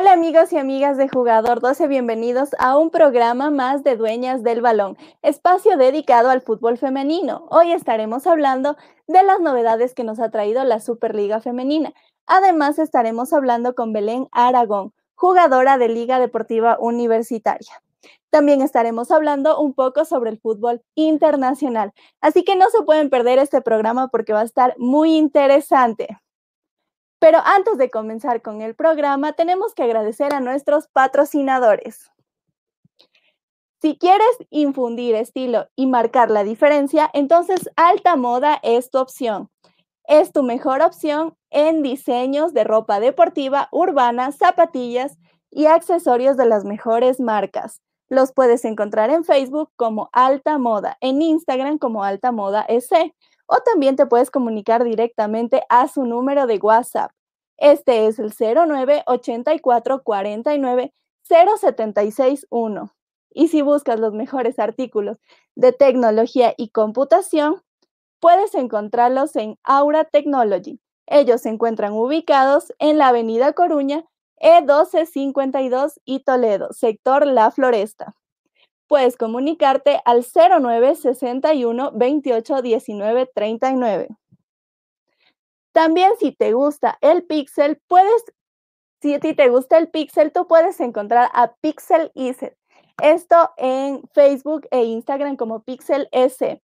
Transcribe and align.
Hola 0.00 0.14
amigos 0.14 0.50
y 0.54 0.56
amigas 0.56 0.96
de 0.96 1.10
Jugador 1.10 1.60
12, 1.60 1.86
bienvenidos 1.86 2.56
a 2.58 2.78
un 2.78 2.88
programa 2.88 3.50
más 3.50 3.84
de 3.84 3.96
Dueñas 3.96 4.42
del 4.42 4.62
Balón, 4.62 4.96
espacio 5.20 5.76
dedicado 5.76 6.30
al 6.30 6.40
fútbol 6.40 6.78
femenino. 6.78 7.46
Hoy 7.50 7.72
estaremos 7.72 8.26
hablando 8.26 8.78
de 9.06 9.22
las 9.22 9.40
novedades 9.40 9.92
que 9.92 10.02
nos 10.02 10.18
ha 10.18 10.30
traído 10.30 10.64
la 10.64 10.80
Superliga 10.80 11.42
Femenina. 11.42 11.92
Además 12.26 12.78
estaremos 12.78 13.34
hablando 13.34 13.74
con 13.74 13.92
Belén 13.92 14.26
Aragón, 14.32 14.94
jugadora 15.16 15.76
de 15.76 15.88
Liga 15.90 16.18
Deportiva 16.18 16.78
Universitaria. 16.80 17.82
También 18.30 18.62
estaremos 18.62 19.10
hablando 19.10 19.60
un 19.60 19.74
poco 19.74 20.06
sobre 20.06 20.30
el 20.30 20.40
fútbol 20.40 20.80
internacional. 20.94 21.92
Así 22.22 22.42
que 22.42 22.56
no 22.56 22.70
se 22.70 22.80
pueden 22.84 23.10
perder 23.10 23.38
este 23.38 23.60
programa 23.60 24.08
porque 24.08 24.32
va 24.32 24.40
a 24.40 24.44
estar 24.44 24.74
muy 24.78 25.14
interesante. 25.18 26.08
Pero 27.20 27.38
antes 27.44 27.78
de 27.78 27.90
comenzar 27.90 28.42
con 28.42 28.62
el 28.62 28.74
programa, 28.74 29.34
tenemos 29.34 29.74
que 29.74 29.84
agradecer 29.84 30.34
a 30.34 30.40
nuestros 30.40 30.88
patrocinadores. 30.88 32.10
Si 33.80 33.96
quieres 33.96 34.28
infundir 34.50 35.14
estilo 35.14 35.68
y 35.76 35.86
marcar 35.86 36.30
la 36.30 36.44
diferencia, 36.44 37.08
entonces 37.12 37.70
Alta 37.76 38.16
Moda 38.16 38.58
es 38.62 38.90
tu 38.90 38.98
opción. 38.98 39.48
Es 40.04 40.32
tu 40.32 40.42
mejor 40.42 40.82
opción 40.82 41.34
en 41.50 41.82
diseños 41.82 42.52
de 42.52 42.64
ropa 42.64 43.00
deportiva, 43.00 43.68
urbana, 43.70 44.32
zapatillas 44.32 45.18
y 45.50 45.66
accesorios 45.66 46.36
de 46.36 46.46
las 46.46 46.64
mejores 46.64 47.20
marcas. 47.20 47.80
Los 48.08 48.32
puedes 48.32 48.64
encontrar 48.64 49.10
en 49.10 49.24
Facebook 49.24 49.70
como 49.76 50.08
Alta 50.12 50.58
Moda, 50.58 50.96
en 51.00 51.22
Instagram 51.22 51.78
como 51.78 52.02
Alta 52.02 52.32
Moda 52.32 52.62
S 52.68 53.14
o 53.50 53.56
también 53.64 53.96
te 53.96 54.06
puedes 54.06 54.30
comunicar 54.30 54.84
directamente 54.84 55.64
a 55.68 55.88
su 55.88 56.04
número 56.04 56.46
de 56.46 56.58
WhatsApp. 56.58 57.10
Este 57.58 58.06
es 58.06 58.20
el 58.20 58.32
0984 58.32 60.02
49 60.04 60.94
0761. 61.28 62.94
Y 63.32 63.48
si 63.48 63.62
buscas 63.62 63.98
los 63.98 64.14
mejores 64.14 64.58
artículos 64.58 65.18
de 65.56 65.72
tecnología 65.72 66.54
y 66.56 66.70
computación, 66.70 67.60
puedes 68.20 68.54
encontrarlos 68.54 69.34
en 69.34 69.58
Aura 69.64 70.04
Technology. 70.04 70.80
Ellos 71.06 71.42
se 71.42 71.48
encuentran 71.48 71.92
ubicados 71.92 72.72
en 72.78 72.98
la 72.98 73.08
Avenida 73.08 73.52
Coruña, 73.52 74.04
E1252 74.40 76.00
y 76.04 76.20
Toledo, 76.20 76.72
sector 76.72 77.26
La 77.26 77.50
Floresta 77.50 78.14
puedes 78.90 79.16
comunicarte 79.16 80.00
al 80.04 80.24
0961 80.24 81.92
28 81.94 82.60
19 82.60 83.30
39. 83.32 84.08
También 85.70 86.10
si 86.18 86.32
te 86.32 86.52
gusta 86.52 86.98
el 87.00 87.22
Pixel, 87.22 87.80
puedes, 87.86 88.24
si 89.00 89.14
a 89.14 89.20
ti 89.20 89.32
te 89.32 89.48
gusta 89.48 89.78
el 89.78 89.90
Pixel, 89.90 90.32
tú 90.32 90.48
puedes 90.48 90.80
encontrar 90.80 91.30
a 91.34 91.54
Pixel 91.60 92.10
Iset. 92.14 92.56
Esto 93.00 93.52
en 93.58 94.02
Facebook 94.12 94.66
e 94.72 94.82
Instagram 94.82 95.36
como 95.36 95.62
Pixel 95.62 96.08
S. 96.10 96.60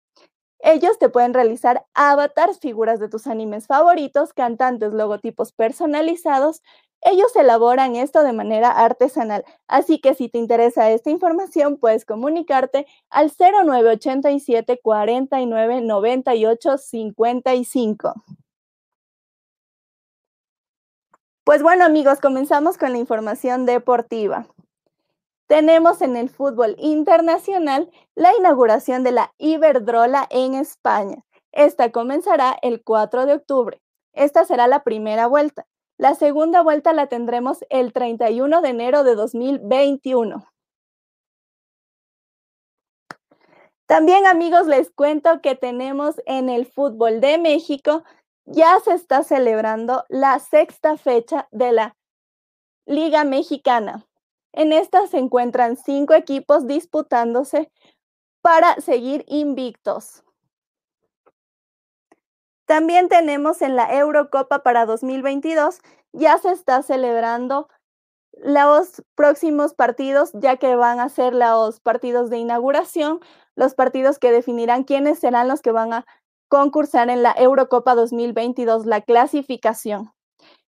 Ellos 0.62 0.98
te 0.98 1.08
pueden 1.08 1.34
realizar 1.34 1.84
avatars, 1.92 2.60
figuras 2.60 3.00
de 3.00 3.08
tus 3.08 3.26
animes 3.26 3.66
favoritos, 3.66 4.32
cantantes, 4.32 4.92
logotipos 4.92 5.52
personalizados, 5.52 6.62
ellos 7.04 7.34
elaboran 7.34 7.96
esto 7.96 8.22
de 8.22 8.32
manera 8.32 8.70
artesanal, 8.70 9.44
así 9.66 10.00
que 10.00 10.14
si 10.14 10.28
te 10.28 10.38
interesa 10.38 10.88
esta 10.90 11.10
información, 11.10 11.76
puedes 11.78 12.04
comunicarte 12.04 12.86
al 13.10 13.32
0987 13.32 14.78
49 14.80 15.80
98 15.80 16.78
55. 16.78 18.14
Pues 21.44 21.60
bueno 21.60 21.84
amigos, 21.84 22.20
comenzamos 22.20 22.78
con 22.78 22.92
la 22.92 22.98
información 22.98 23.66
deportiva. 23.66 24.46
Tenemos 25.52 26.00
en 26.00 26.16
el 26.16 26.30
fútbol 26.30 26.76
internacional 26.78 27.90
la 28.14 28.34
inauguración 28.34 29.02
de 29.02 29.12
la 29.12 29.34
Iberdrola 29.36 30.26
en 30.30 30.54
España. 30.54 31.26
Esta 31.52 31.92
comenzará 31.92 32.56
el 32.62 32.82
4 32.82 33.26
de 33.26 33.34
octubre. 33.34 33.82
Esta 34.14 34.46
será 34.46 34.66
la 34.66 34.82
primera 34.82 35.26
vuelta. 35.26 35.66
La 35.98 36.14
segunda 36.14 36.62
vuelta 36.62 36.94
la 36.94 37.08
tendremos 37.08 37.66
el 37.68 37.92
31 37.92 38.62
de 38.62 38.68
enero 38.70 39.04
de 39.04 39.14
2021. 39.14 40.42
También 43.84 44.24
amigos, 44.24 44.66
les 44.66 44.90
cuento 44.90 45.42
que 45.42 45.54
tenemos 45.54 46.14
en 46.24 46.48
el 46.48 46.64
fútbol 46.64 47.20
de 47.20 47.36
México, 47.36 48.04
ya 48.46 48.80
se 48.80 48.94
está 48.94 49.22
celebrando 49.22 50.06
la 50.08 50.38
sexta 50.38 50.96
fecha 50.96 51.46
de 51.50 51.72
la 51.72 51.96
Liga 52.86 53.24
Mexicana. 53.24 54.06
En 54.52 54.72
esta 54.72 55.06
se 55.06 55.18
encuentran 55.18 55.76
cinco 55.76 56.14
equipos 56.14 56.66
disputándose 56.66 57.70
para 58.42 58.74
seguir 58.80 59.24
invictos. 59.28 60.24
También 62.66 63.08
tenemos 63.08 63.62
en 63.62 63.76
la 63.76 63.92
Eurocopa 63.94 64.62
para 64.62 64.86
2022, 64.86 65.80
ya 66.12 66.38
se 66.38 66.52
está 66.52 66.82
celebrando 66.82 67.68
los 68.42 69.02
próximos 69.14 69.74
partidos, 69.74 70.30
ya 70.34 70.56
que 70.56 70.74
van 70.76 71.00
a 71.00 71.08
ser 71.08 71.34
los 71.34 71.80
partidos 71.80 72.30
de 72.30 72.38
inauguración, 72.38 73.20
los 73.56 73.74
partidos 73.74 74.18
que 74.18 74.32
definirán 74.32 74.84
quiénes 74.84 75.18
serán 75.18 75.48
los 75.48 75.60
que 75.60 75.72
van 75.72 75.92
a 75.92 76.06
concursar 76.48 77.10
en 77.10 77.22
la 77.22 77.34
Eurocopa 77.36 77.94
2022, 77.94 78.86
la 78.86 79.00
clasificación. 79.02 80.12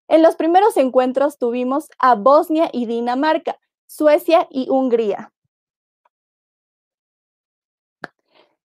En 0.09 0.23
los 0.23 0.37
primeros 0.37 0.77
encuentros 0.77 1.39
tuvimos 1.39 1.89
a 1.99 2.15
Bosnia 2.15 2.69
y 2.73 2.87
Dinamarca, 2.87 3.59
Suecia 3.87 4.47
y 4.50 4.69
Hungría. 4.71 5.33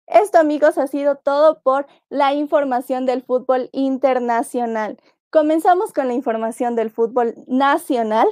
Esto, 0.08 0.40
amigos, 0.40 0.78
ha 0.78 0.88
sido 0.88 1.16
todo 1.16 1.62
por 1.62 1.88
la 2.10 2.34
información 2.34 3.06
del 3.06 3.24
fútbol 3.24 3.70
internacional. 3.72 4.98
Comenzamos 5.30 5.94
con 5.94 6.10
la 6.10 6.14
información 6.14 6.76
del 6.76 6.90
fútbol 6.92 7.34
nacional. 7.48 8.28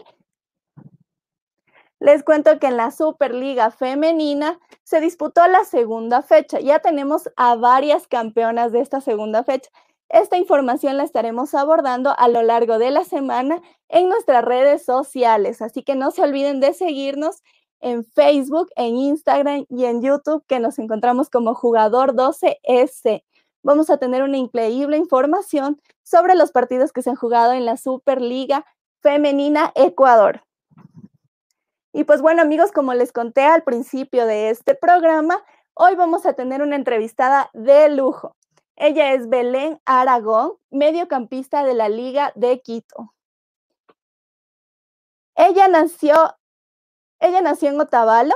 Les 2.01 2.23
cuento 2.23 2.59
que 2.59 2.67
en 2.67 2.75
la 2.75 2.91
Superliga 2.91 3.71
Femenina 3.71 4.59
se 4.83 4.99
disputó 4.99 5.47
la 5.47 5.63
segunda 5.63 6.21
fecha. 6.21 6.59
Ya 6.59 6.79
tenemos 6.79 7.29
a 7.37 7.55
varias 7.55 8.07
campeonas 8.07 8.73
de 8.73 8.81
esta 8.81 8.99
segunda 8.99 9.45
fecha. 9.45 9.69
Esta 10.09 10.37
información 10.37 10.97
la 10.97 11.03
estaremos 11.03 11.53
abordando 11.53 12.15
a 12.17 12.27
lo 12.27 12.41
largo 12.41 12.79
de 12.79 12.89
la 12.89 13.03
semana 13.03 13.61
en 13.89 14.09
nuestras 14.09 14.43
redes 14.43 14.83
sociales, 14.83 15.61
así 15.61 15.83
que 15.83 15.93
no 15.93 16.09
se 16.09 16.23
olviden 16.23 16.59
de 16.59 16.73
seguirnos 16.73 17.43
en 17.79 18.03
Facebook, 18.03 18.69
en 18.75 18.97
Instagram 18.97 19.65
y 19.69 19.85
en 19.85 20.01
YouTube, 20.01 20.43
que 20.47 20.59
nos 20.59 20.79
encontramos 20.79 21.29
como 21.29 21.53
Jugador 21.53 22.15
12S. 22.15 23.23
Vamos 23.61 23.91
a 23.91 23.97
tener 23.97 24.23
una 24.23 24.37
increíble 24.37 24.97
información 24.97 25.79
sobre 26.01 26.33
los 26.33 26.51
partidos 26.51 26.91
que 26.91 27.03
se 27.03 27.11
han 27.11 27.15
jugado 27.15 27.53
en 27.53 27.65
la 27.65 27.77
Superliga 27.77 28.65
Femenina 29.01 29.71
Ecuador. 29.75 30.43
Y 31.93 32.03
pues 32.03 32.21
bueno 32.21 32.41
amigos, 32.41 32.71
como 32.71 32.95
les 32.95 33.11
conté 33.11 33.43
al 33.43 33.63
principio 33.63 34.25
de 34.25 34.49
este 34.49 34.73
programa, 34.73 35.43
hoy 35.75 35.95
vamos 35.95 36.25
a 36.25 36.33
tener 36.33 36.63
una 36.63 36.75
entrevistada 36.75 37.51
de 37.53 37.89
lujo. 37.89 38.35
Ella 38.79 39.13
es 39.13 39.27
Belén 39.27 39.81
Aragón, 39.83 40.53
mediocampista 40.71 41.63
de 41.63 41.73
la 41.73 41.89
Liga 41.89 42.31
de 42.35 42.61
Quito. 42.61 43.13
Ella 45.35 45.67
nació 45.67 46.15
ella 47.19 47.41
nació 47.41 47.69
en 47.69 47.81
Otavalo 47.81 48.35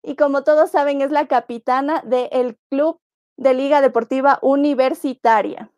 y 0.00 0.14
como 0.14 0.44
todos 0.44 0.70
saben 0.70 1.00
es 1.00 1.10
la 1.10 1.26
capitana 1.26 2.02
del 2.02 2.56
Club 2.70 3.00
de 3.36 3.54
Liga 3.54 3.80
Deportiva 3.80 4.38
Universitaria. 4.40 5.72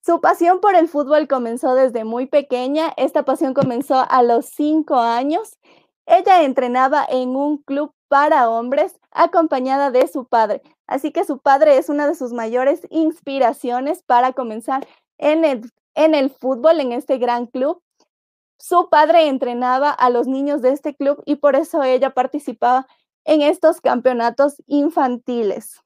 Su 0.00 0.20
pasión 0.20 0.60
por 0.60 0.76
el 0.76 0.88
fútbol 0.88 1.26
comenzó 1.26 1.74
desde 1.74 2.04
muy 2.04 2.26
pequeña. 2.26 2.92
Esta 2.96 3.24
pasión 3.24 3.52
comenzó 3.52 4.06
a 4.08 4.22
los 4.22 4.46
cinco 4.46 4.96
años. 5.00 5.58
Ella 6.06 6.44
entrenaba 6.44 7.04
en 7.08 7.30
un 7.30 7.58
club 7.58 7.92
para 8.08 8.48
hombres 8.48 8.99
acompañada 9.10 9.90
de 9.90 10.06
su 10.08 10.26
padre. 10.26 10.62
Así 10.86 11.12
que 11.12 11.24
su 11.24 11.38
padre 11.38 11.76
es 11.76 11.88
una 11.88 12.06
de 12.06 12.14
sus 12.14 12.32
mayores 12.32 12.86
inspiraciones 12.90 14.02
para 14.02 14.32
comenzar 14.32 14.86
en 15.18 15.44
el, 15.44 15.70
en 15.94 16.14
el 16.14 16.30
fútbol, 16.30 16.80
en 16.80 16.92
este 16.92 17.18
gran 17.18 17.46
club. 17.46 17.82
Su 18.58 18.88
padre 18.90 19.28
entrenaba 19.28 19.90
a 19.90 20.10
los 20.10 20.26
niños 20.26 20.62
de 20.62 20.70
este 20.70 20.94
club 20.94 21.22
y 21.24 21.36
por 21.36 21.56
eso 21.56 21.82
ella 21.82 22.10
participaba 22.10 22.86
en 23.24 23.42
estos 23.42 23.80
campeonatos 23.80 24.62
infantiles. 24.66 25.82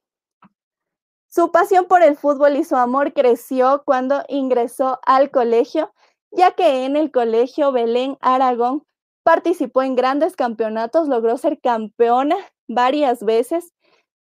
Su 1.29 1.51
pasión 1.51 1.87
por 1.87 2.03
el 2.03 2.17
fútbol 2.17 2.57
y 2.57 2.65
su 2.65 2.77
amor 2.77 3.13
creció 3.13 3.83
cuando 3.85 4.23
ingresó 4.29 5.01
al 5.05 5.31
colegio, 5.31 5.93
ya 6.31 6.53
que 6.53 6.85
en 6.85 6.97
el 6.97 7.11
colegio 7.11 7.73
Belén 7.73 8.17
Aragón 8.21 8.85
participó 9.25 9.83
en 9.83 9.97
grandes 9.97 10.37
campeonatos, 10.37 11.09
logró 11.09 11.37
ser 11.37 11.61
campeona 11.61 12.37
varias 12.69 13.23
veces 13.25 13.73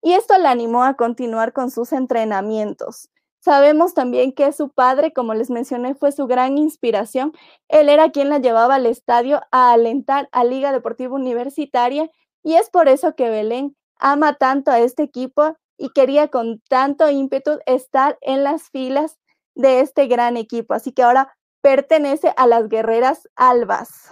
y 0.02 0.12
esto 0.12 0.36
la 0.38 0.50
animó 0.50 0.84
a 0.84 0.94
continuar 0.94 1.52
con 1.54 1.70
sus 1.70 1.92
entrenamientos. 1.92 3.08
Sabemos 3.40 3.94
también 3.94 4.32
que 4.32 4.52
su 4.52 4.70
padre, 4.70 5.12
como 5.12 5.34
les 5.34 5.50
mencioné, 5.50 5.94
fue 5.94 6.12
su 6.12 6.26
gran 6.26 6.56
inspiración. 6.58 7.32
Él 7.68 7.88
era 7.88 8.10
quien 8.10 8.28
la 8.28 8.38
llevaba 8.38 8.76
al 8.76 8.86
estadio 8.86 9.40
a 9.50 9.72
alentar 9.72 10.28
a 10.32 10.44
Liga 10.44 10.72
Deportiva 10.72 11.14
Universitaria 11.14 12.10
y 12.42 12.54
es 12.54 12.70
por 12.70 12.88
eso 12.88 13.14
que 13.14 13.28
Belén 13.30 13.76
ama 13.98 14.34
tanto 14.34 14.70
a 14.70 14.78
este 14.80 15.02
equipo 15.02 15.56
y 15.78 15.90
quería 15.90 16.28
con 16.28 16.60
tanto 16.68 17.10
ímpetu 17.10 17.58
estar 17.66 18.18
en 18.20 18.44
las 18.44 18.70
filas 18.70 19.18
de 19.54 19.80
este 19.80 20.06
gran 20.06 20.36
equipo. 20.36 20.74
Así 20.74 20.92
que 20.92 21.02
ahora 21.02 21.34
pertenece 21.62 22.32
a 22.36 22.46
las 22.46 22.68
guerreras 22.68 23.28
albas. 23.36 24.10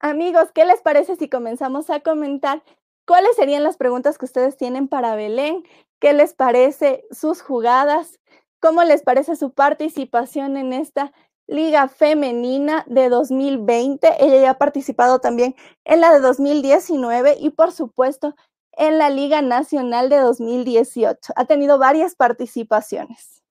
Amigos, 0.00 0.50
¿qué 0.52 0.64
les 0.64 0.80
parece 0.80 1.16
si 1.16 1.28
comenzamos 1.28 1.90
a 1.90 2.00
comentar 2.00 2.62
¿Cuáles 3.10 3.34
serían 3.34 3.64
las 3.64 3.76
preguntas 3.76 4.18
que 4.18 4.24
ustedes 4.24 4.56
tienen 4.56 4.86
para 4.86 5.16
Belén? 5.16 5.64
¿Qué 5.98 6.12
les 6.12 6.32
parece 6.32 7.04
sus 7.10 7.42
jugadas? 7.42 8.20
¿Cómo 8.60 8.84
les 8.84 9.02
parece 9.02 9.34
su 9.34 9.52
participación 9.52 10.56
en 10.56 10.72
esta 10.72 11.12
Liga 11.48 11.88
Femenina 11.88 12.84
de 12.86 13.08
2020? 13.08 14.08
Ella 14.20 14.40
ya 14.40 14.50
ha 14.50 14.58
participado 14.58 15.18
también 15.18 15.56
en 15.84 16.00
la 16.00 16.12
de 16.12 16.20
2019 16.20 17.38
y 17.40 17.50
por 17.50 17.72
supuesto 17.72 18.36
en 18.74 18.98
la 18.98 19.10
Liga 19.10 19.42
Nacional 19.42 20.08
de 20.08 20.18
2018. 20.18 21.32
Ha 21.34 21.44
tenido 21.46 21.78
varias 21.78 22.14
participaciones. 22.14 23.42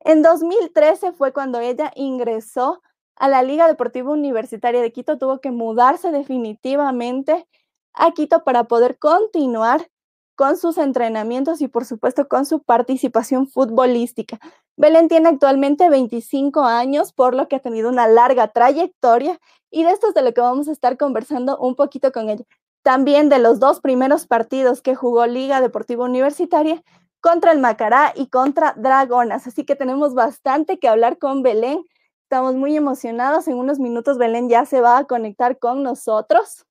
En 0.00 0.22
2013 0.22 1.12
fue 1.12 1.32
cuando 1.32 1.60
ella 1.60 1.92
ingresó 1.94 2.82
a 3.16 3.28
la 3.28 3.42
Liga 3.42 3.66
Deportiva 3.68 4.10
Universitaria 4.10 4.80
de 4.80 4.92
Quito, 4.92 5.18
tuvo 5.18 5.40
que 5.40 5.50
mudarse 5.50 6.10
definitivamente 6.10 7.46
a 7.92 8.12
Quito 8.12 8.44
para 8.44 8.64
poder 8.64 8.98
continuar 8.98 9.88
con 10.34 10.56
sus 10.56 10.78
entrenamientos 10.78 11.60
y 11.60 11.68
por 11.68 11.84
supuesto 11.84 12.28
con 12.28 12.44
su 12.44 12.62
participación 12.62 13.46
futbolística. 13.46 14.38
Belén 14.76 15.08
tiene 15.08 15.28
actualmente 15.28 15.88
25 15.88 16.64
años, 16.64 17.12
por 17.12 17.34
lo 17.34 17.48
que 17.48 17.56
ha 17.56 17.60
tenido 17.60 17.88
una 17.88 18.08
larga 18.08 18.48
trayectoria 18.48 19.38
y 19.70 19.84
de 19.84 19.90
esto 19.90 20.08
es 20.08 20.14
de 20.14 20.22
lo 20.22 20.32
que 20.34 20.40
vamos 20.40 20.68
a 20.68 20.72
estar 20.72 20.96
conversando 20.96 21.58
un 21.58 21.76
poquito 21.76 22.12
con 22.12 22.30
ella. 22.30 22.44
También 22.82 23.28
de 23.28 23.38
los 23.38 23.60
dos 23.60 23.80
primeros 23.80 24.26
partidos 24.26 24.82
que 24.82 24.94
jugó 24.94 25.26
Liga 25.26 25.60
Deportiva 25.60 26.04
Universitaria 26.04 26.82
contra 27.20 27.52
el 27.52 27.58
Macará 27.58 28.12
y 28.14 28.26
contra 28.26 28.74
Dragonas. 28.76 29.46
Así 29.46 29.64
que 29.64 29.76
tenemos 29.76 30.14
bastante 30.14 30.78
que 30.78 30.88
hablar 30.88 31.18
con 31.18 31.42
Belén. 31.42 31.84
Estamos 32.24 32.54
muy 32.54 32.74
emocionados. 32.76 33.48
En 33.48 33.58
unos 33.58 33.78
minutos 33.78 34.16
Belén 34.18 34.48
ya 34.48 34.64
se 34.64 34.80
va 34.80 34.98
a 34.98 35.04
conectar 35.04 35.58
con 35.58 35.82
nosotros. 35.82 36.66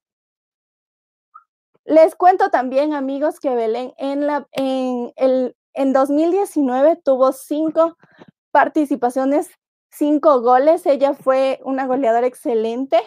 Les 1.85 2.15
cuento 2.15 2.49
también, 2.49 2.93
amigos, 2.93 3.39
que 3.39 3.53
Belén 3.53 3.93
en, 3.97 4.25
la, 4.25 4.47
en, 4.51 5.13
el, 5.15 5.55
en 5.73 5.93
2019 5.93 6.95
tuvo 7.03 7.31
cinco 7.33 7.97
participaciones, 8.51 9.51
cinco 9.91 10.41
goles. 10.41 10.85
Ella 10.87 11.13
fue 11.13 11.59
una 11.63 11.85
goleadora 11.85 12.25
excelente. 12.25 12.97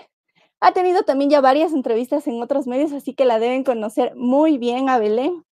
Ha 0.60 0.72
tenido 0.72 1.02
también 1.02 1.30
ya 1.30 1.40
varias 1.40 1.72
entrevistas 1.72 2.26
en 2.28 2.40
otros 2.40 2.66
medios, 2.68 2.92
así 2.92 3.14
que 3.14 3.24
la 3.24 3.40
deben 3.40 3.64
conocer 3.64 4.14
muy 4.14 4.56
bien 4.56 4.88
a 4.88 4.98
Belén. 4.98 5.44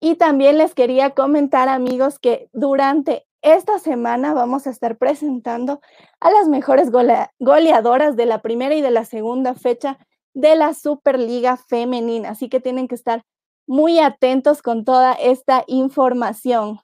Y 0.00 0.16
también 0.16 0.58
les 0.58 0.74
quería 0.74 1.10
comentar, 1.10 1.68
amigos, 1.68 2.18
que 2.18 2.50
durante 2.52 3.26
esta 3.46 3.78
semana 3.78 4.34
vamos 4.34 4.66
a 4.66 4.70
estar 4.70 4.98
presentando 4.98 5.80
a 6.18 6.32
las 6.32 6.48
mejores 6.48 6.90
goleadoras 7.38 8.16
de 8.16 8.26
la 8.26 8.42
primera 8.42 8.74
y 8.74 8.82
de 8.82 8.90
la 8.90 9.04
segunda 9.04 9.54
fecha 9.54 9.98
de 10.34 10.56
la 10.56 10.74
Superliga 10.74 11.56
Femenina. 11.56 12.30
Así 12.30 12.48
que 12.48 12.58
tienen 12.58 12.88
que 12.88 12.96
estar 12.96 13.24
muy 13.68 14.00
atentos 14.00 14.62
con 14.62 14.84
toda 14.84 15.12
esta 15.12 15.62
información. 15.68 16.80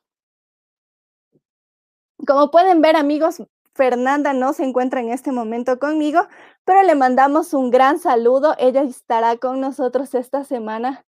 Como 2.24 2.52
pueden 2.52 2.80
ver, 2.80 2.94
amigos, 2.94 3.42
Fernanda 3.74 4.32
no 4.32 4.52
se 4.52 4.62
encuentra 4.62 5.00
en 5.00 5.10
este 5.10 5.32
momento 5.32 5.80
conmigo, 5.80 6.28
pero 6.64 6.84
le 6.84 6.94
mandamos 6.94 7.54
un 7.54 7.72
gran 7.72 7.98
saludo. 7.98 8.54
Ella 8.58 8.82
estará 8.82 9.36
con 9.36 9.60
nosotros 9.60 10.14
esta 10.14 10.44
semana 10.44 11.04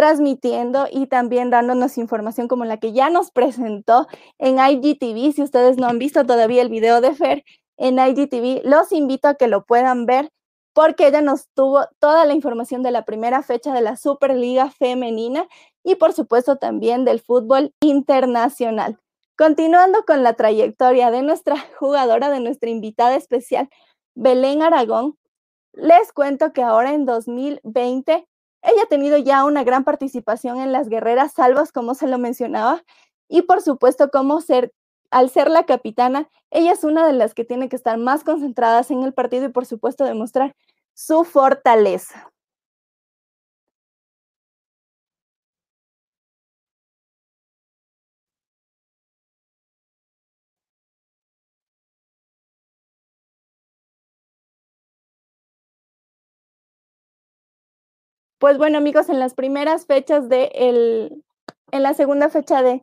transmitiendo 0.00 0.86
y 0.90 1.08
también 1.08 1.50
dándonos 1.50 1.98
información 1.98 2.48
como 2.48 2.64
la 2.64 2.78
que 2.78 2.94
ya 2.94 3.10
nos 3.10 3.30
presentó 3.30 4.06
en 4.38 4.56
IGTV. 4.56 5.34
Si 5.34 5.42
ustedes 5.42 5.76
no 5.76 5.88
han 5.88 5.98
visto 5.98 6.24
todavía 6.24 6.62
el 6.62 6.70
video 6.70 7.02
de 7.02 7.14
Fer 7.14 7.44
en 7.76 7.98
IGTV, 7.98 8.62
los 8.64 8.92
invito 8.92 9.28
a 9.28 9.34
que 9.34 9.46
lo 9.46 9.66
puedan 9.66 10.06
ver 10.06 10.30
porque 10.72 11.06
ella 11.06 11.20
nos 11.20 11.48
tuvo 11.52 11.84
toda 11.98 12.24
la 12.24 12.32
información 12.32 12.82
de 12.82 12.92
la 12.92 13.04
primera 13.04 13.42
fecha 13.42 13.74
de 13.74 13.82
la 13.82 13.96
Superliga 13.96 14.70
Femenina 14.70 15.46
y 15.84 15.96
por 15.96 16.14
supuesto 16.14 16.56
también 16.56 17.04
del 17.04 17.20
fútbol 17.20 17.74
internacional. 17.82 18.98
Continuando 19.36 20.06
con 20.06 20.22
la 20.22 20.32
trayectoria 20.32 21.10
de 21.10 21.20
nuestra 21.20 21.56
jugadora, 21.78 22.30
de 22.30 22.40
nuestra 22.40 22.70
invitada 22.70 23.16
especial, 23.16 23.68
Belén 24.14 24.62
Aragón, 24.62 25.18
les 25.74 26.10
cuento 26.14 26.54
que 26.54 26.62
ahora 26.62 26.94
en 26.94 27.04
2020 27.04 28.26
ella 28.62 28.82
ha 28.84 28.88
tenido 28.88 29.18
ya 29.18 29.44
una 29.44 29.64
gran 29.64 29.84
participación 29.84 30.60
en 30.60 30.72
las 30.72 30.88
guerreras 30.88 31.32
salvas, 31.34 31.72
como 31.72 31.94
se 31.94 32.06
lo 32.06 32.18
mencionaba, 32.18 32.82
y 33.28 33.42
por 33.42 33.62
supuesto 33.62 34.10
como 34.10 34.40
ser 34.40 34.72
al 35.10 35.28
ser 35.30 35.50
la 35.50 35.66
capitana, 35.66 36.28
ella 36.50 36.72
es 36.72 36.84
una 36.84 37.06
de 37.06 37.12
las 37.12 37.34
que 37.34 37.44
tiene 37.44 37.68
que 37.68 37.76
estar 37.76 37.98
más 37.98 38.22
concentradas 38.24 38.90
en 38.90 39.02
el 39.02 39.12
partido 39.12 39.46
y 39.46 39.48
por 39.48 39.66
supuesto 39.66 40.04
demostrar 40.04 40.54
su 40.94 41.24
fortaleza. 41.24 42.29
Pues 58.40 58.56
bueno, 58.56 58.78
amigos, 58.78 59.10
en 59.10 59.18
las 59.18 59.34
primeras 59.34 59.84
fechas 59.84 60.30
de 60.30 60.50
el, 60.54 61.22
en 61.72 61.82
la 61.82 61.92
segunda 61.92 62.30
fecha 62.30 62.62
de 62.62 62.82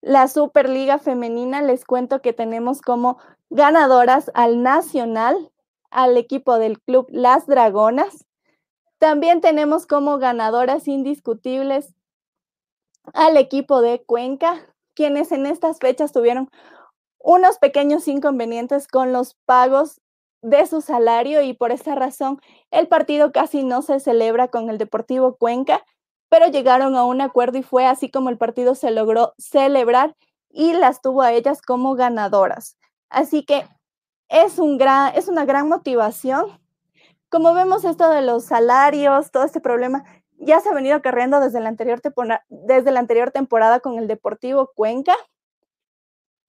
la 0.00 0.26
Superliga 0.26 0.98
Femenina, 0.98 1.62
les 1.62 1.84
cuento 1.84 2.20
que 2.20 2.32
tenemos 2.32 2.80
como 2.82 3.16
ganadoras 3.48 4.32
al 4.34 4.64
Nacional, 4.64 5.52
al 5.92 6.16
equipo 6.16 6.58
del 6.58 6.80
club 6.80 7.06
Las 7.10 7.46
Dragonas. 7.46 8.26
También 8.98 9.40
tenemos 9.40 9.86
como 9.86 10.18
ganadoras 10.18 10.88
indiscutibles 10.88 11.94
al 13.14 13.36
equipo 13.36 13.80
de 13.80 14.02
Cuenca, 14.02 14.66
quienes 14.94 15.30
en 15.30 15.46
estas 15.46 15.78
fechas 15.78 16.10
tuvieron 16.10 16.50
unos 17.20 17.58
pequeños 17.58 18.08
inconvenientes 18.08 18.88
con 18.88 19.12
los 19.12 19.34
pagos 19.46 20.00
de 20.42 20.66
su 20.66 20.80
salario 20.80 21.42
y 21.42 21.52
por 21.52 21.72
esa 21.72 21.94
razón 21.94 22.40
el 22.70 22.88
partido 22.88 23.32
casi 23.32 23.64
no 23.64 23.82
se 23.82 24.00
celebra 24.00 24.48
con 24.48 24.70
el 24.70 24.78
Deportivo 24.78 25.36
Cuenca 25.36 25.82
pero 26.28 26.46
llegaron 26.46 26.96
a 26.96 27.04
un 27.04 27.20
acuerdo 27.20 27.58
y 27.58 27.62
fue 27.62 27.86
así 27.86 28.10
como 28.10 28.30
el 28.30 28.38
partido 28.38 28.74
se 28.74 28.90
logró 28.90 29.34
celebrar 29.38 30.14
y 30.50 30.72
las 30.72 31.00
tuvo 31.00 31.22
a 31.22 31.32
ellas 31.32 31.62
como 31.62 31.94
ganadoras. 31.94 32.76
Así 33.08 33.44
que 33.44 33.66
es, 34.28 34.58
un 34.58 34.78
gran, 34.78 35.14
es 35.14 35.28
una 35.28 35.44
gran 35.44 35.68
motivación. 35.68 36.46
Como 37.30 37.54
vemos 37.54 37.84
esto 37.84 38.10
de 38.10 38.22
los 38.22 38.44
salarios, 38.44 39.30
todo 39.30 39.44
este 39.44 39.60
problema, 39.60 40.04
ya 40.38 40.60
se 40.60 40.68
ha 40.68 40.74
venido 40.74 40.96
acarreando 40.96 41.40
desde 41.40 41.60
la 41.60 41.68
anterior, 41.68 42.00
desde 42.48 42.90
la 42.90 43.00
anterior 43.00 43.30
temporada 43.30 43.80
con 43.80 43.98
el 43.98 44.06
Deportivo 44.06 44.70
Cuenca. 44.74 45.14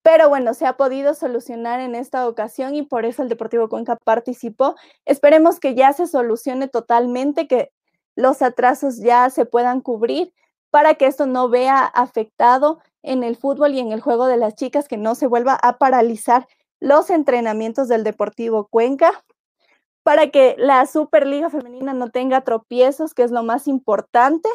Pero 0.02 0.30
bueno, 0.30 0.54
se 0.54 0.66
ha 0.66 0.78
podido 0.78 1.14
solucionar 1.14 1.80
en 1.82 1.94
esta 1.94 2.28
ocasión 2.28 2.76
y 2.76 2.84
por 2.84 3.06
eso 3.06 3.22
el 3.22 3.30
Deportivo 3.30 3.68
Cuenca 3.70 3.98
participó. 3.98 4.76
Esperemos 5.06 5.60
que 5.60 5.76
ya 5.76 5.92
se 5.94 6.08
solucione 6.08 6.68
totalmente, 6.68 7.48
que 7.48 7.72
los 8.16 8.42
atrasos 8.42 8.98
ya 8.98 9.30
se 9.30 9.46
puedan 9.46 9.82
cubrir 9.82 10.34
para 10.72 10.96
que 10.96 11.06
esto 11.06 11.26
no 11.26 11.50
vea 11.50 11.84
afectado 11.84 12.80
en 13.04 13.24
el 13.24 13.36
fútbol 13.36 13.74
y 13.74 13.80
en 13.80 13.92
el 13.92 14.02
juego 14.02 14.28
de 14.28 14.38
las 14.38 14.56
chicas, 14.56 14.88
que 14.88 14.98
no 14.98 15.16
se 15.16 15.28
vuelva 15.28 15.58
a 15.62 15.78
paralizar 15.78 16.48
los 16.80 17.10
entrenamientos 17.10 17.88
del 17.88 18.04
Deportivo 18.04 18.68
Cuenca, 18.68 19.24
para 20.04 20.30
que 20.32 20.56
la 20.58 20.86
Superliga 20.86 21.50
Femenina 21.50 21.94
no 21.94 22.10
tenga 22.10 22.42
tropiezos, 22.42 23.14
que 23.14 23.24
es 23.24 23.32
lo 23.32 23.44
más 23.44 23.68
importante. 23.68 24.50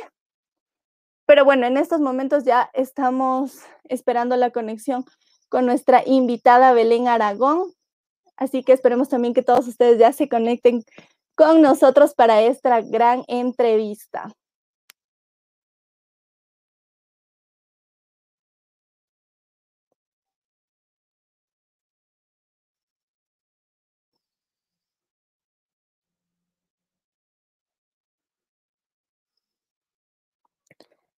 Pero 1.27 1.45
bueno, 1.45 1.67
en 1.67 1.77
estos 1.77 2.01
momentos 2.01 2.45
ya 2.45 2.71
estamos 2.75 3.59
esperando 3.85 4.37
la 4.37 4.51
conexión 4.51 5.05
con 5.49 5.67
nuestra 5.67 6.03
invitada 6.07 6.73
Belén 6.73 7.09
Aragón. 7.09 7.73
Así 8.37 8.63
que 8.65 8.73
esperemos 8.73 9.09
también 9.09 9.35
que 9.35 9.43
todos 9.43 9.69
ustedes 9.69 9.99
ya 9.99 10.13
se 10.13 10.29
conecten 10.29 10.85
con 11.37 11.63
nosotros 11.63 12.15
para 12.15 12.43
esta 12.43 12.81
gran 12.81 13.25
entrevista. 13.29 14.35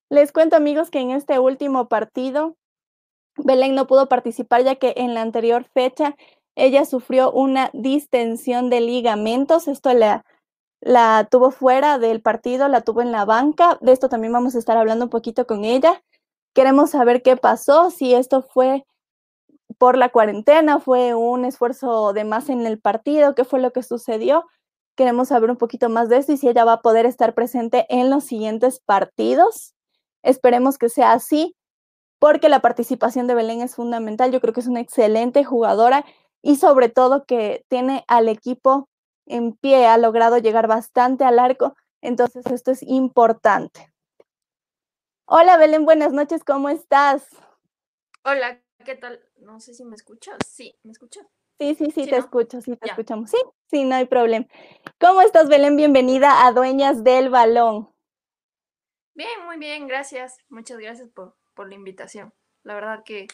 Les 0.08 0.30
cuento 0.30 0.54
amigos 0.54 0.90
que 0.90 1.00
en 1.00 1.10
este 1.10 1.40
último 1.40 1.88
partido 1.88 2.56
Belén 3.38 3.74
no 3.74 3.86
pudo 3.86 4.08
participar 4.08 4.64
ya 4.64 4.76
que 4.76 4.94
en 4.96 5.14
la 5.14 5.22
anterior 5.22 5.64
fecha 5.64 6.16
ella 6.56 6.86
sufrió 6.86 7.30
una 7.30 7.70
distensión 7.74 8.70
de 8.70 8.80
ligamentos. 8.80 9.68
Esto 9.68 9.92
la, 9.92 10.24
la 10.80 11.28
tuvo 11.30 11.50
fuera 11.50 11.98
del 11.98 12.22
partido, 12.22 12.68
la 12.68 12.80
tuvo 12.80 13.02
en 13.02 13.12
la 13.12 13.24
banca. 13.24 13.78
De 13.82 13.92
esto 13.92 14.08
también 14.08 14.32
vamos 14.32 14.54
a 14.54 14.58
estar 14.58 14.76
hablando 14.76 15.04
un 15.04 15.10
poquito 15.10 15.46
con 15.46 15.64
ella. 15.64 16.02
Queremos 16.54 16.90
saber 16.90 17.22
qué 17.22 17.36
pasó, 17.36 17.90
si 17.90 18.14
esto 18.14 18.42
fue 18.42 18.86
por 19.78 19.98
la 19.98 20.08
cuarentena, 20.08 20.80
fue 20.80 21.14
un 21.14 21.44
esfuerzo 21.44 22.14
de 22.14 22.24
más 22.24 22.48
en 22.48 22.66
el 22.66 22.80
partido, 22.80 23.34
qué 23.34 23.44
fue 23.44 23.60
lo 23.60 23.72
que 23.72 23.82
sucedió. 23.82 24.46
Queremos 24.96 25.28
saber 25.28 25.50
un 25.50 25.58
poquito 25.58 25.90
más 25.90 26.08
de 26.08 26.16
esto 26.16 26.32
y 26.32 26.38
si 26.38 26.48
ella 26.48 26.64
va 26.64 26.74
a 26.74 26.82
poder 26.82 27.04
estar 27.04 27.34
presente 27.34 27.84
en 27.90 28.08
los 28.08 28.24
siguientes 28.24 28.80
partidos. 28.80 29.74
Esperemos 30.22 30.78
que 30.78 30.88
sea 30.88 31.12
así 31.12 31.54
porque 32.18 32.48
la 32.48 32.60
participación 32.60 33.26
de 33.26 33.34
Belén 33.34 33.60
es 33.60 33.74
fundamental. 33.74 34.32
Yo 34.32 34.40
creo 34.40 34.54
que 34.54 34.60
es 34.60 34.66
una 34.66 34.80
excelente 34.80 35.44
jugadora 35.44 36.04
y 36.42 36.56
sobre 36.56 36.88
todo 36.88 37.24
que 37.24 37.64
tiene 37.68 38.04
al 38.08 38.28
equipo 38.28 38.88
en 39.26 39.52
pie, 39.52 39.86
ha 39.86 39.98
logrado 39.98 40.38
llegar 40.38 40.68
bastante 40.68 41.24
al 41.24 41.38
arco, 41.38 41.76
entonces 42.00 42.46
esto 42.46 42.70
es 42.70 42.82
importante. 42.82 43.92
Hola 45.26 45.56
Belén, 45.56 45.84
buenas 45.84 46.12
noches, 46.12 46.44
¿cómo 46.44 46.68
estás? 46.68 47.26
Hola, 48.24 48.62
¿qué 48.84 48.94
tal? 48.94 49.20
No 49.38 49.58
sé 49.58 49.74
si 49.74 49.84
me 49.84 49.96
escuchas. 49.96 50.36
Sí, 50.46 50.78
¿me 50.84 50.92
escuchas? 50.92 51.26
Sí, 51.58 51.74
sí, 51.74 51.90
sí, 51.90 52.06
te 52.06 52.16
escucho, 52.16 52.60
sí, 52.60 52.76
te 52.76 52.88
escuchamos. 52.88 53.30
Sí, 53.30 53.38
sí, 53.70 53.84
no 53.84 53.94
hay 53.94 54.04
problema. 54.04 54.46
¿Cómo 55.00 55.22
estás, 55.22 55.48
Belén? 55.48 55.76
Bienvenida 55.76 56.46
a 56.46 56.52
Dueñas 56.52 57.02
del 57.02 57.30
Balón. 57.30 57.88
Bien, 59.14 59.44
muy 59.46 59.56
bien, 59.56 59.88
gracias. 59.88 60.36
Muchas 60.48 60.78
gracias 60.78 61.08
por, 61.08 61.35
por 61.56 61.68
la 61.68 61.74
invitación. 61.74 62.32
La 62.62 62.74
verdad 62.74 63.02
que, 63.04 63.26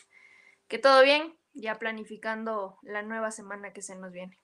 que 0.69 0.79
todo 0.79 1.03
bien, 1.03 1.37
ya 1.53 1.79
planificando 1.79 2.79
la 2.83 3.03
nueva 3.03 3.31
semana 3.31 3.75
que 3.75 3.83
se 3.83 3.97
nos 3.97 4.13
viene. 4.13 4.39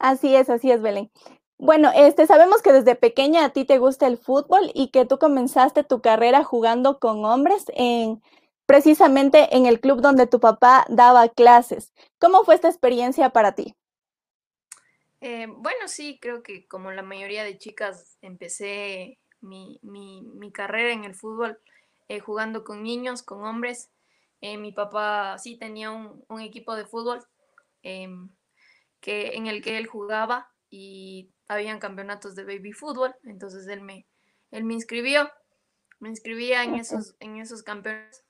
Así 0.00 0.34
es, 0.34 0.50
así 0.50 0.72
es, 0.72 0.82
Belén. 0.82 1.12
Bueno, 1.56 1.92
este, 1.94 2.26
sabemos 2.26 2.62
que 2.62 2.72
desde 2.72 2.96
pequeña 2.96 3.44
a 3.44 3.50
ti 3.50 3.64
te 3.64 3.78
gusta 3.78 4.08
el 4.08 4.18
fútbol 4.18 4.72
y 4.74 4.88
que 4.88 5.06
tú 5.06 5.18
comenzaste 5.18 5.84
tu 5.84 6.00
carrera 6.02 6.42
jugando 6.42 6.98
con 6.98 7.24
hombres 7.24 7.66
en 7.74 8.20
precisamente 8.66 9.54
en 9.56 9.66
el 9.66 9.78
club 9.78 10.00
donde 10.00 10.26
tu 10.26 10.40
papá 10.40 10.84
daba 10.88 11.28
clases. 11.28 11.92
¿Cómo 12.18 12.44
fue 12.44 12.56
esta 12.56 12.68
experiencia 12.68 13.30
para 13.30 13.54
ti? 13.54 13.76
Eh, 15.20 15.46
bueno, 15.48 15.86
sí, 15.86 16.18
creo 16.20 16.42
que 16.42 16.66
como 16.66 16.90
la 16.90 17.02
mayoría 17.02 17.44
de 17.44 17.56
chicas 17.56 18.18
empecé 18.20 19.18
mi, 19.40 19.78
mi, 19.82 20.22
mi 20.22 20.50
carrera 20.50 20.92
en 20.92 21.04
el 21.04 21.14
fútbol 21.14 21.58
eh, 22.08 22.20
jugando 22.20 22.64
con 22.64 22.82
niños, 22.82 23.22
con 23.22 23.44
hombres. 23.44 23.90
Eh, 24.40 24.58
mi 24.58 24.72
papá 24.72 25.38
sí 25.38 25.56
tenía 25.56 25.90
un, 25.90 26.40
equipo 26.40 26.76
de 26.76 26.84
fútbol 26.84 27.24
em, 27.82 28.28
que, 29.00 29.36
en 29.36 29.46
el 29.46 29.62
que 29.62 29.78
él 29.78 29.86
jugaba 29.86 30.52
y 30.68 31.30
habían 31.48 31.78
campeonatos 31.78 32.34
de 32.34 32.44
baby 32.44 32.72
fútbol, 32.72 33.14
entonces 33.22 33.66
él 33.68 33.80
me, 33.80 34.06
él 34.50 34.64
me 34.64 34.74
inscribió, 34.74 35.30
me 35.98 36.10
inscribía 36.10 36.62
en 36.62 36.74
esos, 36.74 37.16
en 37.20 37.38
esos 37.38 37.62
campeonatos. 37.62 38.22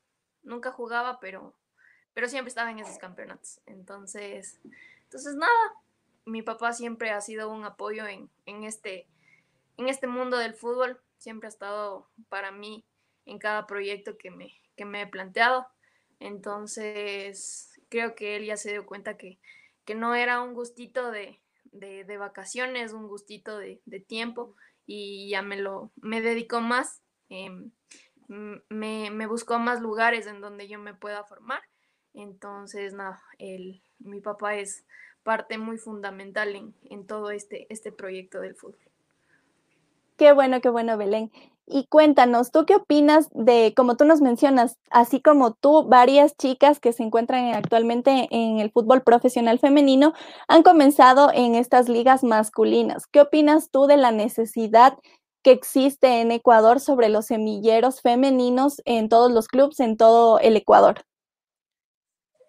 Nunca 0.42 0.70
jugaba, 0.70 1.18
pero, 1.20 1.56
pero 2.12 2.28
siempre 2.28 2.50
estaba 2.50 2.70
en 2.70 2.78
esos 2.78 2.98
campeonatos. 2.98 3.60
Entonces, 3.66 4.60
entonces 5.04 5.34
nada, 5.34 5.74
mi 6.24 6.42
papá 6.42 6.72
siempre 6.72 7.10
ha 7.10 7.20
sido 7.20 7.50
un 7.50 7.64
apoyo 7.64 8.06
en, 8.06 8.30
en, 8.46 8.64
este, 8.64 9.08
en 9.78 9.88
este 9.88 10.06
mundo 10.06 10.38
del 10.38 10.54
fútbol, 10.54 11.00
siempre 11.18 11.46
ha 11.46 11.50
estado 11.50 12.08
para 12.28 12.52
mí 12.52 12.84
en 13.26 13.38
cada 13.38 13.66
proyecto 13.66 14.16
que 14.16 14.30
me, 14.30 14.52
que 14.76 14.84
me 14.84 15.02
he 15.02 15.06
planteado. 15.06 15.66
Entonces, 16.20 17.80
creo 17.88 18.14
que 18.14 18.36
él 18.36 18.46
ya 18.46 18.56
se 18.56 18.72
dio 18.72 18.86
cuenta 18.86 19.16
que, 19.16 19.38
que 19.84 19.94
no 19.94 20.14
era 20.14 20.40
un 20.42 20.54
gustito 20.54 21.10
de, 21.10 21.40
de, 21.72 22.16
vacaciones, 22.16 22.92
un 22.92 23.08
gustito 23.08 23.58
de, 23.58 23.80
tiempo 24.06 24.54
y 24.86 25.28
ya 25.30 25.42
me 25.42 25.56
lo, 25.56 25.90
me 25.96 26.20
dedicó 26.20 26.60
más, 26.60 27.02
em, 27.28 27.70
me, 28.28 29.10
me, 29.10 29.26
buscó 29.26 29.58
más 29.58 29.80
lugares 29.80 30.26
en 30.26 30.40
donde 30.40 30.68
yo 30.68 30.78
me 30.78 30.94
pueda 30.94 31.24
formar. 31.24 31.62
Entonces, 32.14 32.94
nada, 32.94 33.22
él, 33.38 33.82
mi 33.98 34.20
papá 34.20 34.56
es 34.56 34.84
parte 35.22 35.58
muy 35.58 35.78
fundamental 35.78 36.54
en, 36.54 36.74
en 36.84 37.06
todo 37.06 37.30
este, 37.30 37.66
este 37.70 37.92
proyecto 37.92 38.40
del 38.40 38.54
fútbol. 38.54 38.78
Qué 40.16 40.32
bueno, 40.32 40.60
qué 40.60 40.68
bueno, 40.68 40.96
Belén. 40.96 41.32
Y 41.66 41.86
cuéntanos, 41.86 42.50
¿tú 42.50 42.66
qué 42.66 42.76
opinas 42.76 43.28
de, 43.32 43.72
como 43.74 43.96
tú 43.96 44.04
nos 44.04 44.20
mencionas, 44.20 44.78
así 44.90 45.22
como 45.22 45.54
tú, 45.54 45.84
varias 45.84 46.36
chicas 46.36 46.78
que 46.78 46.92
se 46.92 47.02
encuentran 47.02 47.54
actualmente 47.54 48.28
en 48.30 48.58
el 48.58 48.70
fútbol 48.70 49.02
profesional 49.02 49.58
femenino 49.58 50.12
han 50.46 50.62
comenzado 50.62 51.30
en 51.32 51.54
estas 51.54 51.88
ligas 51.88 52.22
masculinas? 52.22 53.06
¿Qué 53.06 53.22
opinas 53.22 53.70
tú 53.70 53.86
de 53.86 53.96
la 53.96 54.10
necesidad 54.10 54.98
que 55.42 55.52
existe 55.52 56.20
en 56.20 56.32
Ecuador 56.32 56.80
sobre 56.80 57.08
los 57.08 57.26
semilleros 57.26 58.02
femeninos 58.02 58.82
en 58.84 59.08
todos 59.08 59.32
los 59.32 59.48
clubes, 59.48 59.80
en 59.80 59.96
todo 59.96 60.38
el 60.40 60.56
Ecuador? 60.56 61.06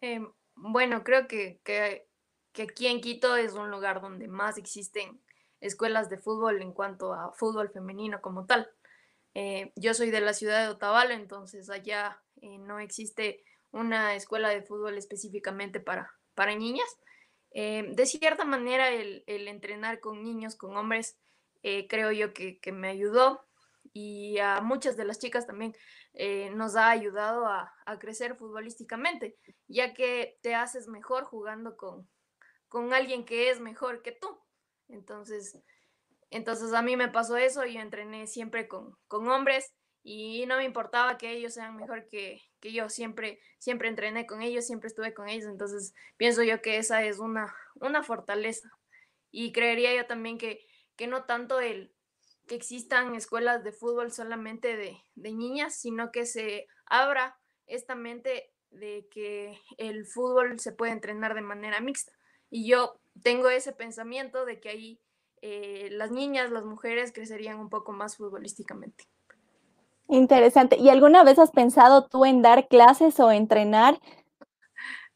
Em, 0.02 0.30
bueno, 0.56 1.06
creo 1.06 1.28
que, 1.28 1.62
que, 1.64 2.06
que 2.52 2.64
aquí 2.64 2.88
en 2.88 3.00
Quito 3.00 3.38
es 3.38 3.54
un 3.54 3.72
lugar 3.72 4.02
donde 4.02 4.28
más 4.28 4.58
existen 4.58 5.22
escuelas 5.62 6.10
de 6.10 6.18
fútbol 6.18 6.62
en 6.62 6.74
cuanto 6.74 7.14
a 7.14 7.32
fútbol 7.32 7.70
femenino 7.70 8.22
como 8.22 8.46
tal. 8.46 8.70
Eh, 9.36 9.74
yo 9.76 9.94
soy 9.94 10.12
de 10.12 10.22
la 10.22 10.34
ciudad 10.34 10.64
de 10.64 10.70
Otavalo, 10.70 11.14
entonces 11.14 11.70
allá 11.70 12.24
eh, 12.42 12.58
no 12.58 12.80
existe 12.80 13.44
una 13.72 14.16
escuela 14.16 14.48
de 14.48 14.64
fútbol 14.64 14.98
específicamente 14.98 15.82
para, 15.82 16.10
para 16.34 16.56
niñas. 16.56 16.88
Eh, 17.52 17.86
de 17.92 18.06
cierta 18.06 18.46
manera, 18.46 18.90
el, 18.90 19.24
entrenar 19.28 20.00
con 20.00 20.24
niños, 20.24 20.56
con 20.56 20.76
hombres, 20.78 21.18
creo 21.90 22.12
yo 22.12 22.32
que, 22.32 22.60
me 22.72 22.90
ayudó 22.90 23.44
y 23.92 24.38
a 24.38 24.62
muchas 24.62 24.96
de 24.98 25.04
las 25.04 25.18
chicas 25.18 25.48
también 25.48 25.76
nos 26.54 26.76
ha 26.76 26.92
ayudado 26.92 27.48
a, 27.48 27.74
a, 27.88 27.98
crecer 27.98 28.36
futbolísticamente, 28.36 29.36
ya 29.68 29.96
que 29.96 30.38
te 30.44 30.54
haces 30.54 30.88
mejor 30.88 31.24
jugando 31.24 31.76
con, 31.76 32.08
con 32.68 32.94
alguien 32.94 33.26
que 33.26 33.50
es 33.50 33.60
mejor 33.60 34.04
que 34.04 34.12
tú. 34.12 34.40
Entonces, 34.90 35.58
entonces 36.36 36.74
a 36.74 36.82
mí 36.82 36.98
me 36.98 37.08
pasó 37.08 37.38
eso, 37.38 37.64
yo 37.64 37.80
entrené 37.80 38.28
siempre 38.28 38.68
con, 38.68 38.98
hombres 39.10 39.74
y 40.04 40.46
no 40.48 40.58
me 40.58 40.66
importaba 40.66 41.18
que 41.18 41.32
ellos 41.32 41.54
sean 41.54 41.78
mejor 41.78 42.10
que, 42.10 42.42
yo, 42.62 42.90
siempre, 42.90 43.40
siempre 43.58 43.88
entrené 43.88 44.26
con 44.26 44.42
ellos, 44.42 44.68
siempre 44.68 44.90
estuve 44.90 45.14
con 45.14 45.30
ellos, 45.30 45.50
entonces 45.50 45.94
pienso 46.18 46.44
yo 46.44 46.62
que 46.62 46.76
esa 46.76 47.04
es 47.04 47.20
una, 47.20 47.56
una 47.76 48.04
fortaleza. 48.04 48.70
Y 49.32 49.54
creería 49.54 49.96
yo 49.96 50.08
también 50.08 50.38
que, 50.38 50.68
que 50.98 51.08
no 51.08 51.24
tanto 51.24 51.62
el 51.62 51.94
que 52.48 52.56
existan 52.56 53.16
escuelas 53.16 53.64
de 53.64 53.72
fútbol 53.72 54.12
solamente 54.12 54.76
de, 54.76 54.98
de 55.16 55.32
niñas, 55.32 55.80
sino 55.80 56.12
que 56.12 56.26
se 56.26 56.68
abra 56.86 57.40
esta 57.66 57.96
mente 57.96 58.52
de 58.72 59.08
que 59.10 59.58
el 59.78 60.06
fútbol 60.06 60.60
se 60.60 60.74
puede 60.74 60.92
entrenar 60.92 61.34
de 61.34 61.42
manera 61.42 61.80
mixta. 61.80 62.12
Y 62.50 62.68
yo 62.68 63.00
tengo 63.24 63.50
ese 63.50 63.72
pensamiento 63.72 64.44
de 64.44 64.60
que 64.60 64.70
ahí 64.70 65.02
eh, 65.48 65.90
las 65.92 66.10
niñas, 66.10 66.50
las 66.50 66.66
mujeres 66.66 67.12
crecerían 67.14 67.60
un 67.60 67.70
poco 67.70 67.92
más 67.92 68.18
futbolísticamente. 68.18 69.08
Interesante. 70.08 70.76
¿Y 70.78 70.90
alguna 70.90 71.24
vez 71.24 71.38
has 71.38 71.52
pensado 71.52 72.08
tú 72.08 72.26
en 72.26 72.42
dar 72.42 72.68
clases 72.68 73.20
o 73.20 73.32
entrenar? 73.32 74.02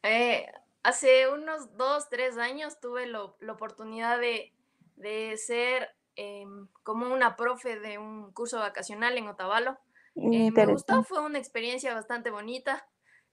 Eh, 0.04 0.46
hace 0.84 1.28
unos 1.28 1.76
dos, 1.76 2.08
tres 2.10 2.38
años 2.38 2.78
tuve 2.78 3.08
la 3.08 3.52
oportunidad 3.52 4.20
de, 4.20 5.36
ser 5.36 5.88
em, 6.14 6.68
como 6.84 7.12
una 7.12 7.34
profe 7.34 7.80
de 7.80 7.98
un 7.98 8.30
curso 8.32 8.60
vacacional 8.60 9.18
en 9.18 9.26
Otavalo. 9.26 9.80
Eh, 10.14 10.52
me 10.52 10.66
gustó, 10.66 11.02
fue 11.02 11.18
una 11.18 11.40
experiencia 11.40 11.92
bastante 11.92 12.30
bonita. 12.30 12.86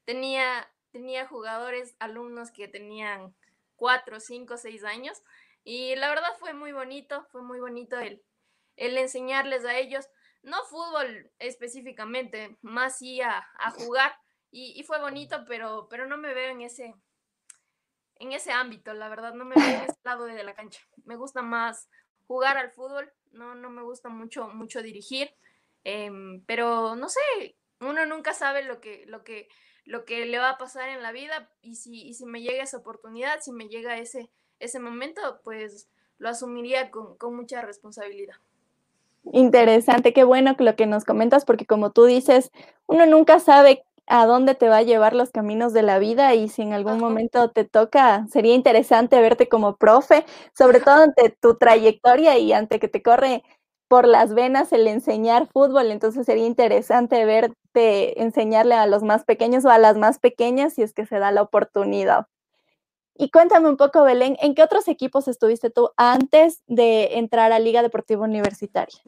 Tenía, 0.04 0.68
tenía 0.92 1.28
jugadores, 1.28 1.96
alumnos 2.00 2.50
que 2.50 2.68
tenían 2.68 3.36
cuatro, 3.76 4.20
cinco, 4.20 4.58
seis 4.58 4.84
años 4.84 5.22
y 5.70 5.98
la 5.98 6.08
verdad 6.08 6.30
fue 6.40 6.54
muy 6.54 6.72
bonito, 6.72 7.28
fue 7.30 7.42
muy 7.42 7.60
bonito 7.60 8.00
el, 8.00 8.24
el 8.78 8.98
enseñarles 8.98 9.66
a 9.66 9.78
ellos, 9.78 10.08
no 10.42 10.64
fútbol 10.64 11.30
específicamente, 11.40 12.58
más 12.62 13.00
sí 13.00 13.20
a, 13.20 13.46
jugar. 13.72 14.16
Y, 14.50 14.82
fue 14.84 14.98
bonito, 15.02 15.44
pero, 15.46 15.90
pero 15.90 16.08
no 16.08 16.16
me 16.16 16.34
veo 16.34 16.52
en 16.52 16.62
ese, 16.62 16.96
en 18.16 18.32
ese 18.32 18.54
ámbito, 18.54 18.94
la 18.94 19.10
verdad, 19.10 19.34
no 19.34 19.44
me 19.44 19.56
veo 19.56 19.66
en 19.66 19.82
ese 19.92 20.00
lado 20.06 20.24
de 20.24 20.42
la 20.42 20.56
cancha. 20.56 20.80
Me 21.04 21.18
gusta 21.18 21.42
más 21.42 21.90
jugar 22.28 22.58
al 22.58 22.72
fútbol, 22.72 23.12
no, 23.32 23.54
no 23.54 23.70
me 23.70 23.84
gusta 23.84 24.08
mucho, 24.08 24.48
mucho 24.48 24.82
dirigir, 24.82 25.36
em, 25.84 26.46
pero 26.46 26.96
no 26.96 27.10
sé, 27.10 27.58
uno 27.82 28.06
nunca 28.06 28.34
sabe 28.34 28.64
lo 28.64 28.80
que, 28.80 29.04
lo 29.08 29.26
que, 29.26 29.50
lo 29.84 30.06
que 30.06 30.26
le 30.28 30.40
va 30.40 30.52
a 30.52 30.58
pasar 30.58 30.88
en 30.88 31.04
la 31.04 31.12
vida 31.12 31.52
y 31.60 31.76
si, 31.76 32.08
y 32.08 32.14
si 32.14 32.26
me 32.26 32.42
llega 32.42 32.64
esa 32.64 32.78
oportunidad, 32.78 33.42
si 33.42 33.52
me 33.52 33.68
llega 33.68 33.98
ese, 33.98 34.32
ese 34.60 34.80
momento, 34.80 35.22
pues 35.44 35.88
lo 36.20 36.30
asumiría 36.30 36.92
con, 36.92 37.36
mucha 37.36 37.62
responsabilidad. 37.62 38.36
Interesante, 39.34 40.14
qué 40.14 40.24
bueno 40.24 40.56
que 40.56 40.64
lo 40.64 40.76
que 40.76 40.86
nos 40.86 41.04
comentas, 41.04 41.46
porque 41.46 41.66
como 41.66 41.92
tú 41.92 42.06
dices, 42.06 42.52
uno 42.88 43.06
nunca 43.06 43.40
sabe 43.40 43.84
a 44.08 44.26
dónde 44.26 44.56
te 44.56 44.70
va 44.70 44.78
a 44.78 44.84
llevar 44.84 45.14
los 45.14 45.32
caminos 45.32 45.74
de 45.74 45.84
la 45.84 46.00
vida 46.00 46.34
y 46.34 46.48
si 46.48 46.62
en 46.62 46.72
algún 46.72 46.98
momento 46.98 47.50
te 47.52 47.66
toca, 47.66 48.26
sería 48.32 48.56
interesante 48.56 49.20
verte 49.20 49.50
como 49.50 49.76
profe, 49.76 50.26
sobre 50.58 50.80
todo 50.80 51.04
ante 51.04 51.30
tu 51.42 51.56
trayectoria 51.56 52.38
y 52.38 52.54
ante 52.54 52.80
que 52.80 52.88
te 52.88 53.04
corre 53.04 53.44
por 53.90 54.08
las 54.08 54.34
venas 54.34 54.72
el 54.72 54.88
enseñar 54.88 55.48
fútbol, 55.48 55.92
entonces 55.92 56.26
sería 56.26 56.46
interesante 56.46 57.24
verte 57.26 58.22
enseñarle 58.22 58.76
a 58.76 58.88
los 58.88 59.04
más 59.04 59.26
pequeños 59.26 59.66
o 59.66 59.70
a 59.70 59.78
las 59.78 59.98
más 59.98 60.20
pequeñas 60.20 60.74
si 60.74 60.84
es 60.84 60.94
que 60.94 61.06
se 61.06 61.20
da 61.20 61.32
la 61.32 61.42
oportunidad. 61.42 62.28
Y 63.20 63.32
cuéntame 63.32 63.68
un 63.68 63.78
poco, 63.78 64.04
Belén, 64.04 64.38
¿en 64.42 64.54
qué 64.54 64.62
otros 64.62 64.88
equipos 64.88 65.28
estuviste 65.28 65.72
tú 65.72 65.90
antes 65.98 66.62
de 66.68 67.18
entrar 67.18 67.52
a 67.52 67.58
Liga 67.58 67.82
Deportiva 67.82 68.24
Universitaria? 68.24 69.02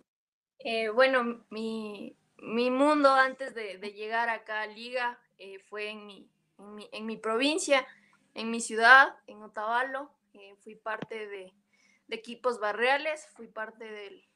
Eh, 0.58 0.90
bueno, 0.90 1.46
mi, 1.52 2.16
mi, 2.38 2.72
mundo 2.72 3.12
antes 3.14 3.54
de, 3.54 3.78
llegar 3.94 4.30
acá 4.30 4.62
a 4.64 4.68
Liga 4.68 5.20
eh, 5.38 5.60
fue 5.60 5.92
en 5.92 6.08
mi, 6.08 6.28
en 6.58 6.76
mi, 6.76 6.90
en, 6.92 7.06
mi, 7.06 7.18
provincia, 7.18 7.86
en 8.34 8.50
mi 8.50 8.62
ciudad, 8.62 9.16
en 9.28 9.44
Otavalo. 9.44 10.10
Eh, 10.34 10.56
fui 10.64 10.76
parte 10.76 11.28
de, 11.28 11.54
de, 12.08 12.16
equipos 12.16 12.60
barriales, 12.60 13.28
fui 13.36 13.48
parte 13.48 13.86
del, 13.86 14.28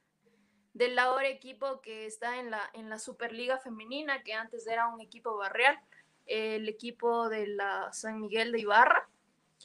del 0.74 1.00
ahora 1.00 1.30
equipo 1.30 1.82
que 1.82 2.06
está 2.06 2.40
en 2.40 2.52
la, 2.52 2.62
en 2.74 2.92
la 2.92 3.00
Superliga 3.00 3.58
Femenina, 3.58 4.22
que 4.22 4.34
antes 4.34 4.68
era 4.68 4.88
un 4.88 5.02
equipo 5.02 5.36
barrial, 5.36 5.80
el 6.28 6.70
equipo 6.70 7.28
de 7.28 7.48
la 7.48 7.92
San 7.92 8.22
Miguel 8.22 8.52
de 8.52 8.60
Ibarra. 8.60 9.10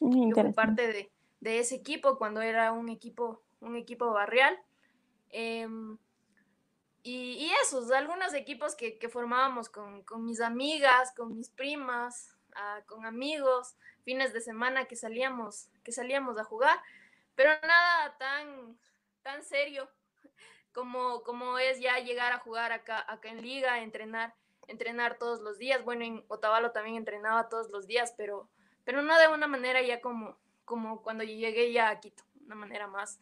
Yo 0.00 0.34
fui 0.34 0.52
parte 0.52 0.86
de, 0.86 1.10
de, 1.40 1.58
ese 1.58 1.74
equipo 1.74 2.18
cuando 2.18 2.40
era 2.40 2.72
un 2.72 2.88
equipo, 2.88 3.42
un 3.60 3.76
equipo 3.76 4.12
barrial. 4.12 4.58
Eh, 5.30 5.68
y, 7.02 7.32
y, 7.32 7.50
esos, 7.62 7.90
algunos 7.90 8.34
equipos 8.34 8.74
que, 8.74 8.98
que 8.98 9.08
formábamos 9.08 9.68
con, 9.68 10.02
con, 10.02 10.24
mis 10.24 10.40
amigas, 10.40 11.12
con 11.16 11.34
mis 11.34 11.48
primas, 11.48 12.36
uh, 12.54 12.84
con 12.86 13.06
amigos, 13.06 13.76
fines 14.02 14.32
de 14.32 14.40
semana 14.40 14.86
que 14.86 14.96
salíamos, 14.96 15.70
que 15.84 15.92
salíamos 15.92 16.38
a 16.38 16.44
jugar, 16.44 16.78
pero 17.34 17.50
nada 17.62 18.16
tan, 18.18 18.76
tan 19.22 19.42
serio 19.44 19.88
como, 20.74 21.22
como 21.22 21.58
es 21.58 21.80
ya 21.80 21.98
llegar 21.98 22.32
a 22.32 22.40
jugar 22.40 22.72
acá, 22.72 23.04
acá 23.10 23.30
en 23.30 23.42
liga, 23.42 23.80
entrenar, 23.80 24.34
entrenar 24.66 25.18
todos 25.18 25.40
los 25.40 25.56
días. 25.56 25.84
Bueno, 25.84 26.04
en 26.04 26.24
Otavalo 26.28 26.72
también 26.72 26.96
entrenaba 26.96 27.48
todos 27.48 27.70
los 27.70 27.86
días, 27.86 28.12
pero 28.16 28.50
pero 28.88 29.02
no 29.02 29.18
de 29.18 29.28
una 29.28 29.46
manera 29.46 29.82
ya 29.82 30.00
como, 30.00 30.38
como 30.64 31.02
cuando 31.02 31.22
llegué 31.22 31.70
ya 31.74 31.90
a 31.90 32.00
Quito, 32.00 32.22
una 32.46 32.54
manera 32.54 32.86
más, 32.86 33.20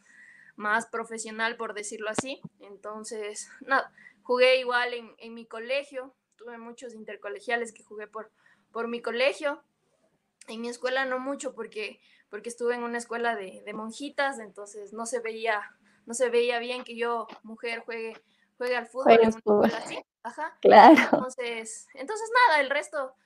más 0.55 0.87
profesional, 0.87 1.57
por 1.57 1.75
decirlo 1.75 2.09
así. 2.09 2.41
Entonces, 2.61 3.51
nada, 3.63 3.93
jugué 4.23 4.61
igual 4.61 4.95
en, 4.95 5.13
en 5.19 5.35
mi 5.35 5.45
colegio, 5.45 6.15
tuve 6.37 6.57
muchos 6.57 6.95
intercolegiales 6.95 7.73
que 7.73 7.83
jugué 7.83 8.07
por, 8.07 8.31
por 8.71 8.87
mi 8.87 9.03
colegio. 9.03 9.61
En 10.47 10.61
mi 10.61 10.69
escuela 10.69 11.05
no 11.05 11.19
mucho 11.19 11.53
porque, 11.53 11.99
porque 12.31 12.49
estuve 12.49 12.77
en 12.77 12.85
una 12.85 12.99
escuela 12.99 13.35
de, 13.35 13.61
de 13.67 13.73
monjitas, 13.73 14.39
entonces 14.39 14.93
no 14.93 15.05
se 15.05 15.19
veía, 15.19 15.77
no 16.07 16.15
se 16.15 16.31
veía 16.31 16.61
bien 16.61 16.85
que 16.85 16.97
yo, 16.97 17.27
mujer, 17.43 17.81
juegue, 17.81 18.17
juegue 18.57 18.77
al 18.77 18.87
fútbol 18.87 19.15
en 19.15 19.19
una 19.21 19.29
escuela 19.31 19.79
así. 19.79 19.99
Ajá. 20.23 20.57
Claro. 20.61 21.03
Entonces, 21.13 21.89
entonces 21.95 22.31
nada, 22.47 22.61
el 22.61 22.71
resto, 22.71 23.17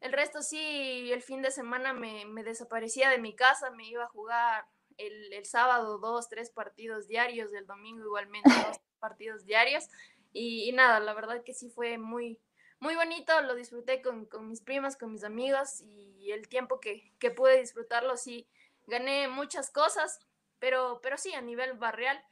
el 0.00 0.12
resto 0.12 0.42
sí, 0.42 1.12
el 1.12 1.22
fin 1.22 1.42
de 1.42 1.50
semana 1.50 1.92
me, 1.92 2.24
me 2.24 2.42
desaparecía 2.42 3.10
de 3.10 3.18
mi 3.18 3.34
casa, 3.34 3.70
me 3.70 3.86
iba 3.86 4.04
a 4.04 4.08
jugar 4.08 4.66
el, 4.96 5.32
el, 5.32 5.44
sábado 5.44 5.98
dos, 5.98 6.28
tres 6.28 6.50
partidos 6.50 7.06
diarios, 7.06 7.52
el 7.52 7.66
domingo 7.66 8.04
igualmente 8.04 8.50
dos 8.66 8.80
partidos 8.98 9.44
diarios. 9.44 9.88
Y, 10.32 10.68
y, 10.68 10.72
nada, 10.72 11.00
la 11.00 11.12
verdad 11.12 11.42
que 11.44 11.52
sí 11.52 11.68
fue 11.68 11.98
muy, 11.98 12.38
muy 12.78 12.94
bonito, 12.94 13.40
lo 13.42 13.54
disfruté 13.54 14.00
con, 14.00 14.24
con 14.26 14.48
mis 14.48 14.62
primas, 14.62 14.96
con 14.96 15.12
mis 15.12 15.24
amigos 15.24 15.82
y 15.82 16.30
el 16.32 16.48
tiempo 16.48 16.80
que, 16.80 17.12
que, 17.18 17.30
pude 17.30 17.60
disfrutarlo 17.60 18.16
sí, 18.16 18.48
gané 18.86 19.28
muchas 19.28 19.70
cosas, 19.70 20.20
pero, 20.58 21.00
pero 21.02 21.18
sí, 21.18 21.34
a 21.34 21.42
nivel 21.42 21.74
barrial 21.74 22.22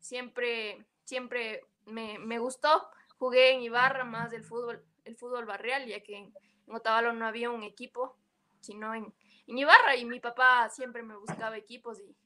siempre, 0.00 0.84
siempre 1.04 1.62
me, 1.86 2.18
me 2.18 2.38
gustó. 2.38 2.88
Jugué 3.18 3.52
en 3.52 3.62
Ibarra 3.62 4.04
más 4.04 4.30
del 4.30 4.44
fútbol, 4.44 4.84
el 5.04 5.16
fútbol 5.16 5.46
barrial, 5.46 5.86
ya 5.86 6.02
que 6.02 6.30
en 6.66 6.74
Otavalo 6.74 7.12
no 7.12 7.26
había 7.26 7.50
un 7.50 7.62
equipo, 7.62 8.16
sino 8.60 8.94
en, 8.94 9.12
en 9.46 9.58
Ibarra 9.58 9.96
y 9.96 10.04
mi 10.04 10.20
papá 10.20 10.68
siempre 10.68 11.02
me 11.02 11.16
buscaba 11.16 11.56
equipos 11.56 11.98
y, 12.00 12.16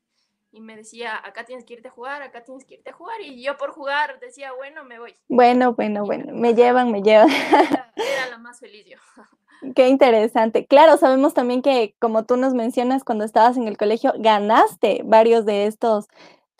y, 0.53 0.61
me 0.61 0.76
decía, 0.76 1.16
acá 1.16 1.44
tienes 1.44 1.64
que 1.64 1.74
irte 1.74 1.88
a 1.88 1.92
jugar, 1.92 2.22
acá 2.22 2.42
tienes 2.42 2.64
que 2.64 2.74
irte 2.74 2.90
a 2.90 2.94
jugar 2.94 3.20
y 3.20 3.42
yo 3.42 3.57
por 3.57 3.70
jugar 3.72 4.18
decía, 4.20 4.53
bueno, 4.53 4.85
me 4.85 4.98
voy. 4.98 5.14
Bueno, 5.29 5.74
bueno, 5.74 6.05
bueno, 6.05 6.33
me 6.35 6.55
llevan, 6.55 6.90
me 6.90 7.03
llevan. 7.03 7.31
Era, 7.31 7.92
era 7.96 8.29
la 8.31 8.38
más 8.38 8.61
feliz 8.61 8.87
yo. 8.87 8.98
Qué 9.74 9.88
interesante. 9.88 10.66
Claro, 10.66 10.96
sabemos 10.96 11.35
también 11.35 11.61
que, 11.61 11.94
como 11.98 12.24
tú 12.24 12.37
nos 12.37 12.55
mencionas, 12.55 13.05
cuando 13.05 13.24
estabas 13.24 13.57
en 13.59 13.68
el 13.68 13.76
colegio, 13.76 14.14
ganaste 14.16 15.03
varios 15.05 15.44
de 15.44 15.66
estos 15.66 16.09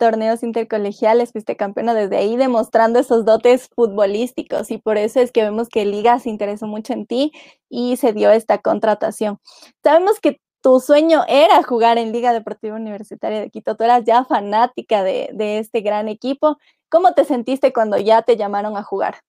torneos 0.01 0.41
intercolegiales, 0.41 1.31
fuiste 1.31 1.55
campeona 1.55 1.93
desde 1.93 2.17
ahí 2.17 2.35
demostrando 2.35 2.97
esos 2.97 3.23
dotes 3.23 3.69
futbolísticos 3.75 4.71
y 4.71 4.79
por 4.79 4.97
eso 4.97 5.19
es 5.19 5.31
que 5.31 5.43
vemos 5.43 5.69
que 5.69 5.85
Liga 5.85 6.17
se 6.17 6.31
interesó 6.31 6.65
mucho 6.65 6.93
en 6.93 7.05
ti 7.05 7.31
y 7.69 7.97
se 7.97 8.11
dio 8.11 8.31
esta 8.31 8.57
contratación. 8.57 9.39
Sabemos 9.83 10.19
que 10.19 10.41
tu 10.59 10.79
sueño 10.79 11.23
era 11.27 11.61
jugar 11.61 11.99
en 11.99 12.11
Liga 12.11 12.33
Deportiva 12.33 12.75
Universitaria 12.77 13.39
de 13.41 13.51
Quito, 13.51 13.75
tú 13.75 13.83
eras 13.83 14.03
ya 14.03 14.25
fanática 14.25 15.03
de, 15.03 15.29
de 15.33 15.59
este 15.59 15.81
gran 15.81 16.07
equipo. 16.07 16.57
¿Cómo 16.89 17.13
te 17.13 17.23
sentiste 17.23 17.71
cuando 17.71 17.99
ya 17.99 18.23
te 18.23 18.37
llamaron 18.37 18.77
a 18.77 18.81
jugar? 18.83 19.21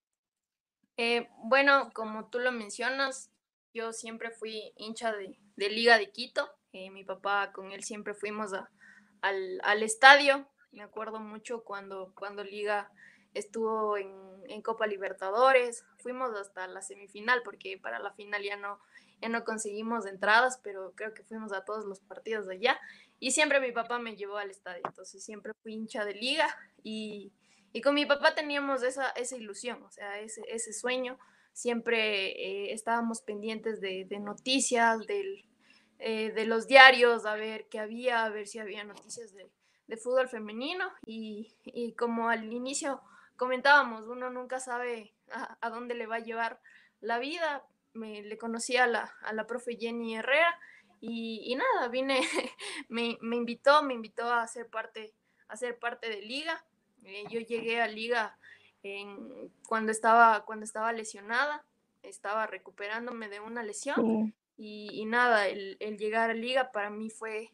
Eh, 0.97 1.29
bueno, 1.45 1.91
como 1.93 2.31
tú 2.31 2.39
lo 2.39 2.51
mencionas, 2.51 3.31
yo 3.75 3.93
siempre 3.93 4.31
fui 4.31 4.73
hincha 4.79 5.13
de, 5.13 5.39
de 5.57 5.69
Liga 5.69 5.99
de 5.99 6.11
Quito. 6.11 6.49
Eh, 6.73 6.89
mi 6.89 7.05
papá 7.05 7.53
con 7.53 7.73
él 7.73 7.85
siempre 7.85 8.15
fuimos 8.15 8.55
a, 8.55 8.71
al, 9.21 9.61
al, 9.65 9.83
estadio 9.83 10.47
me 10.73 10.83
acuerdo 10.83 11.21
mucho 11.21 11.65
cuando, 11.65 12.13
cuando 12.15 12.45
Liga 12.45 12.91
estuvo 13.35 13.97
en, 13.97 14.11
en, 14.49 14.63
Copa 14.63 14.87
Libertadores, 14.87 15.85
fuimos 15.99 16.35
hasta 16.39 16.67
la 16.67 16.83
semifinal 16.83 17.43
porque 17.45 17.79
para 17.79 17.99
la 17.99 18.13
final 18.13 18.43
ya 18.43 18.57
no, 18.57 18.79
ya 19.21 19.29
no 19.29 19.45
conseguimos 19.45 20.07
entradas, 20.07 20.61
pero 20.63 20.93
creo 20.95 21.15
que 21.15 21.23
fuimos 21.23 21.53
a 21.53 21.65
todos 21.65 21.85
los 21.85 22.01
partidos 22.01 22.47
de 22.47 22.57
allá 22.57 22.81
y 23.19 23.31
siempre 23.31 23.61
mi 23.61 23.73
papá 23.73 23.99
me 23.99 24.17
llevó 24.17 24.37
al 24.37 24.51
estadio, 24.51 24.83
entonces 24.85 25.25
siempre 25.25 25.53
fui 25.63 25.75
hincha 25.75 26.05
de 26.05 26.15
Liga 26.15 26.55
y, 26.83 27.33
y 27.73 27.81
con 27.81 27.95
mi 27.95 28.05
papá 28.05 28.35
teníamos 28.35 28.83
esa, 28.83 29.11
esa 29.11 29.37
ilusión, 29.37 29.83
o 29.83 29.91
sea, 29.91 30.21
ese, 30.21 30.43
ese 30.49 30.73
sueño, 30.73 31.19
siempre 31.53 32.31
eh, 32.33 32.73
estábamos 32.73 33.23
pendientes 33.23 33.81
de, 33.81 34.05
de 34.05 34.19
noticias, 34.19 35.07
del, 35.07 35.47
eh, 35.99 36.33
de 36.33 36.47
los 36.47 36.67
diarios, 36.67 37.25
a 37.27 37.35
ver 37.35 37.67
qué 37.69 37.79
había, 37.79 38.25
a 38.25 38.29
ver 38.31 38.47
si 38.47 38.59
había 38.59 38.85
noticias 38.85 39.33
de 39.33 39.49
de 39.87 39.97
fútbol 39.97 40.29
femenino 40.29 40.91
y, 41.05 41.55
y, 41.65 41.93
como 41.95 42.29
al 42.29 42.53
inicio 42.53 43.01
comentábamos, 43.37 44.07
uno 44.07 44.31
nunca 44.31 44.61
sabe 44.61 45.15
a, 45.31 45.59
a 45.61 45.71
dónde 45.71 45.95
le 45.95 46.07
va 46.07 46.17
a 46.17 46.21
llevar 46.21 46.61
la 47.01 47.19
vida. 47.19 47.65
Me, 47.95 48.23
le 48.23 48.39
conocí 48.39 48.77
a 48.77 48.87
la, 48.87 49.13
a 49.23 49.33
la 49.33 49.47
profe 49.47 49.77
Jenny 49.77 50.17
Herrera 50.17 50.59
y, 51.03 51.43
y 51.45 51.57
nada, 51.57 51.89
vine, 51.89 52.21
me, 52.89 53.19
me, 53.21 53.37
invitó, 53.37 53.83
me 53.83 53.93
invitó 53.93 54.33
a 54.33 54.47
ser 54.47 54.69
parte, 54.69 55.13
a 55.49 55.57
ser 55.57 55.79
parte 55.79 56.09
de 56.09 56.23
liga. 56.23 56.65
Eh, 57.05 57.25
yo 57.29 57.41
llegué 57.41 57.83
a 57.83 57.89
liga 57.89 58.39
en, 58.85 59.53
cuando, 59.67 59.91
estaba, 59.91 60.45
cuando 60.45 60.65
estaba 60.65 60.93
lesionada, 60.93 61.65
estaba 62.03 62.47
recuperándome 62.47 63.29
de 63.29 63.41
una 63.41 63.65
lesión 63.65 63.97
sí. 63.97 64.35
y, 64.57 64.91
y, 64.93 65.05
nada, 65.05 65.49
el, 65.49 65.77
el 65.81 65.99
llegar 65.99 66.31
a 66.31 66.35
liga 66.35 66.71
para 66.71 66.89
mí 66.89 67.11
fue 67.11 67.53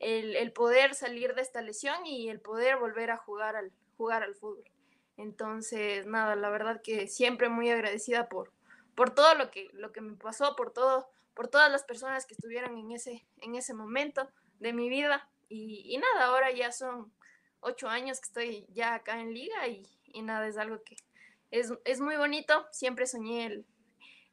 el, 0.00 0.36
el, 0.36 0.52
poder 0.52 0.94
salir 0.94 1.34
de 1.34 1.42
esta 1.42 1.62
lesión 1.62 2.06
y 2.06 2.28
el 2.28 2.40
poder 2.40 2.76
volver 2.76 3.10
a 3.10 3.16
jugar 3.16 3.56
al, 3.56 3.72
jugar 3.96 4.22
al 4.22 4.34
fútbol. 4.34 4.64
Entonces, 5.16 6.06
nada, 6.06 6.34
la 6.36 6.50
verdad 6.50 6.82
que 6.82 7.06
siempre 7.06 7.48
muy 7.48 7.70
agradecida 7.70 8.28
por, 8.28 8.52
por 8.94 9.14
todo 9.14 9.34
lo 9.34 9.50
que, 9.50 9.70
lo 9.72 9.92
que 9.92 10.00
me 10.00 10.16
pasó, 10.16 10.56
por 10.56 10.72
todo, 10.72 11.08
por 11.34 11.48
todas 11.48 11.70
las 11.70 11.84
personas 11.84 12.26
que 12.26 12.34
estuvieron 12.34 12.76
en 12.78 12.92
ese, 12.92 13.24
en 13.40 13.54
ese 13.54 13.74
momento 13.74 14.28
de 14.60 14.72
mi 14.72 14.88
vida. 14.88 15.28
Y, 15.48 15.82
y 15.86 15.98
nada, 15.98 16.26
ahora 16.26 16.50
ya 16.50 16.72
son 16.72 17.12
ocho 17.60 17.88
años 17.88 18.20
que 18.20 18.26
estoy 18.26 18.66
ya 18.70 18.94
acá 18.94 19.20
en 19.20 19.32
liga 19.32 19.66
y, 19.68 19.86
y 20.06 20.22
nada, 20.22 20.46
es 20.46 20.56
algo 20.56 20.82
que 20.82 20.96
es, 21.50 21.72
es, 21.84 22.00
muy 22.00 22.16
bonito. 22.16 22.66
Siempre 22.72 23.06
soñé 23.06 23.46
el, 23.46 23.66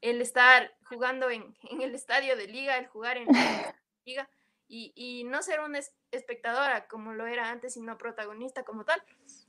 el 0.02 0.22
estar 0.22 0.74
jugando 0.86 1.30
en, 1.30 1.56
en, 1.70 1.82
el 1.82 1.94
estadio 1.94 2.36
de 2.36 2.48
liga, 2.48 2.78
el 2.78 2.88
jugar 2.88 3.18
en 3.18 3.28
la 3.28 3.76
liga 4.06 4.30
y, 4.72 4.94
y 4.96 5.26
no 5.26 5.44
ser 5.44 5.60
una 5.60 5.80
espectadora 6.12 6.88
como 6.88 7.14
lo 7.14 7.28
era 7.28 7.50
antes, 7.50 7.74
sino 7.74 7.98
protagonista 7.98 8.64
como 8.64 8.86
tal. 8.86 9.04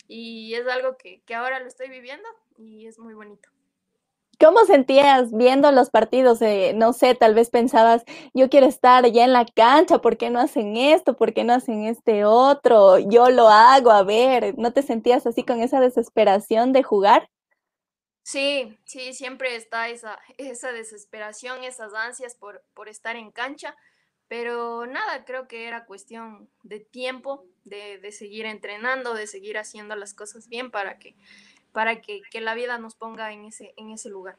Y 0.08 0.52
es 0.54 0.66
algo 0.66 0.96
que, 0.96 1.22
que 1.22 1.36
ahora 1.36 1.60
lo 1.60 1.68
estoy 1.68 1.88
viviendo 1.88 2.28
y 2.58 2.88
es 2.88 2.98
muy 2.98 3.14
bonito. 3.14 3.48
¿Cómo 4.40 4.64
sentías 4.64 5.30
viendo 5.30 5.70
los 5.70 5.90
partidos? 5.90 6.42
Eh, 6.42 6.72
no 6.74 6.92
sé, 6.92 7.14
tal 7.14 7.34
vez 7.34 7.50
pensabas, 7.50 8.02
yo 8.34 8.50
quiero 8.50 8.66
estar 8.66 9.06
ya 9.12 9.24
en 9.24 9.32
la 9.32 9.46
cancha, 9.46 9.98
¿por 9.98 10.16
qué 10.16 10.28
no 10.28 10.40
hacen 10.40 10.76
esto? 10.76 11.16
¿Por 11.16 11.32
qué 11.32 11.44
no 11.44 11.52
hacen 11.52 11.84
este 11.84 12.24
otro? 12.24 12.98
Yo 12.98 13.30
lo 13.30 13.48
hago, 13.48 13.92
a 13.92 14.02
ver, 14.02 14.58
¿no 14.58 14.72
te 14.72 14.82
sentías 14.82 15.24
así 15.28 15.44
con 15.44 15.60
esa 15.60 15.78
desesperación 15.78 16.72
de 16.72 16.82
jugar? 16.82 17.30
Sí, 18.24 18.76
sí, 18.86 19.14
siempre 19.14 19.54
está 19.54 19.88
esa, 19.88 20.18
esa 20.36 20.72
desesperación, 20.72 21.62
esas 21.62 21.94
ansias 21.94 22.34
por, 22.34 22.64
por 22.74 22.88
estar 22.88 23.14
en 23.14 23.30
cancha, 23.30 23.76
pero 24.32 24.86
nada, 24.86 25.26
creo 25.26 25.46
que 25.46 25.68
era 25.68 25.84
cuestión 25.84 26.48
de 26.62 26.80
tiempo, 26.80 27.44
de, 27.64 27.98
de 27.98 28.12
seguir 28.12 28.46
entrenando, 28.46 29.12
de 29.12 29.26
seguir 29.26 29.58
haciendo 29.58 29.94
las 29.94 30.14
cosas 30.14 30.48
bien 30.48 30.70
para 30.70 30.98
que 30.98 31.14
para 31.70 32.00
que, 32.00 32.22
la 32.40 32.54
vida 32.54 32.78
nos 32.78 32.94
ponga 32.94 33.30
en 33.30 33.44
ese, 33.44 33.74
en 33.76 33.90
ese 33.90 34.08
lugar. 34.08 34.38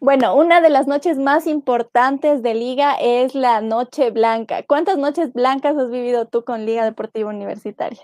Bueno, 0.00 0.34
una 0.36 0.60
de 0.60 0.68
las 0.68 0.86
noches 0.86 1.16
más 1.16 1.46
importantes 1.46 2.42
de 2.42 2.52
Liga 2.52 2.96
es 3.00 3.34
la 3.34 3.62
Noche 3.62 4.10
Blanca. 4.10 4.62
¿Cuántas 4.62 4.98
noches 4.98 5.32
blancas 5.32 5.74
has 5.78 5.90
vivido 5.90 6.26
tú 6.26 6.44
con 6.44 6.66
Liga 6.66 6.84
Deportiva 6.84 7.30
Universitaria? 7.30 8.02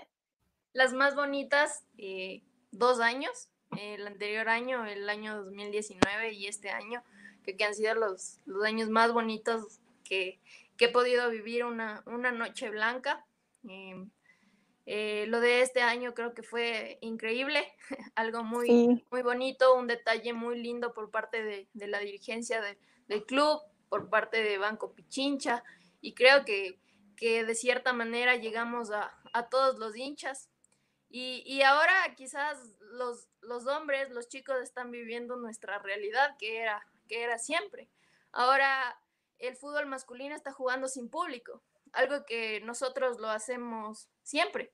Las 0.73 0.93
más 0.93 1.13
bonitas, 1.13 1.83
eh, 1.99 2.41
dos 2.71 3.01
años. 3.01 3.49
El 3.79 4.07
anterior 4.07 4.49
año, 4.49 4.83
el 4.85 5.07
año 5.11 5.43
2019 5.43 6.33
y 6.33 6.47
este 6.47 6.71
año, 6.71 7.03
que, 7.43 7.55
han 7.63 7.75
sido 7.75 7.93
los, 7.93 8.39
los 8.47 8.63
años 8.63 8.89
más 8.89 9.13
bonitos 9.13 9.79
que, 10.05 10.39
he 10.79 10.89
podido 10.89 11.29
vivir 11.29 11.65
una, 11.65 12.03
una 12.05 12.31
noche 12.31 12.69
blanca. 12.69 13.25
Eh, 13.67 14.05
eh, 14.87 15.25
lo 15.27 15.39
de 15.39 15.61
este 15.61 15.81
año 15.81 16.13
creo 16.13 16.35
que 16.35 16.43
fue 16.43 16.99
increíble, 17.01 17.73
algo 18.15 18.43
muy, 18.43 19.03
muy 19.09 19.21
bonito, 19.23 19.73
un 19.75 19.87
detalle 19.87 20.33
muy 20.33 20.61
lindo 20.61 20.93
por 20.93 21.09
parte 21.09 21.43
de, 21.43 21.67
la 21.87 21.99
dirigencia 21.99 22.61
del 23.07 23.25
club, 23.25 23.61
por 23.89 24.09
parte 24.09 24.43
de 24.43 24.59
Banco 24.59 24.93
Pichincha, 24.93 25.63
y 26.01 26.13
creo 26.13 26.45
que, 26.45 26.79
de 27.19 27.55
cierta 27.55 27.93
manera 27.93 28.35
llegamos 28.35 28.91
a, 28.91 29.11
todos 29.49 29.79
los 29.79 29.95
hinchas. 29.95 30.49
Y, 31.09 31.61
ahora 31.61 31.93
quizás 32.15 32.75
los, 32.79 33.27
los, 33.41 33.65
hombres, 33.67 34.11
los 34.11 34.27
chicos 34.27 34.57
están 34.61 34.91
viviendo 34.91 35.35
nuestra 35.37 35.79
realidad, 35.79 36.35
que 36.37 36.59
era, 36.59 36.85
que 37.07 37.23
era 37.23 37.39
siempre. 37.39 37.89
Ahora 38.31 38.99
el 39.39 39.55
fútbol 39.55 39.85
masculino 39.87 40.35
está 40.35 40.51
jugando 40.51 40.87
sin 40.87 41.09
público, 41.09 41.63
algo 41.93 42.25
que 42.25 42.61
nosotros 42.61 43.19
lo 43.19 43.29
hacemos 43.29 44.09
siempre. 44.23 44.73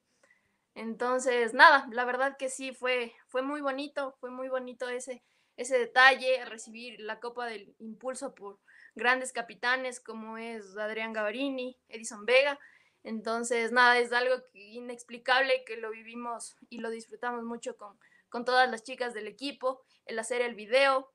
Entonces, 0.74 1.54
nada, 1.54 1.88
la 1.92 2.06
verdad 2.06 2.38
que 2.38 2.50
sí, 2.50 2.74
fue, 2.74 3.14
fue 3.28 3.42
muy 3.42 3.62
bonito, 3.62 4.16
fue 4.20 4.32
muy 4.32 4.48
bonito 4.48 4.88
ese, 4.88 5.24
ese 5.58 5.78
detalle, 5.78 6.46
recibir 6.46 7.00
la 7.02 7.20
Copa 7.20 7.46
del 7.46 7.76
Impulso 7.80 8.34
por 8.34 8.60
grandes 8.96 9.34
capitanes 9.34 10.00
como 10.00 10.38
es 10.38 10.78
Adrián 10.78 11.14
Gavarini, 11.14 11.78
Edison 11.90 12.26
Vega. 12.26 12.58
Entonces, 13.04 13.72
nada, 13.72 13.98
es 13.98 14.14
algo 14.14 14.36
inexplicable 14.54 15.64
que 15.66 15.78
lo 15.78 15.92
vivimos 15.92 16.56
y 16.70 16.80
lo 16.80 16.90
disfrutamos 16.90 17.44
mucho 17.44 17.76
con, 17.76 18.00
con 18.30 18.46
todas 18.46 18.70
las 18.70 18.84
chicas 18.84 19.14
del 19.14 19.28
equipo, 19.28 19.84
el 20.06 20.20
hacer 20.20 20.42
el 20.42 20.56
video, 20.56 21.12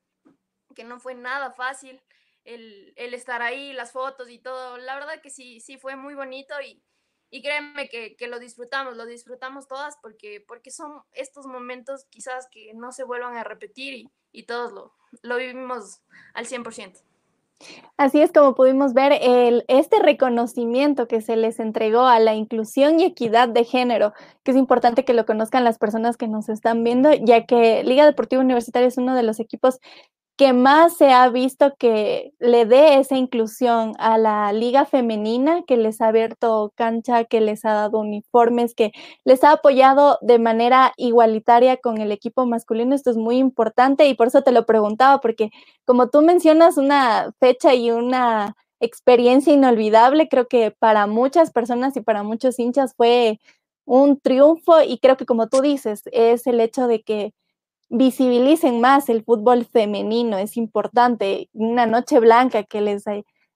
que 0.75 0.85
no 0.85 1.01
fue 1.01 1.15
nada 1.15 1.53
fácil, 1.53 2.03
el, 2.47 3.15
estar 3.15 3.43
ahí, 3.43 3.73
las 3.73 3.93
fotos 3.93 4.31
y 4.31 4.39
todo. 4.39 4.79
La 4.79 4.95
verdad 4.95 5.21
que 5.23 5.31
sí, 5.31 5.61
sí 5.61 5.79
fue 5.79 5.97
muy 5.97 6.15
bonito 6.15 6.55
y, 6.61 6.83
y 7.31 7.43
créeme 7.43 7.89
que, 7.89 8.17
lo 8.29 8.39
disfrutamos, 8.39 8.97
lo 8.97 9.05
disfrutamos 9.05 9.69
todas 9.69 9.97
porque, 10.01 10.45
porque 10.47 10.71
son 10.71 11.03
estos 11.13 11.47
momentos 11.47 12.07
quizás 12.09 12.49
que 12.51 12.73
no 12.75 12.93
se 12.93 13.05
vuelvan 13.05 13.37
a 13.37 13.45
repetir 13.45 14.09
y, 14.33 14.43
todos 14.45 14.73
lo, 14.73 14.93
lo 15.23 15.37
vivimos 15.37 16.01
al 16.35 16.47
100%. 16.47 17.03
Así 17.97 18.21
es 18.21 18.33
como 18.33 18.55
pudimos 18.55 18.93
ver 18.93 19.13
el, 19.19 19.65
este 19.69 19.99
reconocimiento 19.99 21.09
que 21.09 21.23
se 21.23 21.37
les 21.37 21.59
entregó 21.59 22.03
a 22.03 22.21
la 22.21 22.35
inclusión 22.35 23.01
y 23.01 23.05
equidad 23.05 23.49
de 23.49 23.65
género, 23.65 24.13
que 24.43 24.51
es 24.51 24.59
importante 24.59 25.07
que 25.07 25.15
lo 25.15 25.25
conozcan 25.25 25.65
las 25.65 25.79
personas 25.79 26.19
que 26.19 26.29
nos 26.29 26.51
están 26.51 26.85
viendo, 26.85 27.13
ya 27.15 27.47
que 27.47 27.83
Liga 27.83 28.05
Deportiva 28.05 28.43
Universitaria 28.43 28.89
es 28.89 28.99
uno 28.99 29.15
de 29.15 29.23
los 29.23 29.41
equipos 29.41 29.81
que 30.37 30.53
más 30.53 30.97
se 30.99 31.13
ha 31.13 31.29
visto 31.31 31.75
que 31.79 32.33
le 32.39 32.67
dé 32.67 32.99
esa 32.99 33.17
inclusión 33.17 33.95
a 33.99 34.19
la 34.19 34.53
liga 34.53 34.85
femenina, 34.85 35.63
que 35.67 35.79
les 35.79 36.01
ha 36.03 36.09
abierto 36.09 36.73
cancha, 36.77 37.25
que 37.25 37.41
les 37.41 37.65
ha 37.65 37.73
dado 37.73 38.01
uniformes, 38.01 38.75
que 38.75 38.93
les 39.25 39.43
ha 39.45 39.53
apoyado 39.53 40.19
de 40.21 40.39
manera 40.39 40.93
igualitaria 40.99 41.79
con 41.79 41.99
el 41.99 42.13
equipo 42.13 42.45
masculino. 42.45 42.95
Esto 42.95 43.11
es 43.11 43.17
muy 43.17 43.39
importante 43.39 44.07
y 44.09 44.15
por 44.15 44.27
eso 44.27 44.43
te 44.43 44.53
lo 44.53 44.67
preguntaba, 44.67 45.21
porque 45.23 45.51
como 45.87 46.11
tú 46.11 46.21
mencionas 46.23 46.77
una 46.77 47.33
fecha 47.41 47.75
y 47.75 47.91
una 47.91 48.57
experiencia 48.81 49.55
inolvidable, 49.55 50.29
creo 50.29 50.49
que 50.49 50.71
para 50.71 51.07
muchas 51.07 51.51
personas 51.51 51.97
y 51.97 52.03
para 52.03 52.23
muchos 52.23 52.59
hinchas 52.59 52.95
fue 52.95 53.41
un 53.87 54.21
triunfo 54.21 54.83
y 54.83 54.99
creo 54.99 55.17
que 55.17 55.25
como 55.27 55.49
tú 55.49 55.63
dices, 55.63 56.03
es 56.13 56.47
el 56.47 56.61
hecho 56.61 56.87
de 56.89 57.03
que 57.03 57.33
visibilicen 57.89 58.81
más 58.81 59.09
el 59.09 59.25
fútbol 59.25 59.65
femenino, 59.65 60.39
es 60.39 60.57
importante. 60.57 61.49
Una 61.53 61.87
noche 61.87 62.21
blanca 62.21 62.65
que 62.65 62.81
les 62.81 63.05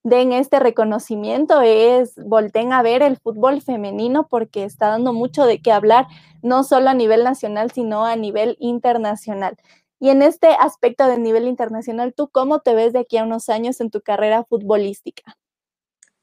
den 0.03 0.33
este 0.33 0.61
reconocimiento 0.61 1.61
es 1.61 2.15
volten 2.17 2.73
a 2.73 2.83
ver 2.83 3.03
el 3.03 3.19
fútbol 3.19 3.61
femenino 3.61 4.29
porque 4.29 4.65
está 4.65 4.89
dando 4.89 5.13
mucho 5.13 5.45
de 5.45 5.61
qué 5.61 5.73
hablar, 5.73 6.07
no 6.43 6.65
solo 6.65 6.91
a 6.91 6.95
nivel 6.95 7.25
nacional, 7.25 7.71
sino 7.71 8.07
a 8.07 8.17
nivel 8.17 8.57
internacional. 8.61 9.57
Y 9.99 10.09
en 10.09 10.23
este 10.23 10.49
aspecto 10.49 11.07
de 11.07 11.19
nivel 11.19 11.47
internacional, 11.47 12.15
¿tú 12.15 12.31
cómo 12.31 12.61
te 12.61 12.75
ves 12.75 12.95
de 12.95 13.01
aquí 13.01 13.19
a 13.19 13.25
unos 13.25 13.51
años 13.51 13.81
en 13.81 13.91
tu 13.91 14.01
carrera 14.01 14.45
futbolística? 14.45 15.37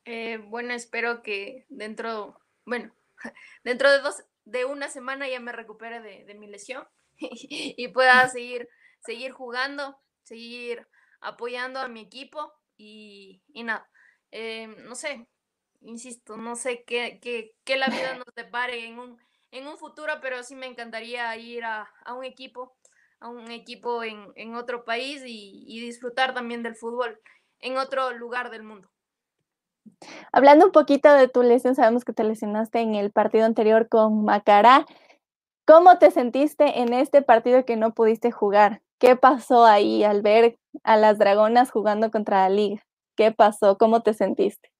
Eh, 0.05 0.37
bueno, 0.47 0.73
espero 0.73 1.21
que 1.21 1.65
dentro, 1.69 2.39
bueno, 2.65 2.91
dentro 3.63 3.91
de 3.91 3.99
dos, 3.99 4.23
de 4.45 4.65
una 4.65 4.87
semana 4.87 5.29
ya 5.29 5.39
me 5.39 5.51
recupere 5.51 5.99
de 5.99 6.33
mi 6.33 6.47
lesión 6.47 6.87
y 7.77 7.87
pueda 7.89 8.27
seguir, 8.29 8.67
seguir 8.99 9.31
jugando, 9.31 9.97
seguir 10.23 10.87
apoyando 11.21 11.79
a 11.79 11.87
mi 11.87 12.01
equipo 12.01 12.53
y, 12.77 13.41
nada, 13.55 13.89
eh, 14.31 14.67
no 14.67 14.95
sé, 14.95 15.27
insisto, 15.81 16.37
no 16.37 16.55
sé 16.55 16.83
qué, 16.85 17.19
qué, 17.21 17.77
la 17.77 17.87
vida 17.87 18.15
nos 18.15 18.33
depare 18.35 18.85
en 18.85 18.99
un, 18.99 19.17
en 19.51 19.67
un 19.67 19.77
futuro, 19.77 20.13
pero 20.21 20.43
sí 20.43 20.55
me 20.55 20.67
encantaría 20.67 21.35
ir 21.37 21.63
a, 21.63 21.89
un 22.15 22.23
equipo, 22.23 22.75
a 23.19 23.29
un 23.29 23.51
equipo 23.51 24.03
en, 24.03 24.55
otro 24.55 24.85
país 24.85 25.23
y, 25.25 25.63
y, 25.67 25.79
disfrutar 25.81 26.33
también 26.33 26.63
del 26.63 26.75
fútbol 26.75 27.19
en 27.59 27.77
otro 27.77 28.13
lugar 28.13 28.51
del 28.51 28.63
mundo. 28.63 28.89
Hablando 30.31 30.65
un 30.65 30.71
poquito 30.71 31.13
de 31.13 31.27
tu 31.27 31.41
lesión, 31.41 31.73
sabemos 31.73 32.05
que 32.05 32.13
te 32.13 32.23
lesionaste 32.23 32.79
en 32.79 32.93
el 32.93 33.11
partido 33.11 33.45
anterior 33.45 33.87
con 33.89 34.25
Macará. 34.25 34.85
¿Cómo 35.67 35.99
te 35.99 36.11
sentiste 36.11 36.79
en 36.79 36.93
este 36.93 37.21
partido 37.21 37.65
que 37.65 37.75
no 37.75 37.93
pudiste 37.93 38.31
jugar? 38.31 38.81
¿Qué 38.99 39.17
pasó 39.17 39.65
ahí 39.65 40.01
al 40.05 40.21
ver 40.21 40.57
a 40.85 40.95
las 40.95 41.19
Dragonas 41.19 41.71
jugando 41.71 42.09
contra 42.09 42.43
la 42.43 42.49
Liga? 42.49 42.85
¿Qué 43.17 43.33
pasó? 43.33 43.77
¿Cómo 43.77 44.01
te 44.01 44.13
sentiste? 44.13 44.71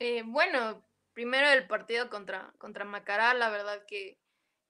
Eh, 0.00 0.24
bueno, 0.26 0.84
primero 1.12 1.48
el 1.50 1.68
partido 1.68 2.10
contra, 2.10 2.52
contra 2.58 2.84
Macará, 2.84 3.32
la 3.34 3.48
verdad 3.48 3.84
que, 3.86 4.18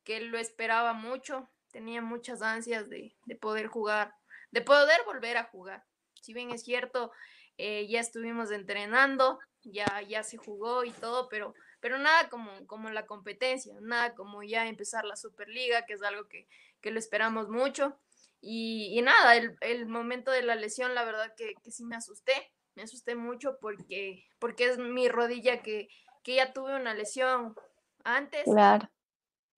que 0.04 0.20
lo 0.20 0.36
esperaba 0.36 0.92
mucho, 0.92 1.48
tenía 1.70 2.02
muchas 2.02 2.42
ansias 2.42 2.90
de, 2.90 3.16
poder 3.40 3.68
jugar, 3.68 4.14
de 4.50 4.60
poder 4.60 5.00
volver 5.06 5.38
a 5.38 5.44
jugar. 5.44 5.82
Si 6.20 6.34
bien 6.34 6.50
es 6.50 6.62
cierto, 6.62 7.10
eh, 7.56 7.86
ya 7.88 8.00
estuvimos 8.00 8.50
entrenando, 8.50 9.38
ya, 9.62 10.02
ya 10.02 10.24
se 10.24 10.36
jugó 10.36 10.84
y 10.84 10.90
todo, 10.90 11.30
pero 11.30 11.54
pero 11.82 11.98
nada 11.98 12.28
como, 12.28 12.48
como 12.68 12.90
la 12.90 13.06
competencia, 13.06 13.74
nada 13.80 14.14
como 14.14 14.44
ya 14.44 14.68
empezar 14.68 15.04
la 15.04 15.16
Superliga, 15.16 15.84
que 15.84 15.94
es 15.94 16.02
algo 16.02 16.28
que, 16.28 16.46
lo 16.88 16.98
esperamos 16.98 17.48
mucho. 17.48 17.98
Y, 18.40 19.00
nada, 19.02 19.34
el, 19.34 19.86
momento 19.86 20.30
de 20.30 20.42
la 20.42 20.54
lesión, 20.54 20.94
la 20.94 21.04
verdad 21.04 21.34
que, 21.36 21.54
sí 21.68 21.84
me 21.84 21.96
asusté, 21.96 22.34
me 22.76 22.84
asusté 22.84 23.16
mucho 23.16 23.58
porque, 23.60 24.24
porque 24.38 24.66
es 24.66 24.78
mi 24.78 25.08
rodilla 25.08 25.60
que, 25.60 25.88
ya 26.24 26.52
tuve 26.52 26.76
una 26.76 26.94
lesión 26.94 27.56
antes. 28.04 28.44
Claro. 28.44 28.88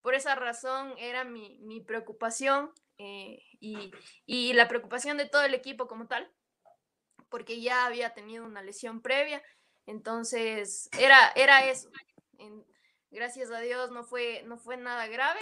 Por 0.01 0.15
esa 0.15 0.35
razón 0.35 0.95
era 0.97 1.25
mi, 1.25 1.83
preocupación 1.87 2.73
eh, 2.97 3.43
y, 3.61 3.93
y 4.25 4.55
la 4.55 4.67
preocupación 4.67 5.19
de 5.19 5.29
todo 5.29 5.43
el 5.43 5.53
equipo 5.53 5.89
como 5.89 6.07
tal, 6.07 6.33
porque 7.29 7.61
ya 7.61 7.85
había 7.85 8.15
tenido 8.15 8.47
una 8.47 8.63
lesión 8.63 9.03
previa. 9.03 9.43
Entonces, 9.87 10.89
era, 10.99 11.31
era 11.37 11.69
eso, 11.69 11.91
gracias 13.11 13.51
a 13.51 13.61
Dios 13.61 13.91
no 13.91 14.05
fue, 14.05 14.43
no 14.45 14.59
fue 14.59 14.77
nada 14.77 15.07
grave. 15.07 15.41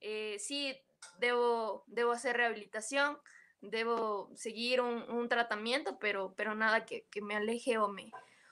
Eh, 0.00 0.36
sí, 0.38 0.80
debo, 1.18 1.84
debo 1.86 2.12
hacer 2.12 2.36
rehabilitación, 2.36 3.18
debo 3.60 4.30
seguir 4.34 4.80
un, 4.80 5.28
tratamiento, 5.28 5.98
pero, 5.98 6.34
pero 6.34 6.54
nada 6.54 6.86
que, 6.86 7.06
me 7.22 7.36
aleje 7.36 7.78
o 7.78 7.88
me, 7.88 8.10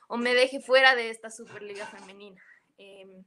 o 0.08 0.16
me 0.16 0.34
deje 0.34 0.60
fuera 0.60 0.94
de 0.94 1.10
esta 1.10 1.30
Superliga 1.30 1.86
Femenina. 1.86 2.42
Em, 2.76 3.24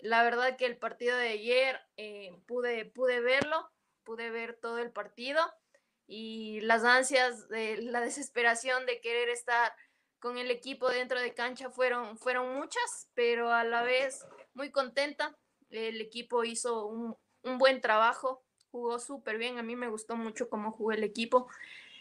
la 0.00 0.22
verdad 0.22 0.56
que 0.56 0.66
el 0.66 0.76
partido 0.76 1.16
de 1.16 1.28
ayer 1.28 1.80
eh, 1.96 2.30
pude, 2.46 2.84
pude 2.84 3.20
verlo, 3.20 3.70
pude 4.04 4.30
ver 4.30 4.54
todo 4.54 4.78
el 4.78 4.90
partido 4.90 5.40
y 6.06 6.60
las 6.60 6.84
ansias, 6.84 7.48
de 7.48 7.78
la 7.78 8.00
desesperación 8.02 8.86
de 8.86 9.00
querer 9.00 9.28
estar 9.28 9.74
con 10.24 10.38
el 10.38 10.50
equipo 10.50 10.88
dentro 10.88 11.20
de 11.20 11.34
cancha 11.34 11.68
fueron, 11.68 12.16
fueron 12.16 12.54
muchas, 12.54 13.10
pero 13.12 13.52
a 13.52 13.62
la 13.62 13.82
vez 13.82 14.24
muy 14.54 14.70
contenta. 14.70 15.36
El 15.68 16.00
equipo 16.00 16.44
hizo 16.44 16.86
un, 16.86 17.14
un 17.42 17.58
buen 17.58 17.82
trabajo, 17.82 18.42
jugó 18.70 18.98
súper 18.98 19.36
bien, 19.36 19.58
a 19.58 19.62
mí 19.62 19.76
me 19.76 19.90
gustó 19.90 20.16
mucho 20.16 20.48
cómo 20.48 20.72
jugó 20.72 20.92
el 20.92 21.04
equipo. 21.04 21.46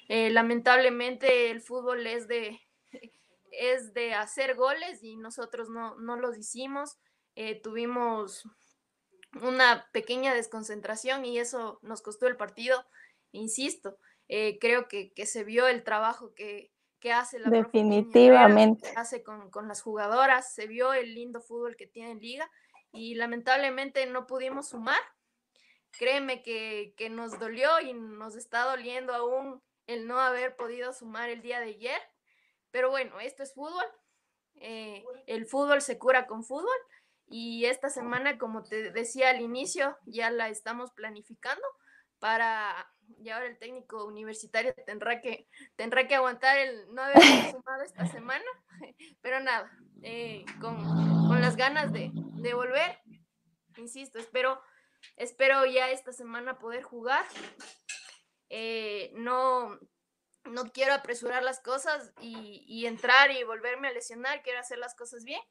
Eh, 0.08 0.30
lamentablemente 0.30 1.52
el 1.52 1.60
fútbol 1.60 2.08
es 2.08 2.30
de, 2.30 2.62
es 3.52 3.94
de 3.94 4.14
hacer 4.14 4.56
goles 4.56 5.04
y 5.04 5.18
nosotros 5.18 5.70
no, 5.70 6.00
no 6.00 6.16
los 6.16 6.38
hicimos. 6.38 7.00
Eh, 7.36 7.60
tuvimos 7.60 8.48
una 9.42 9.90
pequeña 9.92 10.34
desconcentración 10.34 11.26
y 11.26 11.40
eso 11.40 11.78
nos 11.82 12.02
costó 12.02 12.28
el 12.28 12.38
partido. 12.38 12.86
Insisto, 13.34 13.98
eh, 14.30 14.60
creo 14.62 14.88
que, 14.88 15.12
que, 15.12 15.26
se 15.26 15.44
vio 15.44 15.68
el 15.68 15.84
trabajo 15.84 16.34
que, 16.34 16.72
que 17.04 17.12
hace 17.12 17.38
la 17.38 17.50
definitivamente 17.50 18.94
hace 18.96 19.24
con, 19.24 19.52
con, 19.52 19.68
las 19.68 19.82
jugadoras, 19.82 20.54
se 20.54 20.68
vio 20.68 20.94
el 20.94 21.14
lindo 21.14 21.42
fútbol 21.42 21.76
que 21.76 21.86
tiene 21.86 22.16
Liga 22.16 22.50
y 22.94 23.16
lamentablemente 23.16 24.06
no 24.06 24.26
pudimos 24.26 24.70
sumar. 24.70 25.02
Créeme 25.92 26.42
que, 26.44 26.94
que 26.96 27.10
nos 27.10 27.38
dolió 27.38 27.82
y 27.82 27.92
nos 27.92 28.38
está 28.38 28.64
doliendo 28.64 29.14
aún 29.14 29.62
el 29.86 30.08
no 30.08 30.18
haber 30.22 30.56
podido 30.56 30.94
sumar 30.94 31.30
el 31.30 31.42
día 31.42 31.60
de 31.60 31.72
ayer. 31.72 32.02
Pero 32.72 32.90
bueno, 32.90 33.20
esto 33.20 33.44
es 33.44 33.54
fútbol. 33.54 33.84
Eh, 34.56 35.04
el 35.28 35.46
fútbol 35.46 35.82
se 35.82 36.00
cura 36.00 36.26
con 36.26 36.46
fútbol 36.46 36.78
y 37.28 37.66
esta 37.66 37.90
semana, 37.90 38.38
como 38.38 38.64
te 38.64 38.92
decía 38.94 39.32
al 39.32 39.42
inicio, 39.42 39.98
ya 40.06 40.32
la 40.32 40.48
estamos 40.48 40.94
planificando 40.94 41.68
para, 42.20 42.93
y 43.20 43.30
ahora 43.30 43.48
el 43.48 43.58
técnico 43.58 44.06
universitario 44.06 44.74
tendrá 44.86 45.22
que, 45.22 45.48
tendrá 45.76 46.08
que 46.08 46.16
aguantar 46.16 46.58
el 46.58 46.94
no 46.94 47.02
haber 47.02 47.22
sumado 47.52 47.84
esta 47.84 48.06
semana, 48.08 48.46
pero 49.22 49.40
nada, 49.40 49.72
eh, 50.02 50.46
con, 50.60 50.78
con, 51.28 51.42
las 51.42 51.56
ganas 51.56 51.92
de, 51.92 52.12
de, 52.14 52.54
volver, 52.54 53.00
insisto, 53.78 54.20
espero, 54.20 54.62
espero 55.16 55.66
ya 55.66 55.90
esta 55.90 56.14
semana 56.14 56.60
poder 56.60 56.84
jugar. 56.84 57.26
Eh, 58.50 59.12
no, 59.16 59.80
no 60.46 60.72
quiero 60.72 60.94
apresurar 60.94 61.44
las 61.44 61.60
cosas 61.60 62.14
y, 62.22 62.64
y, 62.68 62.86
entrar 62.86 63.32
y 63.32 63.44
volverme 63.44 63.88
a 63.88 63.94
lesionar, 63.94 64.44
quiero 64.44 64.60
hacer 64.60 64.78
las 64.78 64.96
cosas 64.96 65.24
bien 65.24 65.42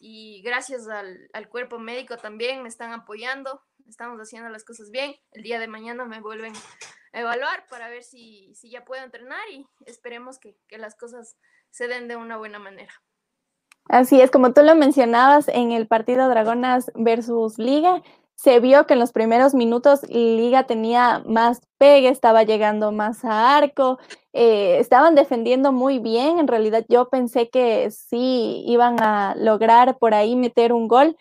y 0.00 0.42
gracias 0.42 0.88
al, 0.88 1.28
al, 1.32 1.48
cuerpo 1.48 1.78
médico 1.78 2.16
también 2.16 2.62
me 2.62 2.68
están 2.68 2.92
apoyando, 2.92 3.62
estamos 3.88 4.18
haciendo 4.20 4.48
las 4.48 4.64
cosas 4.64 4.90
bien. 4.90 5.16
El 5.32 5.42
día 5.42 5.58
de 5.58 5.68
mañana 5.68 6.04
me 6.04 6.20
vuelven 6.20 6.52
evaluar 7.12 7.66
para 7.68 7.88
ver 7.88 8.02
si, 8.02 8.54
si 8.54 8.70
ya 8.70 8.84
puedo 8.84 9.02
entrenar 9.02 9.48
y 9.50 9.66
esperemos 9.86 10.38
que, 10.38 10.56
que 10.68 10.78
las 10.78 10.94
cosas 10.94 11.36
se 11.70 11.88
den 11.88 12.08
de 12.08 12.16
una 12.16 12.36
buena 12.36 12.58
manera. 12.58 12.92
Así 13.88 14.20
es, 14.20 14.30
como 14.30 14.52
tú 14.52 14.62
lo 14.62 14.74
mencionabas 14.74 15.48
en 15.48 15.72
el 15.72 15.86
partido 15.86 16.28
Dragonas 16.28 16.92
versus 16.94 17.58
Liga, 17.58 18.02
se 18.38 18.60
vio 18.60 18.86
que 18.86 18.94
en 18.94 19.00
los 19.00 19.10
primeros 19.10 19.52
minutos 19.52 20.02
Liga 20.08 20.62
tenía 20.64 21.24
más 21.26 21.60
pegue, 21.76 22.08
estaba 22.08 22.44
llegando 22.44 22.92
más 22.92 23.24
a 23.24 23.56
arco, 23.56 23.98
eh, 24.32 24.78
estaban 24.78 25.16
defendiendo 25.16 25.72
muy 25.72 25.98
bien. 25.98 26.38
En 26.38 26.46
realidad 26.46 26.84
yo 26.88 27.08
pensé 27.08 27.50
que 27.50 27.90
sí 27.90 28.62
iban 28.66 29.02
a 29.02 29.34
lograr 29.36 29.98
por 29.98 30.14
ahí 30.14 30.36
meter 30.36 30.72
un 30.72 30.86
gol, 30.86 31.16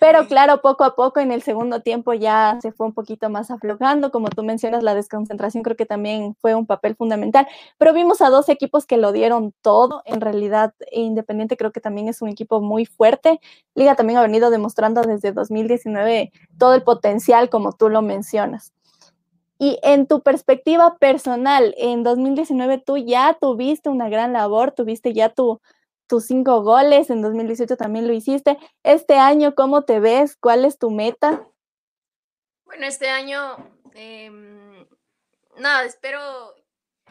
pero 0.00 0.26
claro, 0.26 0.60
poco 0.62 0.84
a 0.84 0.96
poco 0.96 1.20
en 1.20 1.32
el 1.32 1.42
segundo 1.42 1.80
tiempo 1.80 2.12
ya 2.14 2.58
se 2.60 2.72
fue 2.72 2.86
un 2.86 2.92
poquito 2.92 3.28
más 3.30 3.50
aflojando. 3.50 4.10
Como 4.10 4.28
tú 4.30 4.42
mencionas, 4.42 4.82
la 4.82 4.94
desconcentración 4.94 5.62
creo 5.62 5.76
que 5.76 5.86
también 5.86 6.34
fue 6.40 6.54
un 6.54 6.66
papel 6.66 6.96
fundamental. 6.96 7.46
Pero 7.78 7.92
vimos 7.92 8.20
a 8.20 8.30
dos 8.30 8.48
equipos 8.48 8.86
que 8.86 8.96
lo 8.96 9.12
dieron 9.12 9.52
todo. 9.62 10.02
En 10.04 10.20
realidad, 10.20 10.74
Independiente 10.90 11.56
creo 11.56 11.72
que 11.72 11.80
también 11.80 12.08
es 12.08 12.22
un 12.22 12.28
equipo 12.28 12.60
muy 12.60 12.86
fuerte. 12.86 13.40
Liga 13.74 13.94
también 13.94 14.18
ha 14.18 14.22
venido 14.22 14.50
demostrando 14.50 15.02
desde 15.02 15.32
2019 15.32 16.32
todo 16.58 16.74
el 16.74 16.82
potencial, 16.82 17.50
como 17.50 17.72
tú 17.72 17.88
lo 17.88 18.02
mencionas. 18.02 18.72
Y 19.58 19.78
en 19.82 20.08
tu 20.08 20.22
perspectiva 20.22 20.96
personal, 20.98 21.74
en 21.78 22.02
2019 22.02 22.78
tú 22.78 22.96
ya 22.96 23.36
tuviste 23.40 23.88
una 23.90 24.08
gran 24.08 24.32
labor, 24.32 24.72
tuviste 24.72 25.12
ya 25.12 25.28
tu, 25.28 25.60
tus 26.12 26.26
cinco 26.26 26.60
goles, 26.60 27.08
en 27.08 27.22
2018 27.22 27.74
también 27.78 28.06
lo 28.06 28.12
hiciste. 28.12 28.58
Este 28.82 29.14
año, 29.14 29.54
¿cómo 29.54 29.86
te 29.86 29.98
ves? 29.98 30.36
¿Cuál 30.36 30.66
es 30.66 30.78
tu 30.78 30.90
meta? 30.90 31.48
Bueno, 32.66 32.86
este 32.86 33.08
año, 33.08 33.56
eh, 33.94 34.30
nada, 35.56 35.84
espero, 35.84 36.20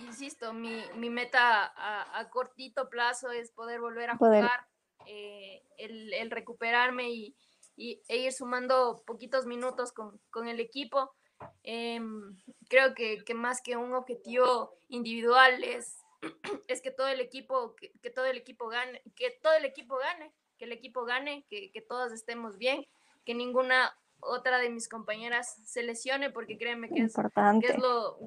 insisto, 0.01 0.53
mi, 0.53 0.83
mi 0.97 1.09
meta 1.09 1.63
a, 1.65 2.19
a, 2.19 2.29
cortito 2.29 2.89
plazo 2.89 3.31
es 3.31 3.49
poder 3.49 3.81
volver 3.81 4.11
a 4.11 4.17
poder. 4.19 4.43
jugar, 4.43 4.67
eh, 5.07 5.63
el, 5.79 6.13
el, 6.13 6.29
recuperarme 6.29 7.09
y, 7.09 7.35
y, 7.75 8.03
e 8.07 8.17
ir 8.17 8.31
sumando 8.31 9.01
poquitos 9.07 9.47
minutos 9.47 9.93
con, 9.93 10.21
con 10.29 10.47
el 10.47 10.59
equipo. 10.59 11.11
Eh, 11.63 11.99
creo 12.69 12.93
que, 12.93 13.23
que, 13.23 13.33
más 13.33 13.63
que 13.63 13.77
un 13.77 13.95
objetivo 13.95 14.75
individual 14.89 15.63
es 15.63 16.00
es 16.67 16.81
que 16.81 16.91
todo 16.91 17.07
el 17.07 17.19
equipo, 17.19 17.75
que, 17.75 17.91
que, 18.01 18.09
todo 18.09 18.25
el 18.25 18.37
equipo 18.37 18.67
gane, 18.67 19.01
que 19.15 19.31
todo 19.41 19.53
el 19.53 19.65
equipo 19.65 19.97
gane, 19.97 20.33
que 20.57 20.65
el 20.65 20.71
equipo 20.71 21.05
gane, 21.05 21.45
que, 21.49 21.71
que 21.71 21.81
todas 21.81 22.11
estemos 22.11 22.57
bien, 22.57 22.85
que 23.25 23.33
ninguna 23.33 23.95
otra 24.19 24.59
de 24.59 24.69
mis 24.69 24.87
compañeras 24.87 25.59
se 25.65 25.83
lesione, 25.83 26.29
porque 26.29 26.57
créeme 26.57 26.89
que 26.89 27.03
es, 27.03 27.15
que 27.15 27.67
es, 27.67 27.77
lo, 27.77 28.19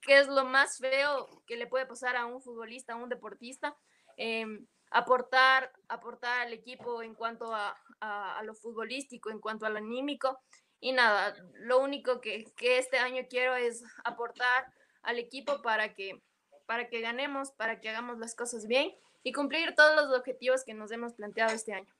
que 0.00 0.18
es 0.18 0.28
lo 0.28 0.44
más 0.44 0.78
feo 0.78 1.42
que 1.46 1.56
le 1.56 1.66
puede 1.66 1.86
pasar 1.86 2.16
a 2.16 2.26
un 2.26 2.40
futbolista, 2.40 2.92
a 2.92 2.96
un 2.96 3.08
deportista. 3.08 3.76
Eh, 4.16 4.46
aportar, 4.90 5.72
aportar 5.88 6.40
al 6.40 6.52
equipo 6.52 7.02
en 7.02 7.14
cuanto 7.14 7.54
a, 7.54 7.76
a, 8.00 8.38
a, 8.38 8.42
lo 8.42 8.54
futbolístico, 8.54 9.30
en 9.30 9.40
cuanto 9.40 9.66
al 9.66 9.76
anímico. 9.76 10.40
Y 10.80 10.92
nada, 10.92 11.34
lo 11.54 11.80
único 11.80 12.20
que, 12.20 12.44
que 12.56 12.78
este 12.78 12.98
año 12.98 13.24
quiero 13.28 13.54
es 13.54 13.82
aportar 14.04 14.72
al 15.02 15.18
equipo 15.18 15.62
para 15.62 15.94
que 15.94 16.22
para 16.70 16.88
que 16.88 17.00
ganemos, 17.00 17.50
para 17.50 17.80
que 17.80 17.88
hagamos 17.88 18.20
las 18.20 18.36
cosas 18.36 18.68
bien 18.68 18.94
y 19.24 19.32
cumplir 19.32 19.74
todos 19.74 19.96
los 19.96 20.16
objetivos 20.16 20.62
que 20.62 20.72
nos 20.72 20.92
hemos 20.92 21.14
planteado 21.14 21.52
este 21.52 21.72
año. 21.72 21.92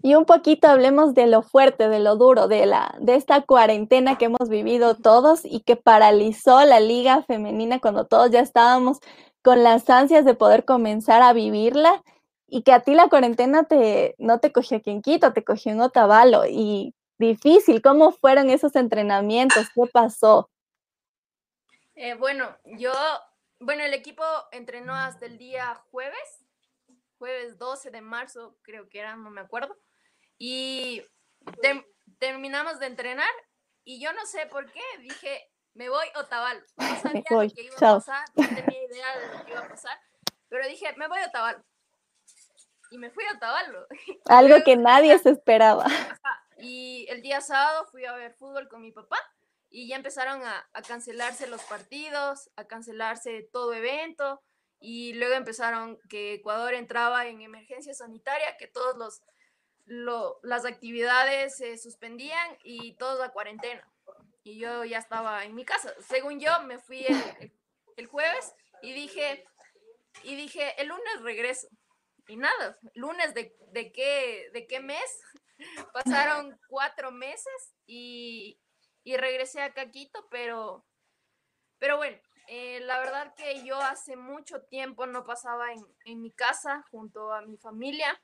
Y 0.00 0.14
un 0.14 0.24
poquito 0.24 0.68
hablemos 0.68 1.14
de 1.14 1.26
lo 1.26 1.42
fuerte, 1.42 1.88
de 1.88 1.98
lo 1.98 2.14
duro, 2.14 2.46
de, 2.46 2.64
la, 2.64 2.94
de 3.00 3.16
esta 3.16 3.40
cuarentena 3.40 4.18
que 4.18 4.26
hemos 4.26 4.48
vivido 4.48 4.94
todos 4.94 5.40
y 5.44 5.62
que 5.62 5.74
paralizó 5.74 6.64
la 6.64 6.78
liga 6.78 7.24
femenina 7.24 7.80
cuando 7.80 8.06
todos 8.06 8.30
ya 8.30 8.38
estábamos 8.38 9.00
con 9.42 9.64
las 9.64 9.90
ansias 9.90 10.24
de 10.24 10.34
poder 10.34 10.64
comenzar 10.64 11.20
a 11.20 11.32
vivirla 11.32 12.04
y 12.46 12.62
que 12.62 12.70
a 12.70 12.84
ti 12.84 12.94
la 12.94 13.08
cuarentena 13.08 13.64
te, 13.64 14.14
no 14.16 14.38
te 14.38 14.52
cogió 14.52 14.76
aquí 14.76 14.90
en 14.90 15.02
Quito, 15.02 15.32
te 15.32 15.42
cogió 15.42 15.72
en 15.72 15.80
Otavalo 15.80 16.44
y 16.46 16.94
difícil, 17.18 17.82
¿cómo 17.82 18.12
fueron 18.12 18.48
esos 18.48 18.76
entrenamientos? 18.76 19.66
¿Qué 19.74 19.82
pasó? 19.92 20.48
Eh, 21.96 22.14
bueno, 22.14 22.48
yo 22.64 22.92
bueno, 23.62 23.84
el 23.84 23.94
equipo 23.94 24.24
entrenó 24.50 24.94
hasta 24.94 25.26
el 25.26 25.38
día 25.38 25.74
jueves, 25.90 26.44
jueves 27.18 27.58
12 27.58 27.90
de 27.90 28.00
marzo, 28.00 28.56
creo 28.62 28.88
que 28.88 28.98
era, 28.98 29.16
no 29.16 29.30
me 29.30 29.40
acuerdo. 29.40 29.78
Y 30.38 31.02
te, 31.60 31.86
terminamos 32.18 32.80
de 32.80 32.86
entrenar 32.86 33.30
y 33.84 34.00
yo 34.00 34.12
no 34.12 34.26
sé 34.26 34.46
por 34.46 34.70
qué 34.70 34.82
dije, 35.00 35.50
me 35.74 35.88
voy 35.88 36.06
a 36.14 36.20
Otavalo. 36.20 36.64
No 36.76 37.00
sabía 37.00 37.22
voy. 37.30 37.48
lo 37.48 37.54
que 37.54 37.62
iba 37.62 37.74
a 37.76 37.94
pasar, 37.94 38.24
no 38.34 38.48
tenía 38.48 38.84
idea 38.84 39.18
de 39.18 39.38
lo 39.38 39.44
que 39.44 39.52
iba 39.52 39.60
a 39.60 39.68
pasar, 39.68 39.98
pero 40.48 40.66
dije, 40.66 40.92
me 40.96 41.08
voy 41.08 41.18
a 41.20 41.28
Otavalo. 41.28 41.64
Y 42.90 42.98
me 42.98 43.10
fui 43.10 43.24
a 43.24 43.36
Otavalo. 43.36 43.86
Algo 44.26 44.62
que 44.64 44.76
nadie 44.76 45.18
se 45.18 45.30
esperaba. 45.30 45.86
Y 46.58 47.06
el 47.08 47.22
día 47.22 47.40
sábado 47.40 47.86
fui 47.86 48.04
a 48.04 48.12
ver 48.12 48.34
fútbol 48.34 48.68
con 48.68 48.82
mi 48.82 48.92
papá 48.92 49.18
y 49.72 49.88
ya 49.88 49.96
empezaron 49.96 50.42
a, 50.44 50.68
cancelarse 50.86 51.46
los 51.46 51.62
partidos, 51.64 52.50
a 52.56 52.66
cancelarse 52.66 53.48
todo 53.52 53.72
evento 53.72 54.42
y 54.78 55.14
luego 55.14 55.34
empezaron 55.34 55.98
que 56.10 56.34
Ecuador 56.34 56.74
entraba 56.74 57.26
en 57.26 57.40
emergencia 57.40 57.94
sanitaria, 57.94 58.56
que 58.58 58.66
todos 58.66 58.96
los 58.96 59.22
lo, 59.84 60.38
las 60.42 60.64
actividades 60.64 61.56
se 61.56 61.76
suspendían 61.78 62.58
y 62.62 62.94
todos 62.96 63.20
a 63.20 63.30
cuarentena. 63.30 63.88
Y 64.44 64.58
yo 64.58 64.84
ya 64.84 64.98
estaba 64.98 65.44
en 65.44 65.54
mi 65.54 65.64
casa. 65.64 65.92
Según 66.08 66.38
yo, 66.38 66.62
me 66.64 66.78
fui 66.78 67.04
el, 67.06 67.52
el 67.96 68.06
jueves 68.06 68.54
y 68.82 68.92
dije, 68.92 69.44
y 70.22 70.36
dije, 70.36 70.80
el 70.80 70.88
lunes 70.88 71.22
regreso. 71.22 71.68
Y 72.28 72.36
nada, 72.36 72.78
lunes 72.94 73.34
de, 73.34 73.56
de, 73.72 73.90
qué, 73.90 74.50
de 74.52 74.66
qué 74.66 74.80
mes. 74.80 75.20
Pasaron 75.92 76.58
cuatro 76.68 77.10
meses 77.10 77.74
y, 77.86 78.60
y 79.04 79.16
regresé 79.16 79.62
a 79.62 79.72
Caquito, 79.72 80.26
pero, 80.30 80.84
pero 81.78 81.96
bueno, 81.96 82.18
eh, 82.48 82.80
la 82.80 82.98
verdad 82.98 83.34
que 83.34 83.64
yo 83.64 83.78
hace 83.78 84.16
mucho 84.16 84.62
tiempo 84.62 85.06
no 85.06 85.24
pasaba 85.24 85.72
en, 85.72 85.84
en, 86.04 86.20
mi 86.20 86.30
casa 86.30 86.84
junto 86.90 87.32
a 87.32 87.42
mi 87.42 87.56
familia. 87.56 88.20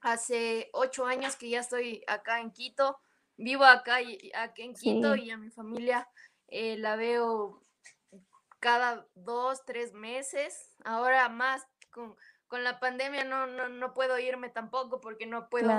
Hace 0.00 0.68
ocho 0.72 1.06
años 1.06 1.36
que 1.36 1.48
ya 1.48 1.60
estoy 1.60 2.04
acá 2.06 2.40
en 2.40 2.50
Quito, 2.50 3.00
vivo 3.36 3.64
acá, 3.64 3.96
aquí 4.34 4.62
en 4.62 4.74
Quito 4.74 5.14
sí. 5.14 5.22
y 5.22 5.30
a 5.30 5.38
mi 5.38 5.50
familia 5.50 6.08
eh, 6.48 6.76
la 6.76 6.96
veo 6.96 7.62
cada 8.60 9.06
dos, 9.14 9.64
tres 9.64 9.92
meses. 9.92 10.74
Ahora 10.84 11.28
más 11.28 11.66
con, 11.90 12.16
la 12.62 12.78
pandemia 12.78 13.24
no, 13.24 13.46
no, 13.46 13.94
puedo 13.94 14.18
irme 14.18 14.48
tampoco 14.48 15.00
porque 15.00 15.26
no 15.26 15.48
puedo 15.48 15.70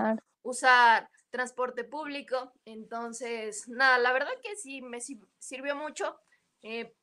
usar 0.42 1.10
transporte 1.30 1.84
público. 1.84 2.54
Entonces, 2.66 3.68
nada, 3.68 3.98
la 3.98 4.14
verdad 4.14 4.32
que 4.44 4.56
sí 4.56 4.82
me 4.82 5.00
sirvió 5.00 5.76
mucho. 5.76 6.20
Eh, 6.62 6.96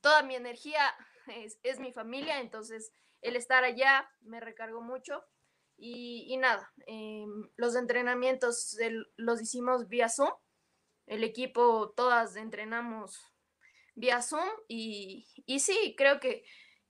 toda 0.00 0.22
mi 0.22 0.34
energía 0.34 0.94
es, 1.62 1.80
mi 1.80 1.92
familia, 1.92 2.40
entonces 2.40 2.92
el 3.22 3.36
estar 3.36 3.64
allá 3.64 4.08
me 4.20 4.40
recargó 4.40 4.80
mucho. 4.80 5.24
Y, 5.78 6.34
nada, 6.38 6.72
em, 6.86 7.50
los 7.56 7.76
entrenamientos 7.76 8.78
los 9.16 9.42
hicimos 9.42 9.88
vía 9.88 10.08
Zoom. 10.08 10.30
El 11.06 11.22
equipo, 11.22 11.92
todas 11.94 12.36
entrenamos 12.36 13.20
vía 13.94 14.22
Zoom 14.22 14.48
y, 14.68 15.26
sí, 15.58 15.94
creo 15.96 16.20
que, 16.20 16.44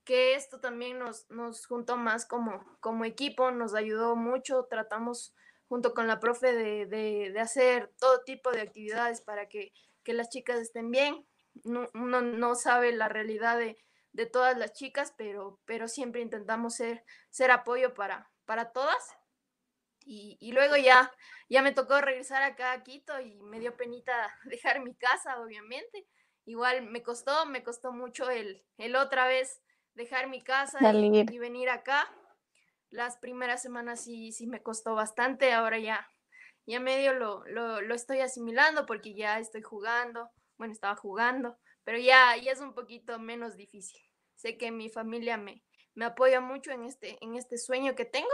que 0.07 0.35
esto 0.35 0.61
también 0.61 0.99
nos, 0.99 1.29
nos 1.29 1.67
juntó 1.67 1.97
más 1.97 2.25
como, 2.25 2.63
como 2.79 3.03
equipo, 3.03 3.51
nos 3.51 3.75
ayudó 3.75 4.15
mucho, 4.15 4.65
tratamos 4.69 5.35
junto 5.67 5.93
con 5.93 6.07
la 6.07 6.21
profe 6.21 6.53
de, 6.53 7.35
hacer 7.41 7.91
todo 7.99 8.23
tipo 8.23 8.51
de 8.51 8.61
actividades 8.61 9.21
para 9.21 9.49
que, 9.49 9.73
las 10.05 10.29
chicas 10.29 10.61
estén 10.61 10.89
bien. 10.89 11.27
uno 11.65 12.21
no 12.21 12.55
sabe 12.55 12.93
la 12.93 13.09
realidad 13.09 13.57
de, 13.57 13.77
de 14.13 14.25
todas 14.25 14.57
las 14.57 14.71
chicas, 14.71 15.13
pero, 15.17 15.59
pero 15.65 15.89
siempre 15.89 16.21
intentamos 16.21 16.75
ser, 16.75 17.03
ser 17.29 17.51
apoyo 17.51 17.93
para, 17.93 18.31
para 18.45 18.71
todas. 18.71 19.17
Y, 20.05 20.53
luego 20.53 20.77
ya, 20.77 21.11
ya 21.49 21.61
me 21.61 21.73
tocó 21.73 21.99
regresar 21.99 22.41
acá 22.41 22.71
a 22.71 22.83
Quito 22.83 23.19
y 23.19 23.35
me 23.41 23.59
dio 23.59 23.75
penita 23.75 24.33
dejar 24.45 24.81
mi 24.81 24.95
casa, 24.95 25.37
obviamente. 25.41 26.07
Igual 26.45 26.83
me 26.83 27.03
costó, 27.03 27.45
me 27.45 27.61
costó 27.61 27.91
mucho 27.91 28.29
el, 28.29 28.65
el 28.77 28.95
otra 28.95 29.27
vez 29.27 29.61
dejar 29.97 30.29
mi 30.29 30.41
casa 30.41 30.79
y, 30.93 31.39
venir 31.39 31.69
acá. 31.69 32.07
Las 32.89 33.17
primeras 33.17 33.61
semanas 33.61 34.01
sí, 34.01 34.31
sí 34.31 34.47
me 34.47 34.63
costó 34.63 34.95
bastante, 34.95 35.51
ahora 35.51 35.77
ya, 35.77 36.09
ya 36.65 36.79
medio 36.79 37.13
lo, 37.13 37.43
lo, 37.47 37.81
lo 37.81 37.95
estoy 37.95 38.21
asimilando 38.21 38.85
porque 38.85 39.13
ya 39.13 39.39
estoy 39.39 39.61
jugando, 39.61 40.29
bueno, 40.57 40.71
estaba 40.71 40.95
jugando, 40.95 41.57
pero 41.83 41.97
ya, 41.97 42.37
ya 42.37 42.53
es 42.53 42.61
un 42.61 42.73
poquito 42.73 43.19
menos 43.19 43.57
difícil. 43.57 43.99
Sé 44.35 44.57
que 44.57 44.71
mi 44.71 44.89
familia 44.89 45.35
me, 45.35 45.63
me 45.95 46.05
apoya 46.05 46.39
mucho 46.39 46.71
en 46.71 46.83
este, 46.83 47.17
en 47.21 47.35
este 47.35 47.57
sueño 47.57 47.95
que 47.95 48.05
tengo. 48.05 48.29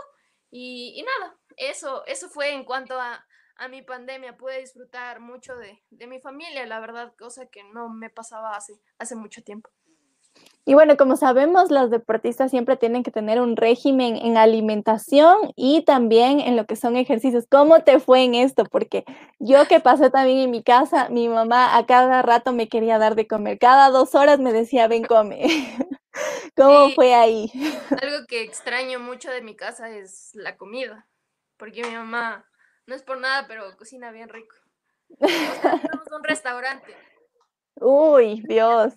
Y, 0.52 1.04
nada, 1.04 1.40
eso, 1.58 2.06
eso 2.06 2.30
fue 2.30 2.52
en 2.52 2.66
cuanto 2.66 3.00
a, 3.00 3.26
mi 3.70 3.82
pandemia. 3.82 4.36
Pude 4.36 4.60
disfrutar 4.60 5.22
mucho 5.22 5.56
de, 5.56 5.82
de, 5.90 6.06
mi 6.06 6.20
familia, 6.20 6.66
la 6.66 6.80
verdad, 6.82 7.16
cosa 7.18 7.48
que 7.48 7.64
no 7.64 7.90
me 7.90 8.10
pasaba 8.10 8.56
hace, 8.56 8.74
hace 9.00 9.16
mucho 9.16 9.42
tiempo. 9.44 9.70
Y 10.66 10.76
bueno, 10.76 10.96
como 10.96 11.18
sabemos, 11.18 11.72
los 11.72 11.90
deportistas 11.90 12.50
siempre 12.50 12.78
tienen 12.78 13.04
que 13.04 13.12
tener 13.12 13.42
un 13.42 13.58
régimen 13.58 14.16
en 14.16 14.38
alimentación 14.38 15.52
y 15.58 15.84
también 15.84 16.40
en 16.40 16.56
lo 16.56 16.66
que 16.66 16.78
son 16.78 16.96
ejercicios. 16.96 17.46
¿Cómo 17.50 17.84
te 17.84 18.00
fue 18.00 18.24
en 18.24 18.34
esto? 18.36 18.64
Porque 18.64 19.04
yo 19.40 19.68
que 19.68 19.82
pasé 19.82 20.10
también 20.10 20.38
en 20.38 20.52
mi 20.52 20.64
casa, 20.64 21.10
mi 21.10 21.28
mamá 21.28 21.76
a 21.76 21.86
cada 21.86 22.22
rato 22.22 22.54
me 22.54 22.70
quería 22.70 22.98
dar 22.98 23.16
de 23.16 23.28
comer. 23.28 23.60
Cada 23.60 23.90
dos 23.90 24.16
horas 24.16 24.40
me 24.40 24.54
decía, 24.54 24.88
ven, 24.88 25.04
come. 25.04 25.42
¿Cómo 26.56 26.92
fue 26.92 27.14
ahí? 27.14 27.52
Algo 28.02 28.26
que 28.28 28.44
extraño 28.44 29.00
mucho 29.00 29.32
de 29.32 29.42
mi 29.42 29.56
casa 29.56 29.90
es 29.90 30.30
la 30.34 30.56
comida, 30.56 31.08
porque 31.58 31.84
mi 31.84 31.94
mamá, 31.94 32.46
no 32.86 32.96
es 32.96 33.04
por 33.04 33.20
nada, 33.20 33.48
pero 33.48 33.76
cocina 33.76 34.12
bien 34.12 34.30
rico. 34.30 34.56
Tenemos 35.20 36.08
un 36.12 36.24
restaurante. 36.24 36.96
Uy, 37.82 38.44
Dios. 38.48 38.94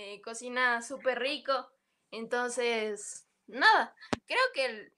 Eh, 0.00 0.20
cocina 0.22 0.80
súper 0.80 1.18
rico. 1.18 1.68
Entonces, 2.12 3.26
nada, 3.48 3.92
creo 4.26 4.44
que 4.54 4.92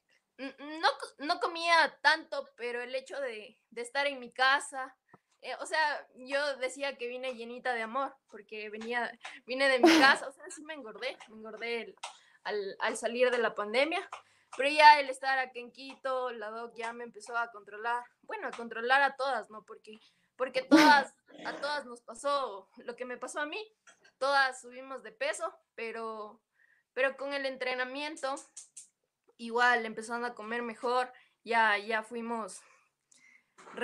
no, 1.18 1.40
comía 1.40 1.98
tanto, 2.02 2.46
pero 2.54 2.82
el 2.82 2.94
hecho 2.94 3.18
de, 3.18 3.58
estar 3.76 4.06
en 4.06 4.20
mi 4.20 4.30
casa, 4.30 4.94
eh, 5.40 5.54
o 5.58 5.64
sea, 5.64 6.06
yo 6.16 6.56
decía 6.58 6.98
que 6.98 7.08
vine 7.08 7.34
llenita 7.34 7.72
de 7.72 7.80
amor, 7.80 8.14
porque 8.28 8.68
venía, 8.68 9.10
vine 9.46 9.70
de 9.70 9.78
mi 9.78 9.84
casa, 10.18 10.28
o 10.28 10.32
sea, 10.32 10.44
sí 10.50 10.62
me 10.64 10.74
engordé, 10.74 11.16
me 11.28 11.36
engordé 11.36 11.96
al, 12.44 12.76
al, 12.80 12.98
salir 12.98 13.30
de 13.30 13.38
la 13.38 13.54
pandemia, 13.54 14.06
pero 14.54 14.68
ya 14.68 15.00
el 15.00 15.08
estar 15.08 15.38
aquí 15.38 15.60
en 15.60 15.72
Quito, 15.72 16.30
la 16.30 16.50
doc 16.50 16.74
ya 16.76 16.92
me 16.92 17.04
empezó 17.04 17.38
a 17.38 17.50
controlar, 17.50 18.04
bueno, 18.24 18.48
a 18.48 18.50
controlar 18.50 19.00
a 19.00 19.16
todas, 19.16 19.48
¿no? 19.48 19.64
Porque, 19.64 19.98
porque 20.36 20.60
todas, 20.70 21.14
a 21.46 21.56
todas 21.56 21.86
nos 21.86 22.02
pasó 22.02 22.68
lo 22.76 22.96
que 22.96 23.06
me 23.06 23.16
pasó 23.16 23.40
a 23.40 23.46
mí, 23.46 23.66
todas 24.20 24.60
subimos 24.60 25.02
de 25.02 25.10
peso, 25.10 25.52
pero, 25.74 26.40
pero 26.92 27.16
con 27.16 27.32
el 27.32 27.46
entrenamiento, 27.46 28.36
igual 29.38 29.84
empezando 29.86 30.28
a 30.28 30.34
comer 30.34 30.62
mejor, 30.62 31.12
ya, 31.42 31.76
ya 31.78 32.04
fuimos... 32.04 32.60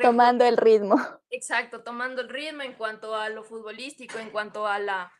Tomando 0.02 0.44
el 0.44 0.56
ritmo. 0.56 0.96
Exacto, 1.30 1.82
tomando 1.82 2.20
el 2.22 2.28
ritmo 2.28 2.62
en 2.62 2.74
cuanto 2.74 3.14
a 3.14 3.28
lo 3.30 3.42
futbolístico, 3.44 4.18
en 4.18 4.30
cuanto 4.30 4.66
a 4.66 4.78
la, 4.78 5.12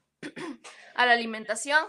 a 0.94 1.06
la 1.06 1.12
alimentación. 1.12 1.84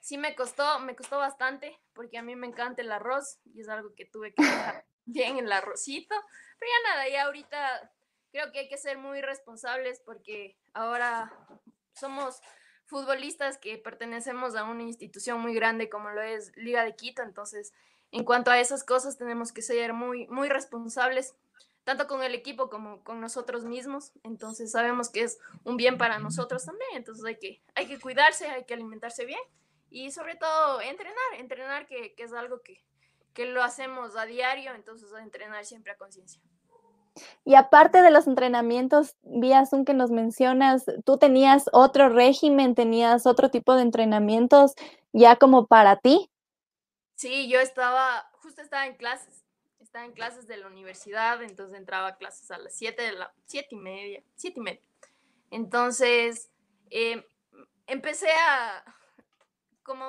Sí 0.00 0.16
me 0.16 0.34
costó, 0.34 0.80
me 0.80 0.96
costó 0.96 1.18
bastante, 1.18 1.78
porque 1.92 2.18
a 2.18 2.22
mí 2.22 2.34
me 2.36 2.46
encanta 2.46 2.82
el 2.82 2.92
arroz 2.92 3.40
y 3.44 3.60
es 3.60 3.68
algo 3.68 3.94
que 3.94 4.06
tuve 4.06 4.32
que 4.32 4.42
dejar 4.42 4.86
bien 5.04 5.38
el 5.38 5.52
arrocito. 5.52 6.14
Pero 6.58 6.70
ya 6.70 6.90
nada, 6.90 7.08
ya 7.08 7.24
ahorita 7.24 7.92
creo 8.30 8.52
que 8.52 8.60
hay 8.60 8.68
que 8.68 8.78
ser 8.78 8.96
muy 8.96 9.20
responsables 9.20 10.00
porque 10.04 10.56
ahora 10.72 11.32
somos 11.92 12.40
futbolistas 12.90 13.56
que 13.56 13.78
pertenecemos 13.78 14.56
a 14.56 14.64
una 14.64 14.82
institución 14.82 15.40
muy 15.40 15.54
grande 15.54 15.88
como 15.88 16.10
lo 16.10 16.20
es 16.20 16.52
Liga 16.56 16.84
de 16.84 16.96
Quito, 16.96 17.22
entonces 17.22 17.72
en 18.10 18.24
cuanto 18.24 18.50
a 18.50 18.58
esas 18.58 18.82
cosas 18.82 19.16
tenemos 19.16 19.52
que 19.52 19.62
ser 19.62 19.92
muy, 19.92 20.26
muy 20.26 20.48
responsables, 20.48 21.36
tanto 21.84 22.08
con 22.08 22.24
el 22.24 22.34
equipo 22.34 22.68
como 22.68 23.02
con 23.04 23.20
nosotros 23.20 23.64
mismos, 23.64 24.12
entonces 24.24 24.72
sabemos 24.72 25.08
que 25.08 25.22
es 25.22 25.38
un 25.62 25.76
bien 25.76 25.98
para 25.98 26.18
nosotros 26.18 26.64
también, 26.66 26.90
entonces 26.94 27.24
hay 27.24 27.38
que, 27.38 27.62
hay 27.76 27.86
que 27.86 28.00
cuidarse, 28.00 28.48
hay 28.48 28.64
que 28.64 28.74
alimentarse 28.74 29.24
bien 29.24 29.40
y 29.88 30.10
sobre 30.10 30.34
todo 30.34 30.80
entrenar, 30.80 31.34
entrenar 31.38 31.86
que, 31.86 32.14
que 32.14 32.24
es 32.24 32.32
algo 32.32 32.60
que, 32.60 32.84
que 33.32 33.46
lo 33.46 33.62
hacemos 33.62 34.16
a 34.16 34.26
diario, 34.26 34.74
entonces 34.74 35.12
entrenar 35.12 35.64
siempre 35.64 35.92
a 35.92 35.96
conciencia. 35.96 36.42
Y 37.44 37.54
aparte 37.54 38.02
de 38.02 38.10
los 38.10 38.26
entrenamientos 38.26 39.16
vía 39.22 39.66
Zoom 39.66 39.84
que 39.84 39.94
nos 39.94 40.10
mencionas, 40.10 40.84
¿tú 41.04 41.18
tenías 41.18 41.68
otro 41.72 42.08
régimen, 42.08 42.74
tenías 42.74 43.26
otro 43.26 43.50
tipo 43.50 43.74
de 43.74 43.82
entrenamientos 43.82 44.74
ya 45.12 45.36
como 45.36 45.66
para 45.66 45.96
ti? 45.96 46.30
Sí, 47.16 47.48
yo 47.48 47.60
estaba, 47.60 48.30
justo 48.34 48.62
estaba 48.62 48.86
en 48.86 48.96
clases, 48.96 49.44
estaba 49.80 50.04
en 50.04 50.12
clases 50.12 50.46
de 50.46 50.56
la 50.56 50.68
universidad, 50.68 51.42
entonces 51.42 51.76
entraba 51.76 52.08
a 52.08 52.16
clases 52.16 52.50
a 52.50 52.58
las 52.58 52.74
7 52.74 53.02
de 53.02 53.12
la, 53.12 53.32
siete 53.46 53.68
y 53.72 53.76
media, 53.78 54.22
siete 54.36 54.60
y 54.60 54.62
media. 54.62 54.80
Entonces, 55.50 56.50
em, 56.90 57.22
empecé 57.86 58.30
a, 58.30 58.84
como 59.82 60.06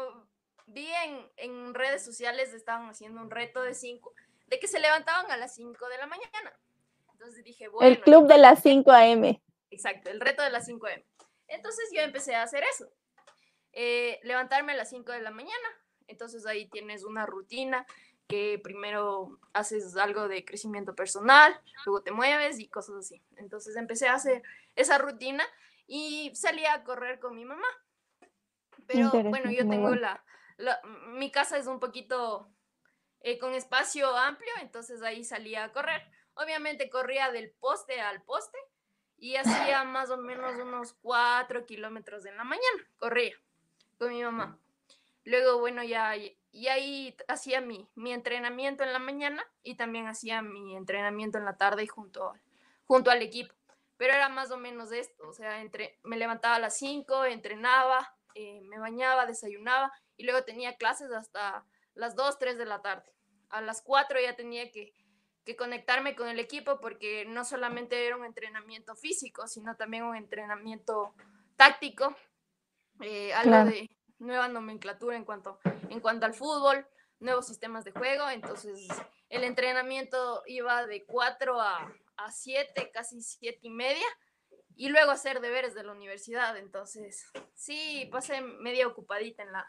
vi 0.67 0.87
en, 1.05 1.31
en 1.37 1.73
redes 1.73 2.05
sociales, 2.05 2.53
estaban 2.53 2.89
haciendo 2.89 3.21
un 3.21 3.31
reto 3.31 3.61
de 3.61 3.73
cinco, 3.73 4.13
de 4.47 4.59
que 4.59 4.67
se 4.67 4.79
levantaban 4.79 5.31
a 5.31 5.37
las 5.37 5.55
5 5.55 5.87
de 5.87 5.97
la 5.97 6.07
mañana. 6.07 6.53
Entonces 7.21 7.43
dije, 7.43 7.67
bueno. 7.67 7.87
El 7.87 8.01
club 8.01 8.27
de 8.27 8.39
las 8.39 8.63
5 8.63 8.91
a.m. 8.91 9.43
Exacto, 9.69 10.09
el 10.09 10.19
reto 10.19 10.41
de 10.41 10.49
las 10.49 10.65
5 10.65 10.87
a.m. 10.87 11.05
Entonces 11.47 11.89
yo 11.93 12.01
empecé 12.01 12.33
a 12.33 12.41
hacer 12.41 12.63
eso. 12.63 12.91
Eh, 13.73 14.19
levantarme 14.23 14.71
a 14.71 14.75
las 14.75 14.89
5 14.89 15.11
de 15.11 15.21
la 15.21 15.29
mañana. 15.29 15.67
Entonces 16.07 16.47
ahí 16.47 16.67
tienes 16.69 17.03
una 17.03 17.27
rutina 17.27 17.85
que 18.27 18.59
primero 18.63 19.39
haces 19.53 19.95
algo 19.97 20.27
de 20.27 20.43
crecimiento 20.43 20.95
personal, 20.95 21.53
luego 21.85 22.01
te 22.01 22.11
mueves 22.11 22.59
y 22.59 22.67
cosas 22.67 22.95
así. 22.95 23.21
Entonces 23.37 23.75
empecé 23.75 24.07
a 24.07 24.15
hacer 24.15 24.41
esa 24.75 24.97
rutina 24.97 25.43
y 25.85 26.31
salí 26.33 26.65
a 26.65 26.83
correr 26.83 27.19
con 27.19 27.35
mi 27.35 27.45
mamá. 27.45 27.67
Pero 28.87 29.11
bueno, 29.11 29.51
yo 29.51 29.69
tengo 29.69 29.93
la, 29.93 30.23
mi 31.09 31.29
casa 31.29 31.57
es 31.57 31.67
un 31.67 31.79
poquito 31.79 32.49
eh, 33.19 33.37
con 33.37 33.53
espacio 33.53 34.15
amplio, 34.17 34.51
entonces 34.61 35.03
ahí 35.03 35.23
salí 35.23 35.53
a 35.53 35.71
correr. 35.71 36.01
Obviamente 36.35 36.89
corría 36.89 37.31
del 37.31 37.51
poste 37.51 38.01
al 38.01 38.21
poste 38.23 38.57
y 39.17 39.35
hacía 39.35 39.83
más 39.83 40.09
o 40.09 40.17
menos 40.17 40.59
unos 40.59 40.93
cuatro 41.01 41.65
kilómetros 41.65 42.25
en 42.25 42.37
la 42.37 42.43
mañana, 42.43 42.89
corría 42.97 43.35
con 43.97 44.09
mi 44.09 44.23
mamá. 44.23 44.57
Luego, 45.23 45.59
bueno, 45.59 45.83
ya 45.83 46.15
y 46.51 46.67
ahí 46.67 47.15
hacía 47.27 47.61
mi, 47.61 47.87
mi 47.95 48.11
entrenamiento 48.11 48.83
en 48.83 48.91
la 48.91 48.99
mañana 48.99 49.45
y 49.63 49.75
también 49.75 50.07
hacía 50.07 50.41
mi 50.41 50.75
entrenamiento 50.75 51.37
en 51.37 51.45
la 51.45 51.55
tarde 51.55 51.87
junto, 51.87 52.33
junto 52.85 53.09
al 53.09 53.21
equipo. 53.21 53.53
Pero 53.97 54.13
era 54.13 54.29
más 54.29 54.51
o 54.51 54.57
menos 54.57 54.91
esto, 54.91 55.29
o 55.29 55.33
sea, 55.33 55.61
entre, 55.61 55.99
me 56.03 56.17
levantaba 56.17 56.55
a 56.55 56.59
las 56.59 56.77
5, 56.77 57.25
entrenaba, 57.25 58.15
eh, 58.35 58.61
me 58.63 58.79
bañaba, 58.79 59.25
desayunaba 59.25 59.93
y 60.17 60.23
luego 60.23 60.43
tenía 60.43 60.75
clases 60.75 61.11
hasta 61.11 61.65
las 61.93 62.15
2, 62.15 62.39
3 62.39 62.57
de 62.57 62.65
la 62.65 62.81
tarde. 62.81 63.13
A 63.49 63.61
las 63.61 63.81
4 63.81 64.19
ya 64.19 64.35
tenía 64.35 64.71
que 64.71 64.93
que 65.45 65.55
conectarme 65.55 66.15
con 66.15 66.27
el 66.27 66.39
equipo 66.39 66.79
porque 66.79 67.25
no 67.25 67.43
solamente 67.45 68.05
era 68.05 68.15
un 68.15 68.25
entrenamiento 68.25 68.95
físico, 68.95 69.47
sino 69.47 69.75
también 69.75 70.03
un 70.03 70.15
entrenamiento 70.15 71.13
táctico. 71.55 72.15
eh, 73.01 73.33
algo 73.33 73.71
de 73.71 73.89
nueva 74.19 74.47
nomenclatura 74.47 75.17
en 75.17 75.25
cuanto, 75.25 75.59
en 75.89 75.99
cuanto 75.99 76.27
al 76.27 76.35
fútbol, 76.35 76.85
nuevos 77.19 77.47
sistemas 77.47 77.83
de 77.83 77.91
juego, 77.91 78.29
entonces 78.29 78.87
el 79.29 79.43
entrenamiento 79.43 80.43
iba 80.45 80.85
de 80.85 81.03
4 81.05 81.59
a, 81.59 81.91
a 82.17 82.31
7, 82.31 82.91
casi 82.93 83.21
7 83.21 83.59
y 83.63 83.69
media, 83.69 84.05
y 84.75 84.89
luego 84.89 85.11
hacer 85.11 85.41
deberes 85.41 85.73
de 85.73 85.83
la 85.83 85.91
universidad, 85.91 86.57
entonces 86.57 87.25
sí, 87.55 88.07
pasé 88.11 88.41
media 88.41 88.87
ocupadita 88.87 89.43
en 89.43 89.51
la, 89.51 89.67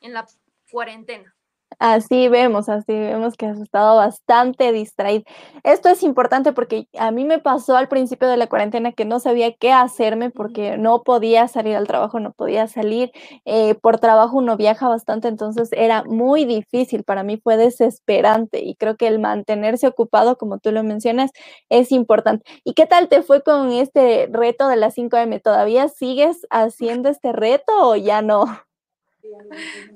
en 0.00 0.12
la 0.12 0.26
cuarentena. 0.70 1.34
Así 1.80 2.28
vemos, 2.28 2.68
así 2.68 2.92
vemos 2.92 3.36
que 3.36 3.46
has 3.46 3.60
estado 3.60 3.96
bastante 3.96 4.72
distraído. 4.72 5.22
Esto 5.62 5.88
es 5.90 6.02
importante 6.02 6.52
porque 6.52 6.88
a 6.98 7.10
mí 7.12 7.24
me 7.24 7.38
pasó 7.38 7.76
al 7.76 7.88
principio 7.88 8.26
de 8.26 8.36
la 8.36 8.48
cuarentena 8.48 8.92
que 8.92 9.04
no 9.04 9.20
sabía 9.20 9.52
qué 9.54 9.70
hacerme 9.72 10.30
porque 10.30 10.76
no 10.76 11.02
podía 11.04 11.46
salir 11.46 11.76
al 11.76 11.86
trabajo, 11.86 12.18
no 12.20 12.32
podía 12.32 12.66
salir. 12.66 13.12
Eh, 13.44 13.74
por 13.76 13.98
trabajo 14.00 14.38
uno 14.38 14.56
viaja 14.56 14.88
bastante, 14.88 15.28
entonces 15.28 15.68
era 15.72 16.02
muy 16.04 16.44
difícil. 16.46 17.04
Para 17.04 17.22
mí 17.22 17.36
fue 17.36 17.56
desesperante 17.56 18.60
y 18.64 18.74
creo 18.74 18.96
que 18.96 19.06
el 19.06 19.20
mantenerse 19.20 19.86
ocupado, 19.86 20.36
como 20.36 20.58
tú 20.58 20.72
lo 20.72 20.82
mencionas, 20.82 21.30
es 21.68 21.92
importante. 21.92 22.44
¿Y 22.64 22.74
qué 22.74 22.86
tal 22.86 23.08
te 23.08 23.22
fue 23.22 23.42
con 23.42 23.70
este 23.72 24.28
reto 24.32 24.66
de 24.68 24.76
las 24.76 24.94
5M? 24.94 25.38
¿Todavía 25.40 25.88
sigues 25.88 26.44
haciendo 26.50 27.08
este 27.08 27.32
reto 27.32 27.72
o 27.90 27.94
ya 27.94 28.20
no? 28.22 28.46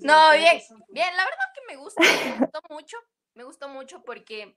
No, 0.01 0.33
bien, 0.33 0.61
bien, 0.89 1.17
la 1.17 1.25
verdad 1.25 1.53
que 1.55 1.61
me 1.69 1.77
gusta, 1.77 2.03
me 2.03 2.39
gustó 2.39 2.61
mucho, 2.71 2.97
me 3.35 3.45
gustó 3.45 3.69
mucho 3.69 4.03
porque, 4.03 4.57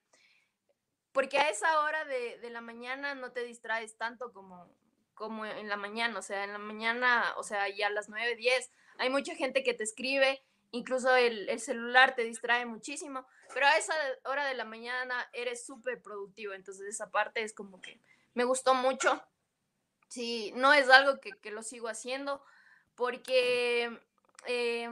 porque 1.12 1.38
a 1.38 1.50
esa 1.50 1.82
hora 1.82 2.06
de, 2.06 2.40
de 2.40 2.50
la 2.50 2.62
mañana 2.62 3.16
no 3.16 3.32
te 3.32 3.44
distraes 3.44 3.98
tanto 3.98 4.34
como, 4.34 4.70
como 5.14 5.46
en 5.46 5.70
la 5.70 5.78
mañana, 5.78 6.20
o 6.20 6.22
sea, 6.22 6.44
en 6.44 6.52
la 6.52 6.58
mañana, 6.58 7.34
o 7.38 7.44
sea, 7.44 7.70
ya 7.70 7.88
a 7.88 7.92
las 7.92 8.10
9, 8.10 8.36
10, 8.36 8.72
hay 8.98 9.10
mucha 9.10 9.36
gente 9.36 9.64
que 9.64 9.74
te 9.74 9.84
escribe, 9.84 10.44
incluso 10.72 11.16
el, 11.16 11.48
el 11.50 11.60
celular 11.60 12.16
te 12.16 12.24
distrae 12.24 12.66
muchísimo, 12.66 13.26
pero 13.54 13.68
a 13.68 13.78
esa 13.78 13.94
hora 14.26 14.46
de 14.46 14.56
la 14.56 14.66
mañana 14.66 15.30
eres 15.34 15.66
súper 15.66 16.02
productivo, 16.02 16.54
entonces 16.54 16.88
esa 16.88 17.12
parte 17.12 17.44
es 17.44 17.54
como 17.54 17.82
que 17.82 18.02
me 18.34 18.44
gustó 18.44 18.74
mucho, 18.74 19.24
sí, 20.10 20.52
no 20.56 20.74
es 20.74 20.90
algo 20.90 21.20
que, 21.20 21.32
que 21.42 21.52
lo 21.52 21.64
sigo 21.64 21.88
haciendo, 21.88 22.44
porque 22.96 24.00
eh, 24.48 24.90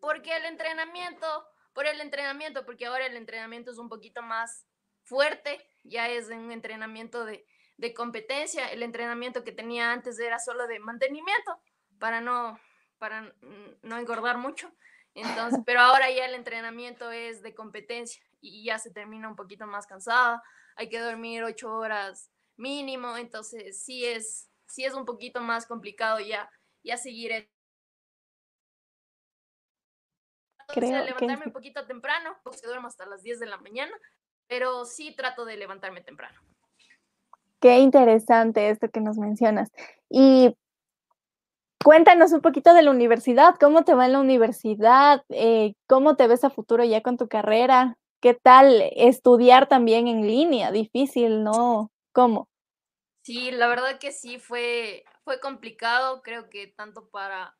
porque 0.00 0.36
el 0.36 0.44
entrenamiento, 0.44 1.26
por 1.72 1.86
el 1.86 2.00
entrenamiento, 2.00 2.64
porque 2.64 2.86
ahora 2.86 3.06
el 3.06 3.16
entrenamiento 3.16 3.70
es 3.70 3.78
un 3.78 3.88
poquito 3.88 4.22
más 4.22 4.66
fuerte, 5.02 5.60
ya 5.84 6.08
es 6.08 6.28
un 6.28 6.52
entrenamiento 6.52 7.24
de, 7.24 7.46
de 7.76 7.94
competencia, 7.94 8.70
el 8.70 8.82
entrenamiento 8.82 9.44
que 9.44 9.52
tenía 9.52 9.92
antes 9.92 10.18
era 10.18 10.38
solo 10.38 10.66
de 10.66 10.78
mantenimiento, 10.78 11.60
para 11.98 12.20
no, 12.20 12.58
para 12.98 13.34
no 13.82 13.98
engordar 13.98 14.38
mucho. 14.38 14.72
Entonces, 15.14 15.60
pero 15.66 15.80
ahora 15.80 16.10
ya 16.10 16.26
el 16.26 16.34
entrenamiento 16.34 17.10
es 17.10 17.42
de 17.42 17.54
competencia 17.54 18.22
y 18.40 18.64
ya 18.64 18.78
se 18.78 18.90
termina 18.90 19.28
un 19.28 19.36
poquito 19.36 19.66
más 19.66 19.86
cansada, 19.86 20.42
hay 20.76 20.88
que 20.88 21.00
dormir 21.00 21.42
ocho 21.42 21.72
horas 21.72 22.30
mínimo, 22.56 23.16
entonces 23.16 23.82
sí 23.82 24.04
es, 24.04 24.50
sí 24.66 24.84
es 24.84 24.94
un 24.94 25.04
poquito 25.04 25.40
más 25.40 25.66
complicado 25.66 26.20
ya, 26.20 26.50
ya 26.82 26.96
seguir 26.96 27.50
Creo 30.68 31.04
levantarme 31.04 31.44
que... 31.44 31.48
un 31.48 31.52
poquito 31.52 31.86
temprano, 31.86 32.36
porque 32.42 32.66
duermo 32.66 32.88
hasta 32.88 33.06
las 33.06 33.22
10 33.22 33.40
de 33.40 33.46
la 33.46 33.58
mañana, 33.58 33.92
pero 34.46 34.84
sí 34.84 35.14
trato 35.14 35.44
de 35.44 35.56
levantarme 35.56 36.00
temprano. 36.00 36.40
Qué 37.60 37.78
interesante 37.78 38.70
esto 38.70 38.90
que 38.90 39.00
nos 39.00 39.16
mencionas. 39.16 39.70
Y 40.10 40.54
cuéntanos 41.82 42.32
un 42.32 42.40
poquito 42.40 42.74
de 42.74 42.82
la 42.82 42.90
universidad, 42.90 43.54
¿cómo 43.58 43.84
te 43.84 43.94
va 43.94 44.06
en 44.06 44.12
la 44.12 44.20
universidad? 44.20 45.24
Eh, 45.30 45.74
¿Cómo 45.86 46.16
te 46.16 46.26
ves 46.26 46.44
a 46.44 46.50
futuro 46.50 46.84
ya 46.84 47.00
con 47.00 47.16
tu 47.16 47.28
carrera? 47.28 47.96
¿Qué 48.20 48.34
tal 48.34 48.82
estudiar 48.96 49.68
también 49.68 50.08
en 50.08 50.26
línea? 50.26 50.70
Difícil, 50.72 51.44
¿no? 51.44 51.90
¿Cómo? 52.12 52.48
Sí, 53.22 53.50
la 53.50 53.68
verdad 53.68 53.98
que 53.98 54.12
sí, 54.12 54.38
fue, 54.38 55.04
fue 55.24 55.40
complicado, 55.40 56.22
creo 56.22 56.48
que 56.48 56.68
tanto 56.68 57.08
para 57.08 57.56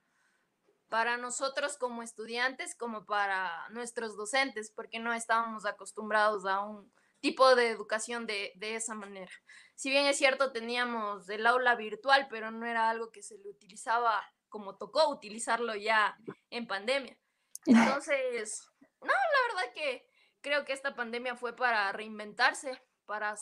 para 0.89 1.17
nosotros 1.17 1.77
como 1.77 2.03
estudiantes 2.03 2.75
como 2.75 3.07
para 3.07 3.69
nuestros 3.71 4.17
docentes, 4.17 4.71
porque 4.71 4.99
no 4.99 5.13
estábamos 5.13 5.67
acostumbrados 5.67 6.47
a 6.47 6.61
un 6.61 6.93
tipo 7.21 7.57
de 7.57 7.71
educación 7.71 8.27
de, 8.27 8.53
de, 8.57 8.77
esa 8.77 8.95
manera. 8.95 9.33
Si 9.75 9.91
bien 9.91 10.07
es 10.07 10.17
cierto, 10.17 10.53
teníamos 10.53 11.29
el 11.29 11.47
aula 11.47 11.75
virtual, 11.75 12.29
pero 12.31 12.51
no 12.51 12.67
era 12.67 12.89
algo 12.89 13.11
que 13.11 13.23
se 13.23 13.39
le 13.39 13.51
utilizaba 13.51 14.23
como 14.49 14.77
tocó 14.77 15.09
utilizarlo 15.09 15.75
ya 15.75 16.17
en 16.51 16.67
pandemia. 16.67 17.19
Entonces, 17.67 18.69
no, 19.01 19.09
la 19.09 19.55
verdad 19.55 19.75
que 19.75 20.09
creo 20.41 20.65
que 20.65 20.73
esta 20.73 20.95
pandemia 20.95 21.37
fue 21.37 21.57
para 21.57 21.91
reinventarse, 21.93 22.81
para 23.05 23.37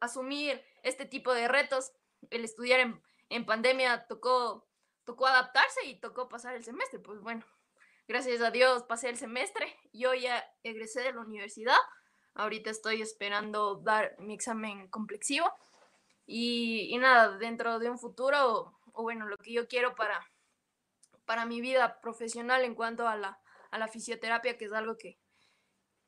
asumir 0.00 0.64
este 0.82 1.04
tipo 1.04 1.34
de 1.34 1.48
retos. 1.48 1.92
El 2.30 2.44
estudiar 2.44 2.80
en, 2.80 3.02
en 3.28 3.46
pandemia 3.46 4.06
tocó 4.06 4.67
tocó 5.08 5.26
adaptarse 5.26 5.86
y 5.86 5.98
tocó 5.98 6.28
pasar 6.28 6.54
el 6.54 6.62
semestre. 6.62 6.98
Pues 6.98 7.18
bueno, 7.22 7.42
gracias 8.06 8.42
a 8.42 8.50
Dios 8.50 8.82
pasé 8.82 9.08
el 9.08 9.16
semestre. 9.16 9.74
Yo 9.94 10.12
ya 10.12 10.44
egresé 10.62 11.00
de 11.00 11.14
la 11.14 11.22
universidad. 11.22 11.78
Ahorita 12.34 12.68
estoy 12.68 13.00
esperando 13.00 13.76
dar 13.76 14.14
mi 14.18 14.34
examen 14.34 14.86
complexivo. 14.88 15.50
Y, 16.26 16.94
nada, 16.98 17.38
dentro 17.38 17.78
de 17.78 17.88
un 17.88 17.98
futuro, 17.98 18.78
o, 18.92 19.02
bueno, 19.02 19.26
lo 19.26 19.38
que 19.38 19.50
yo 19.50 19.66
quiero 19.66 19.94
para, 19.94 20.30
para 21.24 21.46
mi 21.46 21.62
vida 21.62 22.02
profesional 22.02 22.64
en 22.64 22.74
cuanto 22.74 23.08
a 23.08 23.16
la, 23.16 23.40
a 23.70 23.78
la 23.78 23.88
fisioterapia, 23.88 24.58
que 24.58 24.66
es 24.66 24.74
algo 24.74 24.98
que, 24.98 25.18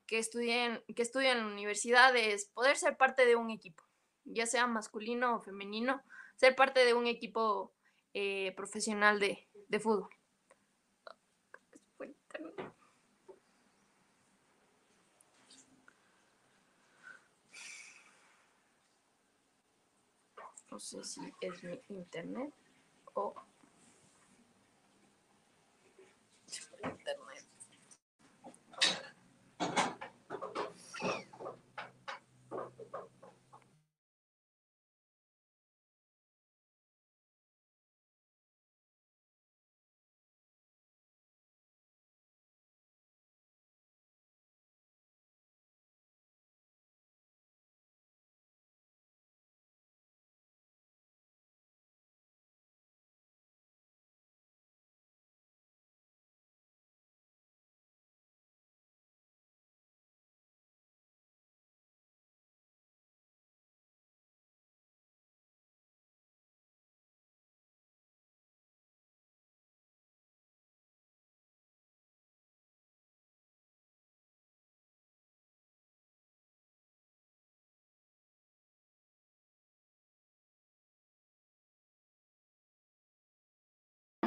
que 0.07 0.19
estudié, 0.19 0.85
que 0.95 1.01
estudié 1.01 1.31
en 1.31 1.39
la 1.39 1.47
universidad, 1.47 2.15
es 2.15 2.51
poder 2.51 2.77
ser 2.77 2.99
parte 2.99 3.25
de 3.25 3.35
un 3.35 3.49
equipo, 3.49 3.83
ya 4.25 4.45
sea 4.45 4.67
masculino 4.67 5.37
o 5.37 5.41
femenino, 5.41 6.03
ser 6.37 6.55
parte 6.55 6.85
de 6.85 6.93
un 6.93 7.07
equipo 7.07 7.73
eh, 8.15 8.53
profesional 8.57 9.19
de, 9.21 9.47
de 9.69 9.81
fútbol. 9.81 10.09
No 20.71 20.79
sé 20.79 21.03
si 21.05 21.21
es 21.41 21.63
mi 21.65 21.79
internet 21.89 22.55
o 23.15 23.35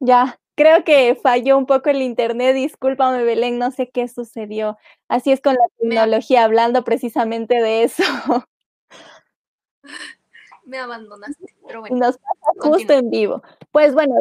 Ya, 0.00 0.38
creo 0.56 0.84
que 0.84 1.14
falló 1.14 1.56
un 1.56 1.66
poco 1.66 1.90
el 1.90 2.02
internet, 2.02 2.54
discúlpame 2.54 3.24
Belén, 3.24 3.58
no 3.58 3.70
sé 3.70 3.88
qué 3.90 4.08
sucedió. 4.08 4.76
Así 5.08 5.32
es 5.32 5.40
con 5.40 5.54
la 5.54 5.66
tecnología, 5.78 6.44
hablando 6.44 6.84
precisamente 6.84 7.60
de 7.62 7.84
eso. 7.84 8.02
Me 10.64 10.78
abandonaste, 10.78 11.46
pero 11.66 11.80
bueno. 11.80 11.96
Nos 11.96 12.18
pasa 12.18 12.52
justo 12.58 12.92
en 12.92 13.08
vivo. 13.08 13.42
Pues 13.70 13.94
bueno, 13.94 14.14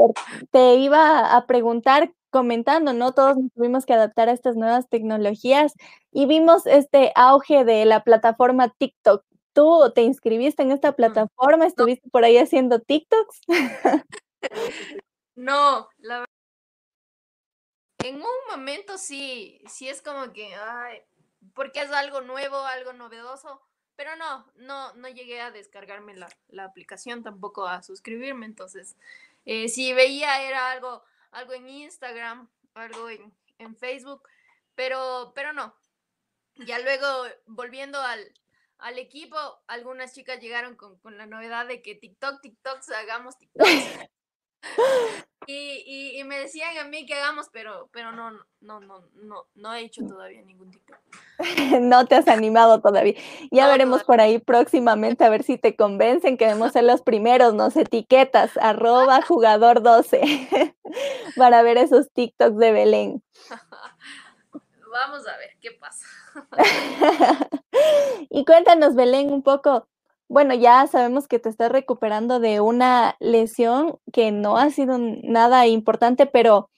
te 0.51 0.75
iba 0.75 1.35
a 1.35 1.47
preguntar, 1.47 2.13
comentando, 2.29 2.93
¿no? 2.93 3.13
Todos 3.13 3.37
nos 3.37 3.51
tuvimos 3.53 3.85
que 3.85 3.93
adaptar 3.93 4.29
a 4.29 4.33
estas 4.33 4.55
nuevas 4.57 4.89
tecnologías 4.89 5.73
y 6.11 6.25
vimos 6.25 6.67
este 6.67 7.11
auge 7.15 7.63
de 7.63 7.85
la 7.85 8.03
plataforma 8.03 8.69
TikTok. 8.77 9.23
¿Tú 9.53 9.91
te 9.95 10.01
inscribiste 10.03 10.61
en 10.61 10.71
esta 10.71 10.91
plataforma? 10.91 11.65
¿Estuviste 11.65 12.09
por 12.09 12.25
ahí 12.25 12.37
haciendo 12.37 12.79
TikToks? 12.79 13.41
No, 15.35 15.89
la 15.99 16.19
verdad. 16.19 16.25
En 17.99 18.15
un 18.15 18.47
momento 18.49 18.97
sí, 18.97 19.61
sí 19.67 19.89
es 19.89 20.01
como 20.01 20.31
que, 20.31 20.53
ay, 20.55 21.01
porque 21.53 21.81
es 21.81 21.91
algo 21.91 22.21
nuevo, 22.21 22.57
algo 22.57 22.93
novedoso, 22.93 23.61
pero 23.95 24.15
no, 24.15 24.45
no, 24.55 24.93
no 24.93 25.09
llegué 25.09 25.41
a 25.41 25.51
descargarme 25.51 26.13
la, 26.15 26.29
la 26.49 26.65
aplicación, 26.65 27.23
tampoco 27.23 27.67
a 27.67 27.81
suscribirme, 27.83 28.45
entonces, 28.45 28.95
eh, 29.45 29.69
si 29.69 29.93
veía 29.93 30.41
era 30.43 30.71
algo, 30.71 31.03
algo 31.31 31.53
en 31.53 31.67
Instagram, 31.67 32.49
algo 32.73 33.09
en, 33.09 33.33
en 33.57 33.75
Facebook, 33.75 34.27
pero, 34.75 35.31
pero 35.35 35.53
no. 35.53 35.75
Ya 36.57 36.79
luego, 36.79 37.07
volviendo 37.47 37.99
al, 37.99 38.33
al 38.77 38.97
equipo, 38.97 39.37
algunas 39.67 40.13
chicas 40.13 40.39
llegaron 40.39 40.75
con, 40.75 40.97
con, 40.99 41.17
la 41.17 41.25
novedad 41.25 41.67
de 41.67 41.81
que 41.81 41.95
TikTok, 41.95 42.41
TikTok, 42.41 42.79
hagamos 42.91 43.37
TikTok. 43.37 43.67
Y, 45.47 46.17
y, 46.19 46.23
me 46.23 46.39
decían 46.39 46.75
a 46.79 46.85
mí 46.85 47.05
que 47.05 47.13
hagamos, 47.13 47.49
pero, 47.51 47.87
pero 47.91 48.11
no, 48.11 48.31
no, 48.61 48.79
no, 48.79 49.05
no, 49.13 49.45
no 49.53 49.73
he 49.73 49.81
hecho 49.81 50.03
todavía 50.07 50.41
ningún 50.41 50.71
TikTok. 50.71 50.97
no 51.81 52.07
te 52.07 52.15
has 52.15 52.27
animado 52.27 52.81
todavía. 52.81 53.13
Ya 53.51 53.67
veremos 53.67 54.03
por 54.03 54.21
ahí 54.21 54.39
próximamente 54.39 55.23
a 55.23 55.29
ver 55.29 55.43
si 55.43 55.59
te 55.59 55.75
convencen. 55.75 56.37
Queremos 56.37 56.71
ser 56.71 56.85
los 56.85 57.03
primeros, 57.03 57.53
nos 57.53 57.75
etiquetas, 57.75 58.57
arroba 58.57 59.21
jugador 59.21 59.83
12, 59.83 60.21
para 61.37 61.61
ver 61.61 61.77
esos 61.77 62.11
TikToks 62.11 62.57
de 62.57 62.71
Belén. 62.71 63.23
Vamos 64.91 65.27
a 65.27 65.37
ver 65.37 65.51
qué 65.61 65.71
pasa. 65.71 66.07
y 68.29 68.45
cuéntanos, 68.45 68.95
Belén, 68.95 69.31
un 69.31 69.43
poco 69.43 69.87
bueno, 70.35 70.53
ya 70.53 70.85
sabemos 70.87 71.29
que 71.29 71.39
te 71.39 71.47
estás 71.47 71.71
recuperando 71.71 72.41
de 72.41 72.59
una 72.59 73.15
lesión 73.21 74.01
que 74.11 74.33
no 74.33 74.57
ha 74.57 74.69
sido 74.69 74.97
nada 74.97 75.65
importante, 75.65 76.25
pero 76.25 76.69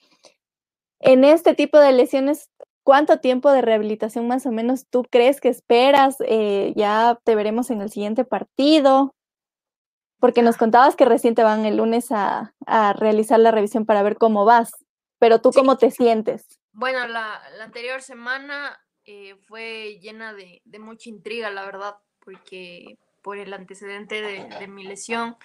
en 1.00 1.24
este 1.24 1.56
tipo 1.56 1.76
de 1.76 1.90
lesiones, 1.90 2.52
¿cuánto 2.84 3.18
tiempo 3.18 3.50
de 3.50 3.62
rehabilitación 3.62 4.28
más 4.28 4.46
o 4.46 4.52
menos 4.52 4.86
tú 4.88 5.02
crees 5.10 5.40
que 5.40 5.48
esperas? 5.48 6.18
Eh, 6.20 6.72
ya 6.76 7.18
te 7.24 7.34
veremos 7.34 7.70
en 7.70 7.80
el 7.80 7.90
siguiente 7.90 8.24
partido, 8.24 9.16
porque 10.20 10.42
nos 10.42 10.56
contabas 10.56 10.94
que 10.94 11.04
recién 11.04 11.34
te 11.34 11.42
van 11.42 11.66
el 11.66 11.78
lunes 11.78 12.12
a, 12.12 12.54
realizar 12.94 13.40
la 13.40 13.50
revisión 13.50 13.86
para 13.86 14.04
ver 14.04 14.18
cómo 14.18 14.44
vas, 14.44 14.70
pero 15.18 15.40
tú 15.40 15.50
cómo 15.50 15.78
te 15.78 15.90
sientes. 15.90 16.46
Bueno, 16.70 17.08
la, 17.08 17.42
anterior 17.60 18.02
semana 18.02 18.78
eh, 19.04 19.34
fue 19.48 19.98
llena 20.00 20.32
de, 20.32 20.62
de 20.64 20.78
mucha 20.78 21.08
intriga, 21.08 21.50
la 21.50 21.64
verdad, 21.64 21.96
porque 22.20 22.96
por 23.22 23.38
el 23.38 23.52
antecedente 23.52 24.22
de, 24.22 24.68
mi 24.68 24.84
lesión. 24.84 25.36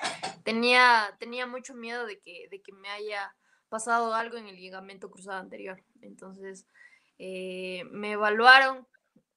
Tenía, 0.43 1.15
tenía 1.19 1.47
mucho 1.47 1.73
miedo 1.73 2.05
de 2.05 2.19
que, 2.19 2.47
de 2.49 2.61
que 2.61 2.71
me 2.71 2.89
haya 2.89 3.35
pasado 3.69 4.13
algo 4.13 4.37
en 4.37 4.47
el 4.47 4.55
ligamento 4.55 5.09
cruzado 5.09 5.39
anterior. 5.39 5.83
Entonces, 6.01 6.67
eh, 7.17 7.83
me 7.91 8.11
evaluaron, 8.11 8.87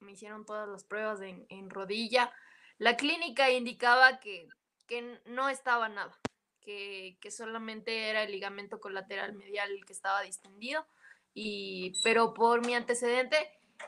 me 0.01 0.13
hicieron 0.13 0.45
todas 0.45 0.69
las 0.69 0.85
pruebas 0.85 1.21
en, 1.23 1.47
en 1.49 1.71
rodilla. 1.71 2.33
La 2.79 2.97
clínica 2.97 3.51
indicaba 3.51 4.21
que, 4.21 4.49
que 4.87 5.21
no 5.27 5.49
estaba 5.49 5.89
nada, 5.89 6.19
que, 6.61 7.17
que, 7.21 7.31
solamente 7.31 8.11
era 8.11 8.25
el 8.25 8.33
ligamento 8.33 8.81
colateral 8.81 9.35
medial 9.35 9.71
el 9.71 9.85
que 9.87 9.93
estaba 9.93 10.23
distendido. 10.23 10.87
Y, 11.33 11.93
pero 12.03 12.35
por 12.35 12.65
mi 12.65 12.75
antecedente 12.75 13.37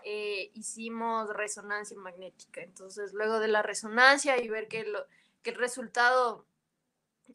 eh, 0.04 0.50
hicimos 0.54 1.28
resonancia 1.30 1.96
magnética. 1.96 2.62
Entonces, 2.62 3.12
luego 3.12 3.40
de 3.40 3.48
la 3.48 3.62
resonancia 3.62 4.42
y 4.42 4.48
ver 4.48 4.68
que, 4.68 4.84
lo, 4.84 5.06
que 5.42 5.50
el 5.50 5.56
resultado 5.56 6.46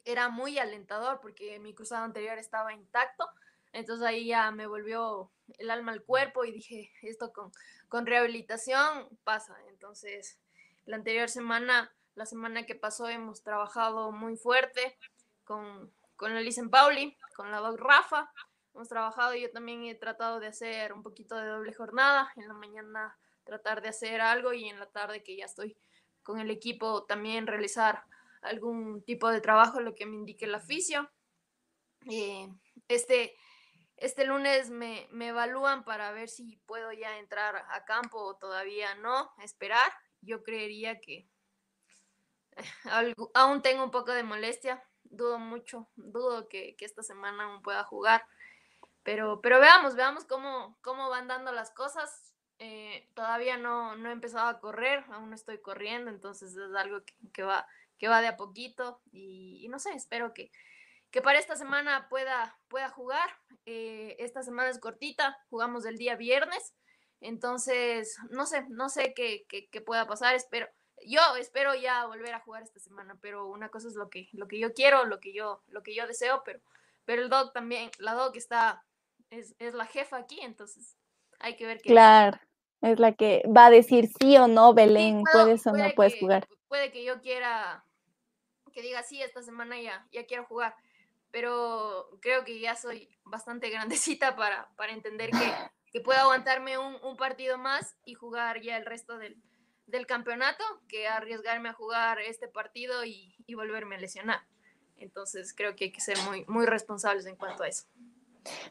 era 0.04 0.28
muy 0.28 0.58
alentador 0.58 1.20
porque 1.20 1.58
mi 1.60 1.74
cruzado 1.74 2.04
anterior 2.04 2.38
estaba 2.38 2.72
intacto, 2.72 3.28
entonces 3.72 4.06
ahí 4.06 4.26
ya 4.26 4.50
me 4.50 4.66
volvió 4.66 5.30
el 5.58 5.70
alma 5.70 5.92
al 5.92 6.02
cuerpo 6.02 6.44
y 6.44 6.52
dije, 6.52 6.92
esto 7.02 7.32
con, 7.32 7.52
rehabilitación 8.06 9.08
pasa. 9.22 9.56
Entonces, 9.68 10.38
la 10.84 10.96
anterior 10.96 11.28
semana, 11.28 11.94
la 12.14 12.26
semana 12.26 12.66
que 12.66 12.74
pasó, 12.74 13.08
hemos 13.08 13.42
trabajado 13.42 14.10
muy 14.10 14.36
fuerte 14.36 14.98
con, 15.44 15.92
con 16.16 16.32
Pauli, 16.70 17.16
con 17.36 17.50
la 17.50 17.58
doc 17.58 17.78
Rafa, 17.78 18.32
hemos 18.74 18.88
trabajado, 18.88 19.34
yo 19.34 19.50
también 19.50 19.84
he 19.84 19.94
tratado 19.94 20.40
de 20.40 20.48
hacer 20.48 20.92
un 20.92 21.02
poquito 21.02 21.36
de 21.36 21.46
doble 21.46 21.72
jornada, 21.72 22.32
en 22.36 22.48
la 22.48 22.54
mañana 22.54 23.16
tratar 23.44 23.82
de 23.82 23.88
hacer 23.88 24.20
algo 24.20 24.52
y 24.52 24.68
en 24.68 24.80
la 24.80 24.86
tarde 24.86 25.22
que 25.22 25.36
ya 25.36 25.44
estoy 25.44 25.76
con 26.22 26.40
el 26.40 26.50
equipo 26.50 27.04
también 27.04 27.46
realizar 27.46 28.02
algún 28.42 29.02
tipo 29.04 29.30
de 29.30 29.40
trabajo, 29.40 29.80
lo 29.80 29.94
que 29.94 30.06
me 30.06 30.16
indique 30.16 30.46
el 30.46 30.54
oficio. 30.54 31.10
Eh, 32.10 32.48
este, 32.88 33.36
este 33.96 34.24
lunes 34.24 34.70
me, 34.70 35.08
me, 35.10 35.28
evalúan 35.28 35.84
para 35.84 36.12
ver 36.12 36.28
si 36.28 36.56
puedo 36.66 36.92
ya 36.92 37.18
entrar 37.18 37.64
a 37.70 37.84
campo 37.84 38.18
o 38.18 38.36
todavía 38.36 38.94
no, 38.96 39.30
esperar. 39.42 39.92
Yo 40.20 40.42
creería 40.42 41.00
que 41.00 41.28
eh, 42.56 43.14
aún 43.34 43.62
tengo 43.62 43.84
un 43.84 43.90
poco 43.90 44.12
de 44.12 44.22
molestia, 44.22 44.82
dudo 45.04 45.38
mucho, 45.38 45.88
dudo 45.96 46.48
que, 46.48 46.74
que 46.76 46.84
esta 46.84 47.02
semana 47.02 47.44
aún 47.44 47.62
pueda 47.62 47.84
jugar. 47.84 48.24
Pero, 49.04 49.40
pero 49.40 49.60
veamos, 49.60 49.94
veamos 49.94 50.24
cómo, 50.24 50.76
cómo 50.80 51.08
van 51.08 51.28
dando 51.28 51.52
las 51.52 51.70
cosas. 51.70 52.34
Eh, 52.58 53.08
todavía 53.14 53.56
no, 53.58 53.94
no 53.96 54.08
he 54.08 54.12
empezado 54.12 54.48
a 54.48 54.60
correr, 54.60 55.04
aún 55.10 55.28
no 55.28 55.34
estoy 55.34 55.58
corriendo, 55.60 56.10
entonces 56.10 56.56
es 56.56 56.74
algo 56.74 57.02
que, 57.32 57.42
va, 57.42 57.66
que 57.98 58.08
va 58.08 58.20
de 58.20 58.28
a 58.28 58.36
poquito 58.36 59.00
y, 59.12 59.66
no 59.68 59.78
sé, 59.78 59.90
espero 59.90 60.32
que, 60.32 60.50
que 61.10 61.20
para 61.20 61.38
esta 61.38 61.56
semana 61.56 62.08
pueda, 62.08 62.58
pueda 62.68 62.88
jugar. 62.88 63.28
Eh, 63.66 64.16
esta 64.18 64.42
semana 64.42 64.70
es 64.70 64.78
cortita, 64.78 65.38
jugamos 65.50 65.84
el 65.84 65.98
día 65.98 66.16
viernes, 66.16 66.74
entonces 67.20 68.18
no 68.30 68.46
sé, 68.46 68.66
no 68.68 68.88
sé 68.88 69.14
qué, 69.14 69.46
qué, 69.48 69.80
pueda 69.80 70.06
pasar, 70.06 70.34
espero. 70.34 70.68
Yo 71.06 71.20
espero 71.36 71.74
ya 71.74 72.06
volver 72.06 72.34
a 72.34 72.40
jugar 72.40 72.62
esta 72.62 72.80
semana, 72.80 73.18
pero 73.20 73.46
una 73.46 73.68
cosa 73.68 73.88
es 73.88 73.94
lo 73.94 74.08
que, 74.10 74.28
lo 74.32 74.46
que 74.46 74.58
yo 74.58 74.72
quiero, 74.72 75.04
lo 75.06 75.20
que 75.20 75.32
yo, 75.32 75.62
lo 75.68 75.82
que 75.82 75.94
yo 75.94 76.06
deseo, 76.06 76.42
pero, 76.44 76.60
pero 77.04 77.22
el 77.22 77.28
dog 77.30 77.52
también, 77.52 77.90
la 77.98 78.14
dog 78.14 78.36
está, 78.36 78.84
es, 79.30 79.74
la 79.74 79.86
jefa 79.86 80.16
aquí, 80.16 80.40
entonces 80.40 80.96
hay 81.38 81.56
que 81.56 81.66
ver 81.66 81.80
qué. 81.80 81.90
Claro, 81.90 82.38
es 82.80 82.98
la 82.98 83.12
que 83.12 83.42
va 83.46 83.66
a 83.66 83.70
decir 83.70 84.08
sí 84.18 84.36
o 84.36 84.46
no, 84.46 84.74
Belén, 84.74 85.22
puedes 85.32 85.66
o 85.66 85.72
no 85.72 85.90
puedes 85.94 86.18
jugar. 86.18 86.46
Puede 86.68 86.90
que 86.90 87.04
yo 87.04 87.20
quiera, 87.20 87.84
que 88.72 88.82
diga 88.82 89.02
sí, 89.02 89.22
esta 89.22 89.42
semana 89.42 89.80
ya, 89.80 90.06
ya 90.12 90.26
quiero 90.26 90.44
jugar, 90.44 90.74
pero 91.30 92.10
creo 92.20 92.44
que 92.44 92.60
ya 92.60 92.76
soy 92.76 93.08
bastante 93.24 93.70
grandecita 93.70 94.36
para, 94.36 94.68
para 94.76 94.92
entender 94.92 95.30
que, 95.30 95.52
que 95.92 96.00
puedo 96.00 96.20
aguantarme 96.20 96.78
un, 96.78 96.96
un, 97.02 97.16
partido 97.16 97.58
más 97.58 97.96
y 98.04 98.14
jugar 98.14 98.60
ya 98.60 98.76
el 98.76 98.86
resto 98.86 99.18
del, 99.18 99.36
del, 99.86 100.06
campeonato 100.06 100.64
que 100.88 101.08
arriesgarme 101.08 101.70
a 101.70 101.74
jugar 101.74 102.20
este 102.20 102.48
partido 102.48 103.04
y, 103.04 103.34
y 103.46 103.54
volverme 103.54 103.96
a 103.96 103.98
lesionar. 103.98 104.46
Entonces 104.96 105.54
creo 105.54 105.74
que 105.74 105.84
hay 105.84 105.92
que 105.92 106.00
ser 106.00 106.18
muy, 106.18 106.44
muy 106.46 106.66
responsables 106.66 107.26
en 107.26 107.36
cuanto 107.36 107.64
a 107.64 107.68
eso. 107.68 107.84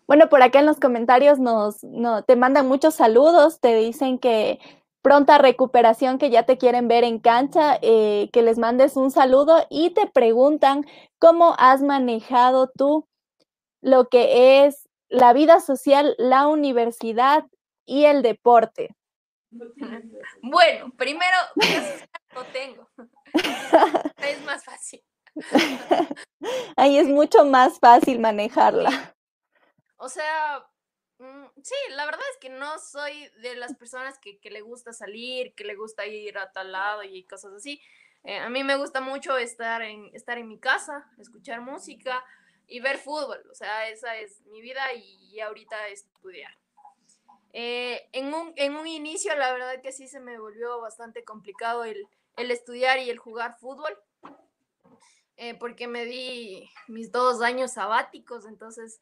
Bueno, 0.07 0.30
por 0.30 0.41
acá 0.41 0.59
en 0.59 0.65
los 0.65 0.80
comentarios 0.80 1.39
nos, 1.39 1.84
no, 1.84 2.24
te 2.24 2.36
mandan 2.36 2.67
muchos 2.67 2.95
saludos, 2.95 3.59
te 3.59 3.76
dicen 3.76 4.19
que 4.19 4.59
pronta 5.01 5.38
recuperación, 5.38 6.17
que 6.17 6.30
ya 6.30 6.43
te 6.43 6.57
quieren 6.57 6.88
ver 6.88 7.03
en 7.03 7.19
cancha, 7.19 7.78
eh, 7.82 8.30
que 8.32 8.41
les 8.41 8.57
mandes 8.57 8.95
un 8.95 9.11
saludo 9.11 9.65
y 9.69 9.91
te 9.91 10.07
preguntan 10.07 10.86
cómo 11.19 11.55
has 11.59 11.82
manejado 11.82 12.71
tú 12.76 13.07
lo 13.82 14.07
que 14.07 14.65
es 14.65 14.89
la 15.09 15.34
vida 15.34 15.59
social, 15.59 16.15
la 16.17 16.47
universidad 16.47 17.45
y 17.86 18.05
el 18.05 18.21
deporte. 18.21 18.95
Bueno, 20.41 20.91
primero, 20.97 21.38
no 22.36 22.43
tengo. 22.51 22.89
es 24.17 24.45
más 24.45 24.63
fácil. 24.63 25.01
Ahí 26.76 26.97
es 26.97 27.07
mucho 27.07 27.45
más 27.45 27.80
fácil 27.80 28.19
manejarla. 28.19 29.15
O 30.04 30.10
sea, 30.10 30.68
mm, 31.20 31.45
sí, 31.62 31.76
la 31.91 32.06
verdad 32.06 32.20
es 32.34 32.38
que 32.41 32.49
no 32.49 32.78
soy 32.78 33.30
de 33.41 33.56
las 33.56 33.74
personas 33.74 34.20
que, 34.20 34.38
le 34.51 34.60
gusta 34.60 34.91
salir, 34.91 35.56
que 35.56 35.64
le 35.64 35.76
gusta 35.76 36.06
ir 36.06 36.38
a 36.38 36.51
tal 36.51 36.74
lado 36.74 37.04
y 37.04 37.24
cosas 37.24 37.54
así. 37.54 37.82
Eh, 38.26 38.38
a 38.38 38.49
mí 38.49 38.66
me 38.66 38.76
gusta 38.76 38.99
mucho 38.99 39.38
estar 39.38 39.82
en, 39.82 40.14
estar 40.14 40.38
en 40.38 40.49
mi 40.49 40.60
casa, 40.60 41.10
escuchar 41.20 41.62
música, 41.62 42.22
y 42.68 42.82
ver 42.82 42.97
fútbol. 42.97 43.41
O 43.49 43.56
sea, 43.56 43.88
esa 43.88 44.18
es 44.18 44.41
mi 44.47 44.60
vida 44.60 44.93
y, 44.93 45.39
ahorita 45.39 45.88
estudiar. 45.88 46.51
Eh, 47.54 48.10
en, 48.12 48.34
un, 48.34 48.51
en 48.58 48.76
un 48.76 48.88
inicio, 48.88 49.34
la 49.38 49.54
verdad 49.54 49.82
que 49.82 49.93
sí 49.93 50.10
se 50.10 50.20
me 50.20 50.38
volvió 50.38 50.82
bastante 50.82 51.24
complicado 51.24 51.86
el, 51.86 52.06
el 52.36 52.51
estudiar 52.51 52.99
y 52.99 53.10
el 53.10 53.20
jugar 53.20 53.58
fútbol, 53.58 53.97
eh, 55.38 55.54
porque 55.54 55.88
me 55.88 56.04
di 56.04 56.70
mis 56.89 57.10
dos 57.10 57.41
años 57.41 57.72
sabáticos, 57.72 58.45
entonces 58.45 59.01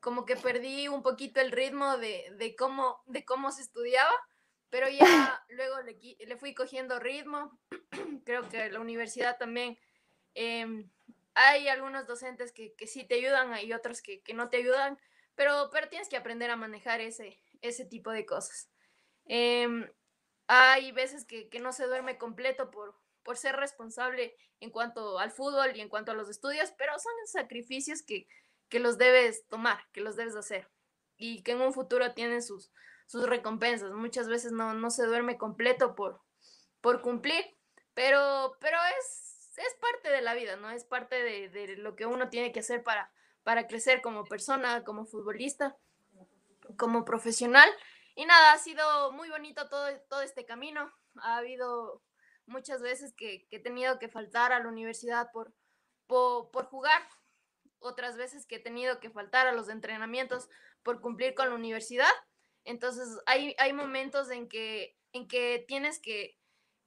como 0.00 0.24
que 0.24 0.36
perdí 0.36 0.88
un 0.88 1.02
poquito 1.02 1.40
el 1.40 1.52
ritmo 1.52 1.98
de, 1.98 2.32
de 2.36 2.54
cómo, 2.54 3.02
de 3.06 3.24
cómo 3.24 3.50
se 3.50 3.62
estudiaba, 3.62 4.12
pero 4.70 4.88
ya 4.88 5.04
luego 5.48 5.80
le, 5.82 5.98
le 6.18 6.36
fui 6.36 6.54
cogiendo 6.54 6.98
ritmo. 6.98 7.58
Creo 8.24 8.48
que 8.48 8.70
la 8.70 8.80
universidad 8.80 9.38
también 9.38 9.78
em, 10.34 10.90
hay 11.34 11.68
algunos 11.68 12.06
docentes 12.06 12.52
que, 12.52 12.74
que, 12.74 12.86
sí 12.86 13.04
te 13.04 13.16
ayudan, 13.16 13.52
hay 13.52 13.72
otros 13.72 14.02
que, 14.02 14.22
que, 14.22 14.34
no 14.34 14.48
te 14.48 14.58
ayudan, 14.58 14.98
pero, 15.34 15.70
pero 15.72 15.88
tienes 15.88 16.08
que 16.08 16.16
aprender 16.16 16.50
a 16.50 16.56
manejar 16.56 17.00
ese, 17.00 17.40
ese 17.60 17.84
tipo 17.84 18.10
de 18.10 18.26
cosas. 18.26 18.70
Eh, 19.26 19.68
hay 20.46 20.92
veces 20.92 21.24
que, 21.24 21.48
que, 21.48 21.60
no 21.60 21.72
se 21.72 21.86
duerme 21.86 22.18
completo 22.18 22.70
por, 22.70 22.96
por 23.22 23.36
ser 23.36 23.56
responsable 23.56 24.34
en 24.60 24.70
cuanto 24.70 25.18
al 25.18 25.30
fútbol 25.30 25.76
y 25.76 25.80
en 25.80 25.88
cuanto 25.88 26.12
a 26.12 26.14
los 26.14 26.28
estudios, 26.30 26.72
pero 26.78 26.98
son 26.98 27.12
sacrificios 27.26 28.02
que, 28.02 28.26
que 28.68 28.80
los 28.80 28.98
debes 28.98 29.46
tomar, 29.48 29.78
que 29.92 30.00
los 30.00 30.16
debes 30.16 30.36
hacer 30.36 30.70
y 31.16 31.42
que 31.42 31.52
en 31.52 31.60
un 31.60 31.72
futuro 31.72 32.12
tienen 32.14 32.42
sus, 32.42 32.70
sus 33.06 33.28
recompensas. 33.28 33.92
Muchas 33.92 34.28
veces 34.28 34.52
no, 34.52 34.74
no 34.74 34.90
se 34.90 35.04
duerme 35.04 35.36
completo 35.36 35.94
por, 35.94 36.22
por 36.80 37.02
cumplir, 37.02 37.44
pero, 37.94 38.56
pero 38.60 38.78
es, 39.00 39.50
es 39.56 39.74
parte 39.80 40.10
de 40.10 40.22
la 40.22 40.34
vida, 40.34 40.56
¿no? 40.56 40.70
Es 40.70 40.84
parte 40.84 41.16
de, 41.16 41.48
de, 41.48 41.76
lo 41.76 41.96
que 41.96 42.06
uno 42.06 42.28
tiene 42.28 42.52
que 42.52 42.60
hacer 42.60 42.82
para, 42.84 43.12
para 43.42 43.66
crecer 43.66 44.00
como 44.00 44.24
persona, 44.24 44.84
como 44.84 45.04
futbolista, 45.04 45.76
como 46.76 47.04
profesional. 47.04 47.68
Y 48.14 48.24
nada, 48.24 48.52
ha 48.52 48.58
sido 48.58 49.12
muy 49.12 49.28
bonito 49.28 49.68
todo, 49.68 49.86
todo 50.08 50.22
este 50.22 50.44
camino. 50.44 50.92
Ha 51.16 51.38
habido 51.38 52.02
muchas 52.46 52.80
veces 52.80 53.12
que, 53.14 53.46
he 53.50 53.58
tenido 53.58 53.98
que 53.98 54.08
faltar 54.08 54.52
a 54.52 54.60
la 54.60 54.68
universidad 54.68 55.30
por, 55.32 55.52
por 56.06 56.66
jugar, 56.66 57.02
otras 57.80 58.16
veces 58.16 58.46
que 58.46 58.56
he 58.56 58.60
tenido 58.60 59.00
que 59.00 59.10
faltar 59.10 59.46
a 59.46 59.52
los 59.52 59.68
entrenamientos 59.68 60.48
por 60.82 61.00
cumplir 61.00 61.34
con 61.34 61.48
la 61.48 61.54
universidad. 61.54 62.10
Entonces 62.64 63.08
hay, 63.26 63.54
hay 63.58 63.72
momentos 63.72 64.30
en 64.30 64.48
que, 64.48 64.96
en 65.12 65.28
que 65.28 65.64
tienes 65.66 65.98
que, 65.98 66.38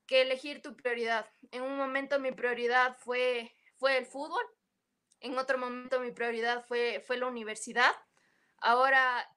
que 0.05 0.21
elegir 0.21 0.61
tu 0.61 0.75
prioridad. 0.75 1.29
En 1.51 1.63
un 1.63 1.77
momento 1.77 2.19
mi 2.19 2.31
prioridad 2.31 2.97
fue, 2.99 3.55
fue 3.77 3.97
el 3.97 4.05
fútbol, 4.05 4.43
en 5.21 5.37
otro 5.37 5.57
momento 5.57 5.99
mi 5.99 6.11
prioridad 6.11 6.65
fue, 6.65 7.03
fue 7.05 7.17
la 7.17 7.27
universidad. 7.27 7.91
Ahora 8.57 9.27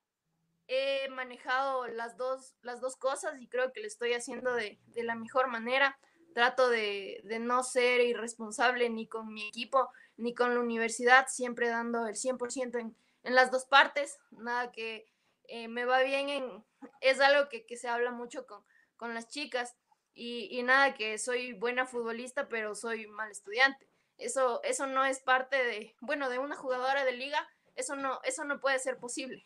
he 0.67 1.09
manejado 1.11 1.87
las 1.89 2.17
dos, 2.17 2.55
las 2.63 2.81
dos 2.81 2.97
cosas 2.97 3.41
y 3.41 3.49
creo 3.49 3.73
que 3.73 3.81
lo 3.81 3.87
estoy 3.87 4.15
haciendo 4.15 4.55
de, 4.55 4.81
de 4.87 5.05
la 5.05 5.15
mejor 5.15 5.49
manera. 5.49 5.99
Trato 6.35 6.69
de, 6.69 7.21
de, 7.25 7.39
no 7.39 7.63
ser 7.63 8.01
irresponsable 8.01 8.91
ni 8.91 9.07
con 9.07 9.33
mi 9.33 9.47
equipo 9.47 9.89
ni 10.17 10.35
con 10.35 10.55
la 10.55 10.61
universidad, 10.61 11.27
siempre 11.29 11.69
dando 11.69 12.07
el 12.07 12.15
100% 12.15 12.81
en, 12.81 12.97
en 13.23 13.35
las 13.35 13.51
dos 13.51 13.67
partes. 13.67 14.19
Nada 14.31 14.73
que 14.73 15.07
eh, 15.45 15.69
me 15.69 15.85
va 15.85 16.03
bien 16.03 16.29
en... 16.29 16.65
Es 17.01 17.21
algo 17.21 17.49
que, 17.49 17.67
que 17.67 17.77
se 17.77 17.89
habla 17.89 18.11
mucho 18.13 18.47
con, 18.47 18.65
con 18.97 19.15
las 19.15 19.29
chicas 19.29 19.77
y, 20.15 20.49
y, 20.57 20.63
nada 20.63 20.95
que 20.95 21.19
soy 21.19 21.55
buena 21.55 21.87
futbolista, 21.87 22.49
pero 22.49 22.75
soy 22.75 23.07
mal 23.07 23.31
estudiante. 23.31 23.89
Eso, 24.17 24.63
eso 24.63 24.87
no 24.87 25.05
es 25.05 25.21
parte 25.21 25.57
de, 25.57 25.97
bueno, 26.01 26.31
de 26.31 26.39
una 26.39 26.55
jugadora 26.55 27.05
de 27.05 27.13
liga, 27.13 27.49
eso 27.75 27.97
no, 27.97 28.21
eso 28.23 28.45
no 28.45 28.61
puede 28.61 28.79
ser 28.79 28.99
posible. 28.99 29.45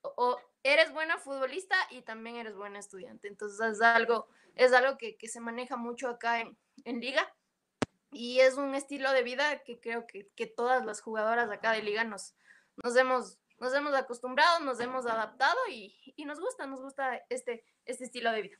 O, 0.00 0.38
eres 0.62 0.92
buena 0.92 1.18
futbolista 1.18 1.76
y 1.90 2.00
también 2.02 2.36
eres 2.36 2.56
buena 2.56 2.78
estudiante. 2.78 3.28
Entonces 3.28 3.60
es 3.60 3.82
algo, 3.82 4.28
es 4.54 4.72
algo 4.72 4.96
que, 4.96 5.16
que 5.16 5.28
se 5.28 5.40
maneja 5.40 5.76
mucho 5.76 6.08
acá 6.08 6.40
en, 6.40 6.56
en 6.84 7.00
liga 7.00 7.30
y 8.12 8.40
es 8.40 8.56
un 8.56 8.74
estilo 8.74 9.12
de 9.12 9.22
vida 9.22 9.62
que 9.64 9.80
creo 9.80 10.06
que, 10.06 10.28
que 10.34 10.46
todas 10.46 10.84
las 10.84 11.00
jugadoras 11.00 11.48
de 11.48 11.54
acá 11.54 11.72
de 11.72 11.82
liga 11.82 12.04
nos, 12.04 12.34
nos, 12.82 12.96
hemos, 12.96 13.38
nos 13.58 13.74
hemos 13.74 13.94
acostumbrado, 13.94 14.60
nos 14.60 14.80
hemos 14.80 15.06
adaptado 15.06 15.58
y, 15.70 15.94
y 16.16 16.24
nos 16.24 16.40
gusta, 16.40 16.66
nos 16.66 16.80
gusta 16.80 17.20
este, 17.28 17.64
este 17.84 18.04
estilo 18.04 18.32
de 18.32 18.42
vida. 18.42 18.56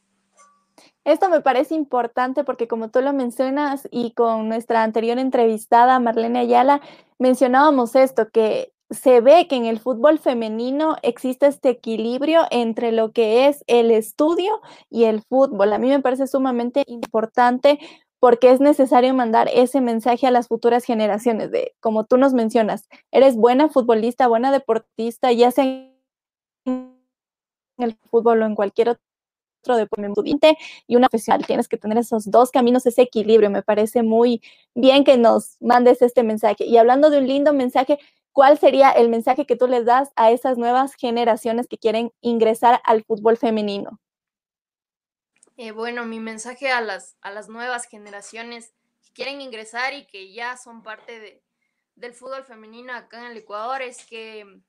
Esto 1.04 1.28
me 1.28 1.40
parece 1.40 1.74
importante 1.74 2.44
porque 2.44 2.68
como 2.68 2.90
tú 2.90 3.00
lo 3.00 3.12
mencionas 3.12 3.88
y 3.90 4.12
con 4.12 4.48
nuestra 4.48 4.82
anterior 4.82 5.18
entrevistada, 5.18 5.98
Marlene 5.98 6.40
Ayala, 6.40 6.80
mencionábamos 7.18 7.96
esto, 7.96 8.30
que 8.30 8.72
se 8.90 9.20
ve 9.20 9.46
que 9.46 9.56
en 9.56 9.66
el 9.66 9.78
fútbol 9.78 10.18
femenino 10.18 10.96
existe 11.02 11.46
este 11.46 11.70
equilibrio 11.70 12.42
entre 12.50 12.92
lo 12.92 13.12
que 13.12 13.46
es 13.46 13.62
el 13.66 13.90
estudio 13.90 14.60
y 14.88 15.04
el 15.04 15.22
fútbol. 15.22 15.72
A 15.72 15.78
mí 15.78 15.88
me 15.88 16.00
parece 16.00 16.26
sumamente 16.26 16.82
importante 16.86 17.78
porque 18.20 18.52
es 18.52 18.60
necesario 18.60 19.14
mandar 19.14 19.48
ese 19.52 19.80
mensaje 19.80 20.26
a 20.26 20.30
las 20.30 20.46
futuras 20.46 20.84
generaciones 20.84 21.50
de, 21.50 21.74
como 21.80 22.04
tú 22.04 22.18
nos 22.18 22.34
mencionas, 22.34 22.88
eres 23.10 23.34
buena 23.34 23.68
futbolista, 23.68 24.28
buena 24.28 24.52
deportista, 24.52 25.32
ya 25.32 25.50
sea 25.50 25.64
en 25.64 26.94
el 27.78 27.96
fútbol 28.10 28.42
o 28.42 28.46
en 28.46 28.54
cualquier 28.54 28.90
otro 28.90 29.76
deporte 29.76 30.56
y 30.86 30.96
una 30.96 31.08
profesional. 31.08 31.46
Tienes 31.46 31.66
que 31.66 31.78
tener 31.78 31.98
esos 31.98 32.30
dos 32.30 32.50
caminos, 32.50 32.86
ese 32.86 33.02
equilibrio. 33.02 33.50
Me 33.50 33.62
parece 33.62 34.02
muy 34.02 34.42
bien 34.74 35.02
que 35.04 35.16
nos 35.16 35.56
mandes 35.60 36.02
este 36.02 36.22
mensaje. 36.22 36.64
Y 36.64 36.76
hablando 36.76 37.10
de 37.10 37.18
un 37.18 37.26
lindo 37.26 37.52
mensaje, 37.54 37.98
¿cuál 38.32 38.58
sería 38.58 38.90
el 38.90 39.08
mensaje 39.08 39.46
que 39.46 39.56
tú 39.56 39.66
les 39.66 39.86
das 39.86 40.10
a 40.16 40.30
esas 40.30 40.58
nuevas 40.58 40.94
generaciones 40.94 41.68
que 41.68 41.78
quieren 41.78 42.12
ingresar 42.20 42.80
al 42.84 43.02
fútbol 43.04 43.38
femenino? 43.38 43.98
Eh, 45.62 45.72
bueno, 45.72 46.06
mi 46.06 46.20
mensaje 46.20 46.70
a 46.70 46.80
las, 46.80 47.18
a 47.20 47.30
las 47.30 47.50
nuevas 47.50 47.84
generaciones 47.84 48.72
que 49.04 49.12
quieren 49.12 49.42
ingresar 49.42 49.92
y 49.92 50.06
que 50.06 50.32
ya 50.32 50.56
son 50.56 50.82
parte 50.82 51.20
de, 51.20 51.42
del 51.96 52.14
fútbol 52.14 52.44
femenino 52.44 52.94
acá 52.94 53.18
en 53.18 53.32
el 53.32 53.36
Ecuador 53.36 53.82
es 53.82 54.06
que, 54.06 54.62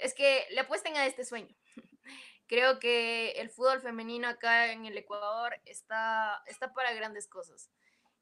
es 0.00 0.12
que 0.12 0.48
le 0.50 0.62
apuesten 0.62 0.96
a 0.96 1.06
este 1.06 1.24
sueño. 1.24 1.54
Creo 2.48 2.80
que 2.80 3.30
el 3.36 3.50
fútbol 3.50 3.80
femenino 3.80 4.26
acá 4.26 4.72
en 4.72 4.84
el 4.84 4.98
Ecuador 4.98 5.54
está, 5.64 6.42
está 6.46 6.74
para 6.74 6.92
grandes 6.92 7.28
cosas. 7.28 7.70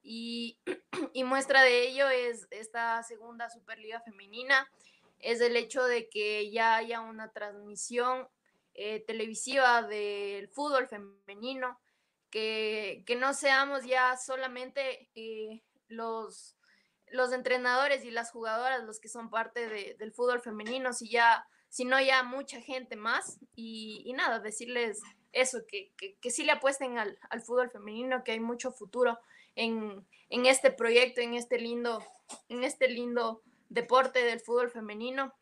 Y, 0.03 0.61
y 1.14 1.24
muestra 1.24 1.62
de 1.62 1.89
ello 1.89 2.07
es 2.11 2.47
esta 2.51 3.03
segunda 3.03 3.49
Superliga 3.49 4.03
femenina, 4.03 4.70
es 5.20 5.41
el 5.41 5.57
hecho 5.57 5.84
de 5.84 6.11
que 6.11 6.51
ya 6.51 6.76
haya 6.76 7.01
una 7.01 7.32
transmisión 7.32 8.28
eh, 8.81 9.01
televisiva 9.05 9.83
del 9.83 10.49
fútbol 10.51 10.87
femenino, 10.87 11.81
que, 12.31 13.03
que 13.07 13.16
no 13.16 13.35
seamos 13.35 13.85
ya 13.85 14.16
solamente 14.16 15.11
eh, 15.16 15.64
los, 15.89 16.57
los 17.09 17.33
entrenadores 17.33 18.05
y 18.05 18.12
las 18.12 18.31
jugadoras 18.31 18.85
los 18.85 19.01
que 19.01 19.09
son 19.09 19.31
parte 19.31 19.68
de, 19.68 19.97
del 19.99 20.12
fútbol 20.12 20.41
femenino, 20.41 20.93
si 20.93 21.11
ya, 21.11 21.45
sino 21.68 22.01
ya 22.01 22.22
mucha 22.22 22.61
gente 22.61 22.95
más. 22.95 23.41
Y, 23.57 24.03
y 24.07 24.12
nada, 24.12 24.39
decirles 24.39 25.01
eso, 25.33 25.59
que, 25.66 25.91
que, 25.97 26.14
que 26.20 26.31
sí 26.31 26.45
le 26.45 26.53
apuesten 26.53 26.99
al, 26.99 27.18
al, 27.31 27.43
fútbol 27.43 27.70
femenino, 27.70 28.22
que 28.22 28.31
hay 28.31 28.41
mucho 28.41 28.70
futuro 28.70 29.18
en, 29.57 30.07
en, 30.29 30.47
este 30.47 30.70
proyecto, 30.70 31.20
en 31.20 31.35
este 31.35 31.59
lindo, 31.59 32.01
en 32.49 32.62
este 32.62 32.87
lindo 32.87 33.43
deporte 33.70 34.22
del 34.22 34.39
fútbol 34.39 34.70
femenino. 34.70 35.35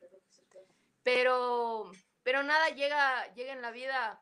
Pero 1.03 1.93
pero 2.27 2.43
nada 2.43 2.71
llega, 2.71 3.33
llega 3.35 3.53
en 3.53 3.63
la 3.63 3.71
vida 3.71 4.21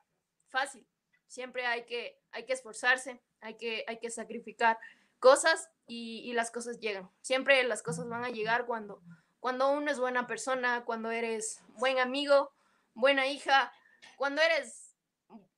fácil. 0.49 0.87
Siempre 1.27 1.65
hay 1.65 1.87
que, 1.87 2.21
hay 2.33 2.45
que 2.45 2.53
esforzarse, 2.53 3.23
hay 3.41 3.55
que, 3.57 3.83
hay 3.89 3.99
que 3.99 4.11
sacrificar 4.11 4.79
cosas 5.21 5.71
y, 5.87 6.21
y, 6.23 6.35
las 6.35 6.51
cosas 6.51 6.81
llegan. 6.81 7.11
Siempre 7.23 7.65
las 7.65 7.83
cosas 7.83 8.07
van 8.07 8.23
a 8.23 8.29
llegar 8.29 8.67
cuando, 8.67 9.01
cuando 9.41 9.73
uno 9.73 9.91
es 9.91 9.99
buena 9.99 10.27
persona, 10.27 10.85
cuando 10.85 11.11
eres 11.11 11.63
buen 11.69 11.99
amigo, 11.99 12.53
buena 12.93 13.27
hija, 13.27 13.73
cuando 14.19 14.43
eres 14.43 14.95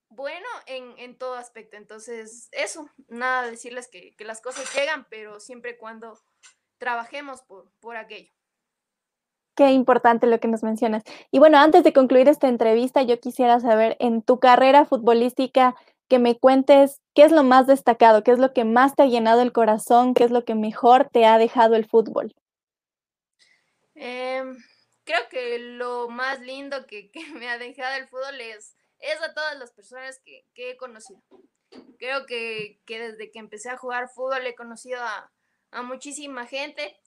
bueno 0.08 0.46
en, 0.66 0.96
en 0.98 1.18
todo 1.18 1.34
aspecto. 1.34 1.76
Entonces, 1.76 2.48
eso, 2.52 2.88
nada, 3.08 3.50
decirles 3.50 3.88
que, 3.88 4.14
que 4.14 4.24
las 4.24 4.40
cosas 4.40 4.72
llegan, 4.72 5.04
pero 5.10 5.40
siempre 5.40 5.78
cuando 5.78 6.16
trabajemos 6.78 7.42
por, 7.42 7.72
por 7.80 7.96
aquello. 7.96 8.35
Qué 9.56 9.72
importante 9.72 10.26
lo 10.26 10.38
que 10.38 10.48
nos 10.48 10.62
mencionas. 10.62 11.02
Y 11.30 11.38
bueno, 11.38 11.58
antes 11.58 11.82
de 11.82 11.94
concluir 11.94 12.28
esta 12.28 12.46
entrevista, 12.46 13.02
yo 13.02 13.18
quisiera 13.18 13.58
saber 13.58 13.96
en 14.00 14.20
tu 14.22 14.38
carrera 14.38 14.84
futbolística 14.84 15.74
que 16.08 16.18
me 16.18 16.38
cuentes 16.38 17.00
qué 17.14 17.22
es 17.22 17.32
lo 17.32 17.42
más 17.42 17.66
destacado, 17.66 18.22
qué 18.22 18.32
es 18.32 18.38
lo 18.38 18.52
que 18.52 18.64
más 18.64 18.94
te 18.94 19.02
ha 19.02 19.06
llenado 19.06 19.42
el 19.42 19.52
corazón, 19.52 20.14
qué 20.14 20.24
es 20.24 20.30
lo 20.30 20.44
que 20.44 20.54
mejor 20.54 21.08
te 21.08 21.24
ha 21.24 21.38
dejado 21.38 21.74
el 21.74 21.86
fútbol. 21.86 22.34
Eh, 23.94 24.44
creo 25.04 25.28
que 25.30 25.58
lo 25.58 26.08
más 26.08 26.40
lindo 26.40 26.86
que, 26.86 27.10
me 27.34 27.48
ha 27.48 27.58
dejado 27.58 27.96
el 27.96 28.08
fútbol 28.08 28.40
es, 28.40 28.76
es 28.98 29.20
a 29.22 29.32
todas 29.32 29.58
las 29.58 29.72
personas 29.72 30.20
que, 30.24 30.44
que 30.54 30.72
he 30.72 30.76
conocido. 30.76 31.22
Creo 31.98 32.26
que, 32.26 32.78
que, 32.84 33.00
desde 33.00 33.30
que 33.30 33.38
empecé 33.38 33.70
a 33.70 33.78
jugar 33.78 34.10
fútbol 34.10 34.46
he 34.46 34.54
conocido 34.54 35.02
a, 35.02 35.32
a 35.70 35.82
muchísima 35.82 36.46
gente, 36.46 37.00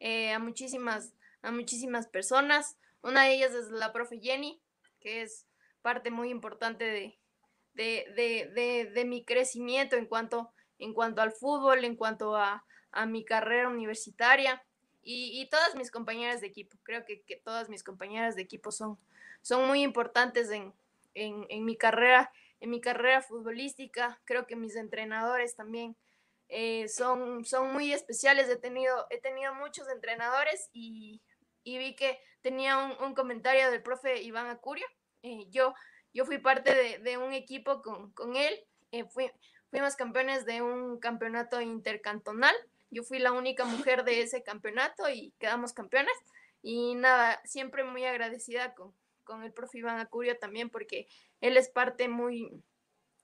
eh, 0.00 0.32
a 0.32 0.38
muchísimas 0.38 1.12
a 1.42 1.50
muchísimas 1.52 2.08
personas. 2.08 2.76
Una 3.02 3.24
de 3.24 3.34
ellas 3.34 3.54
es 3.54 3.70
la 3.70 3.92
profe 3.92 4.20
Jenny, 4.20 4.60
que 5.00 5.22
es 5.22 5.46
parte 5.82 6.10
muy 6.10 6.30
importante 6.30 6.84
de, 6.84 7.18
de, 7.74 8.90
de, 8.92 9.04
mi 9.04 9.24
crecimiento 9.24 9.96
en 9.96 10.06
cuanto, 10.06 10.52
en 10.78 10.92
cuanto 10.92 11.22
al 11.22 11.32
fútbol, 11.32 11.84
en 11.84 11.96
cuanto 11.96 12.36
a, 12.36 12.64
a 12.90 13.06
mi 13.06 13.24
carrera 13.24 13.68
universitaria 13.68 14.64
y, 15.02 15.40
y, 15.40 15.48
todas 15.48 15.76
mis 15.76 15.90
compañeras 15.90 16.40
de 16.40 16.48
equipo. 16.48 16.76
Creo 16.82 17.04
que, 17.04 17.22
que, 17.22 17.36
todas 17.36 17.68
mis 17.68 17.84
compañeras 17.84 18.34
de 18.34 18.42
equipo 18.42 18.72
son, 18.72 18.98
son 19.42 19.66
muy 19.66 19.82
importantes 19.82 20.50
en, 20.50 20.74
en, 21.14 21.46
en, 21.48 21.64
mi 21.64 21.76
carrera, 21.76 22.32
en 22.60 22.70
mi 22.70 22.80
carrera 22.80 23.22
futbolística. 23.22 24.20
Creo 24.24 24.46
que 24.46 24.56
mis 24.56 24.74
entrenadores 24.74 25.54
también 25.54 25.96
eh, 26.48 26.88
son, 26.88 27.44
son 27.44 27.72
muy 27.72 27.92
especiales. 27.92 28.48
He 28.48 28.56
tenido, 28.56 29.06
he 29.10 29.20
tenido 29.20 29.54
muchos 29.54 29.88
entrenadores 29.88 30.68
y, 30.72 31.22
y 31.68 31.76
vi 31.76 31.94
que 31.94 32.18
tenía 32.40 32.78
un, 32.78 32.92
un, 33.04 33.14
comentario 33.14 33.70
del 33.70 33.82
profe 33.82 34.22
Iván 34.22 34.46
Acurio. 34.46 34.86
Eh, 35.22 35.46
yo, 35.50 35.74
yo 36.14 36.24
fui 36.24 36.38
parte 36.38 36.74
de, 36.74 36.98
de 36.98 37.18
un 37.18 37.34
equipo 37.34 37.82
con, 37.82 38.10
con 38.12 38.36
él. 38.36 38.58
Eh, 38.90 39.04
fui, 39.04 39.30
fuimos 39.70 39.94
campeones 39.94 40.46
de 40.46 40.62
un 40.62 40.98
campeonato 40.98 41.60
intercantonal. 41.60 42.54
Yo 42.90 43.02
fui 43.02 43.18
la 43.18 43.32
única 43.32 43.66
mujer 43.66 44.04
de 44.04 44.22
ese 44.22 44.42
campeonato 44.42 45.10
y 45.10 45.34
quedamos 45.38 45.74
campeones. 45.74 46.14
Y 46.62 46.94
nada, 46.94 47.38
siempre 47.44 47.84
muy 47.84 48.06
agradecida 48.06 48.74
con, 48.74 48.94
con 49.24 49.42
el 49.42 49.52
profe 49.52 49.78
Iván 49.78 49.98
Acurio 49.98 50.38
también 50.38 50.70
porque 50.70 51.06
él 51.42 51.58
es 51.58 51.68
parte 51.68 52.08
muy, 52.08 52.50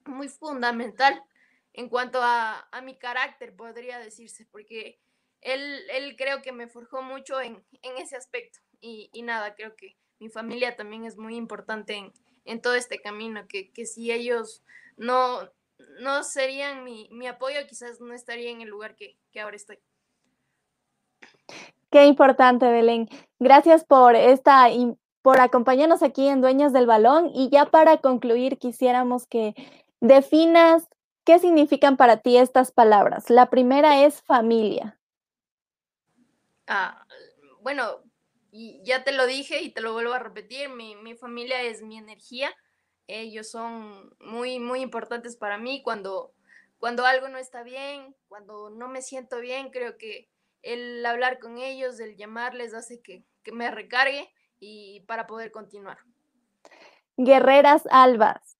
muy 0.04 0.28
fundamental 0.28 1.24
en 1.72 1.88
cuanto 1.88 2.22
a, 2.22 2.68
a 2.70 2.82
mi 2.82 2.98
carácter, 2.98 3.56
podría 3.56 3.98
decirse, 3.98 4.46
porque 4.52 5.00
él, 5.44 5.82
él 5.90 6.16
creo 6.16 6.42
que 6.42 6.52
me 6.52 6.66
forjó 6.66 7.02
mucho 7.02 7.40
en, 7.40 7.62
en 7.82 7.96
ese 7.98 8.16
aspecto. 8.16 8.58
Y, 8.80 9.10
y, 9.12 9.22
nada, 9.22 9.54
creo 9.54 9.76
que 9.76 9.96
mi 10.18 10.28
familia 10.28 10.76
también 10.76 11.04
es 11.04 11.16
muy 11.16 11.36
importante 11.36 11.94
en, 11.94 12.12
en 12.44 12.60
todo 12.60 12.74
este 12.74 13.00
camino, 13.00 13.46
que, 13.48 13.70
que 13.70 13.86
si 13.86 14.10
ellos 14.10 14.62
no, 14.96 15.48
no 16.00 16.24
serían 16.24 16.84
mi, 16.84 17.08
mi, 17.10 17.26
apoyo, 17.26 17.58
quizás 17.68 18.00
no 18.00 18.12
estaría 18.12 18.50
en 18.50 18.62
el 18.62 18.68
lugar 18.68 18.96
que, 18.96 19.16
que 19.30 19.40
ahora 19.40 19.56
estoy. 19.56 19.78
Qué 21.90 22.06
importante, 22.06 22.66
Belén. 22.70 23.08
Gracias 23.38 23.84
por 23.84 24.16
esta 24.16 24.68
por 25.22 25.40
acompañarnos 25.40 26.02
aquí 26.02 26.28
en 26.28 26.42
Dueñas 26.42 26.74
del 26.74 26.86
Balón 26.86 27.30
y 27.32 27.48
ya 27.48 27.66
para 27.66 27.98
concluir 27.98 28.58
quisiéramos 28.58 29.26
que 29.26 29.54
definas 30.00 30.86
qué 31.24 31.38
significan 31.38 31.96
para 31.96 32.18
ti 32.18 32.36
estas 32.36 32.72
palabras. 32.72 33.30
La 33.30 33.48
primera 33.48 34.04
es 34.04 34.20
familia. 34.22 34.98
Ah, 36.66 37.06
bueno, 37.60 38.02
ya 38.82 39.04
te 39.04 39.12
lo 39.12 39.26
dije 39.26 39.62
y 39.62 39.70
te 39.70 39.80
lo 39.80 39.92
vuelvo 39.92 40.12
a 40.12 40.18
repetir, 40.18 40.68
mi, 40.68 40.94
mi 40.96 41.14
familia 41.14 41.62
es 41.62 41.82
mi 41.82 41.98
energía, 41.98 42.54
ellos 43.06 43.50
son 43.50 44.14
muy, 44.20 44.58
muy 44.60 44.80
importantes 44.80 45.36
para 45.36 45.58
mí 45.58 45.82
cuando, 45.82 46.32
cuando 46.78 47.04
algo 47.04 47.28
no 47.28 47.38
está 47.38 47.62
bien, 47.62 48.14
cuando 48.28 48.70
no 48.70 48.88
me 48.88 49.02
siento 49.02 49.40
bien, 49.40 49.70
creo 49.70 49.98
que 49.98 50.28
el 50.62 51.04
hablar 51.04 51.38
con 51.38 51.58
ellos, 51.58 52.00
el 52.00 52.16
llamarles 52.16 52.74
hace 52.74 53.00
que, 53.02 53.24
que 53.42 53.52
me 53.52 53.70
recargue 53.70 54.32
y 54.58 55.00
para 55.00 55.26
poder 55.26 55.50
continuar. 55.50 55.98
Guerreras 57.16 57.86
Albas. 57.90 58.56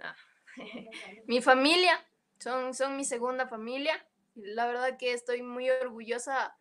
Ah, 0.00 0.14
mi 1.26 1.42
familia, 1.42 2.06
son, 2.38 2.74
son 2.74 2.96
mi 2.96 3.04
segunda 3.04 3.48
familia. 3.48 4.06
La 4.34 4.66
verdad 4.66 4.96
que 4.98 5.12
estoy 5.12 5.42
muy 5.42 5.68
orgullosa 5.70 6.56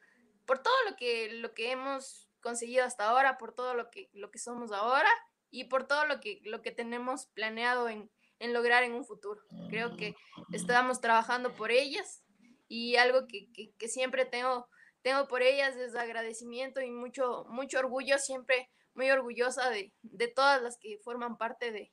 por 0.46 0.60
todo 0.60 0.74
lo 0.90 0.96
que, 0.96 1.30
lo 1.34 1.54
que 1.54 1.72
hemos 1.72 2.30
conseguido 2.42 2.86
hasta 2.86 3.10
ahora, 3.10 3.38
por 3.38 3.54
todo 3.54 3.74
lo 3.74 3.90
que, 3.90 4.10
lo 4.14 4.32
que 4.32 4.40
somos 4.40 4.72
ahora 4.72 5.10
y 5.50 5.66
por 5.66 5.88
todo 5.88 6.06
lo 6.06 6.20
que, 6.20 6.42
lo 6.44 6.62
que 6.62 6.72
tenemos 6.72 7.28
planeado 7.28 7.90
en, 7.90 8.10
en 8.40 8.54
lograr 8.54 8.84
en 8.84 8.94
un 8.94 9.06
futuro. 9.06 9.42
Creo 9.70 9.96
que 9.98 10.16
estamos 10.52 11.02
trabajando 11.02 11.56
por 11.56 11.72
ellas 11.72 12.24
y 12.68 12.96
algo 12.96 13.28
que, 13.28 13.52
que, 13.52 13.72
que 13.78 13.88
siempre 13.88 14.26
tengo 14.26 14.68
tengo 15.06 15.28
por 15.28 15.44
ellas 15.44 15.76
es 15.76 15.94
agradecimiento 15.94 16.82
y 16.82 16.90
mucho, 16.90 17.46
mucho 17.48 17.78
orgullo, 17.78 18.18
siempre 18.18 18.72
muy 18.96 19.12
orgullosa 19.12 19.70
de, 19.70 19.94
de 20.02 20.28
todas 20.28 20.60
las 20.64 20.80
que 20.80 20.98
forman 20.98 21.38
parte 21.38 21.72
de, 21.72 21.92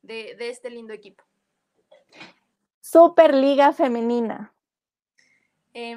de, 0.00 0.34
de 0.34 0.48
este 0.48 0.70
lindo 0.70 0.94
equipo. 0.94 1.22
Superliga 2.80 3.74
Femenina. 3.74 4.54
Eh, 5.74 5.94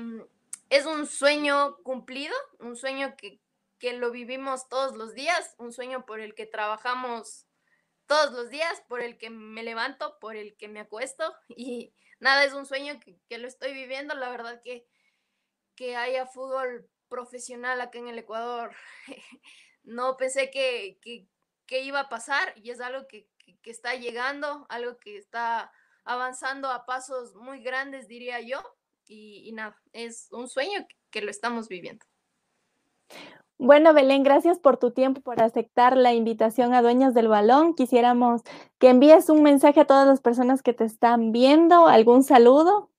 es 0.72 0.88
un 0.88 1.06
sueño 1.06 1.78
cumplido, 1.84 2.36
un 2.58 2.76
sueño 2.76 3.16
que, 3.16 3.40
que 3.78 3.94
lo 3.94 4.10
vivimos 4.10 4.68
todos 4.68 4.98
los 4.98 5.14
días, 5.14 5.54
un 5.60 5.72
sueño 5.72 6.08
por 6.08 6.20
el 6.20 6.34
que 6.34 6.48
trabajamos 6.48 7.46
todos 8.08 8.32
los 8.34 8.50
días, 8.50 8.82
por 8.90 9.02
el 9.02 9.20
que 9.20 9.30
me 9.30 9.62
levanto, 9.62 10.18
por 10.20 10.36
el 10.36 10.58
que 10.58 10.68
me 10.68 10.80
acuesto 10.80 11.36
y 11.50 11.94
nada, 12.20 12.44
es 12.44 12.54
un 12.54 12.66
sueño 12.66 13.00
que, 13.00 13.20
que 13.30 13.38
lo 13.38 13.48
estoy 13.48 13.74
viviendo, 13.74 14.16
la 14.16 14.30
verdad 14.30 14.60
que 14.64 14.88
que 15.76 15.96
haya 15.96 16.28
fútbol 16.28 16.88
profesional 17.08 17.82
acá 17.82 17.98
en 17.98 18.08
el 18.08 18.20
Ecuador. 18.20 18.72
no 19.84 20.16
pensé 20.18 20.52
que, 20.52 21.00
que, 21.02 21.28
que, 21.66 21.82
iba 21.82 22.02
a 22.02 22.10
pasar 22.10 22.54
y 22.56 22.70
es 22.70 22.80
algo 22.82 23.08
que, 23.08 23.28
que, 23.64 23.72
está 23.72 23.96
llegando, 23.96 24.66
algo 24.70 25.00
que 25.00 25.18
está 25.18 25.72
avanzando 26.04 26.70
a 26.70 26.86
pasos 26.86 27.34
muy 27.36 27.64
grandes, 27.64 28.08
diría 28.08 28.40
yo. 28.42 28.62
Y, 29.12 29.44
y 29.50 29.52
nada, 29.52 29.78
es 29.92 30.30
un 30.32 30.48
sueño 30.48 30.88
que 31.10 31.22
lo 31.22 31.30
estamos 31.30 31.68
viviendo. 31.68 32.06
Bueno, 33.58 33.94
Belén, 33.94 34.24
gracias 34.24 34.58
por 34.58 34.78
tu 34.78 34.92
tiempo, 34.92 35.22
por 35.22 35.40
aceptar 35.44 35.96
la 35.96 36.14
invitación 36.14 36.74
a 36.74 36.82
Dueñas 36.82 37.14
del 37.14 37.28
Balón. 37.28 37.76
Quisiéramos 37.76 38.42
que 38.80 38.90
envíes 38.90 39.30
un 39.30 39.44
mensaje 39.44 39.82
a 39.82 39.86
todas 39.86 40.08
las 40.08 40.22
personas 40.22 40.64
que 40.64 40.74
te 40.74 40.86
están 40.86 41.32
viendo, 41.32 41.88
algún 41.88 42.24
saludo. 42.24 42.90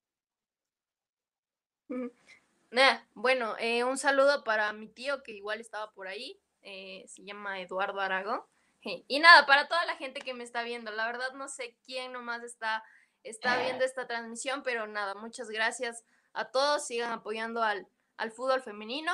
bueno, 3.14 3.56
eh, 3.58 3.82
un 3.84 3.98
saludo 3.98 4.44
para 4.44 4.72
mi 4.72 4.86
tío 4.88 5.22
que 5.22 5.32
igual 5.32 5.60
estaba 5.60 5.90
por 5.92 6.06
ahí, 6.08 6.38
eh, 6.62 7.04
se 7.08 7.24
llama 7.24 7.60
Eduardo 7.60 8.00
Aragón. 8.00 8.42
Y 9.08 9.18
nada, 9.20 9.46
para 9.46 9.68
toda 9.68 9.84
la 9.86 9.96
gente 9.96 10.20
que 10.20 10.34
me 10.34 10.44
está 10.44 10.62
viendo, 10.62 10.90
la 10.90 11.06
verdad 11.06 11.32
no 11.34 11.48
sé 11.48 11.76
quién 11.84 12.12
nomás 12.12 12.42
está, 12.42 12.84
está 13.22 13.58
viendo 13.62 13.84
esta 13.84 14.06
transmisión, 14.06 14.62
pero 14.62 14.86
nada, 14.86 15.14
muchas 15.14 15.48
gracias 15.48 16.04
a 16.32 16.46
todos, 16.46 16.86
sigan 16.86 17.12
apoyando 17.12 17.62
al, 17.62 17.86
al 18.16 18.32
fútbol 18.32 18.62
femenino, 18.62 19.12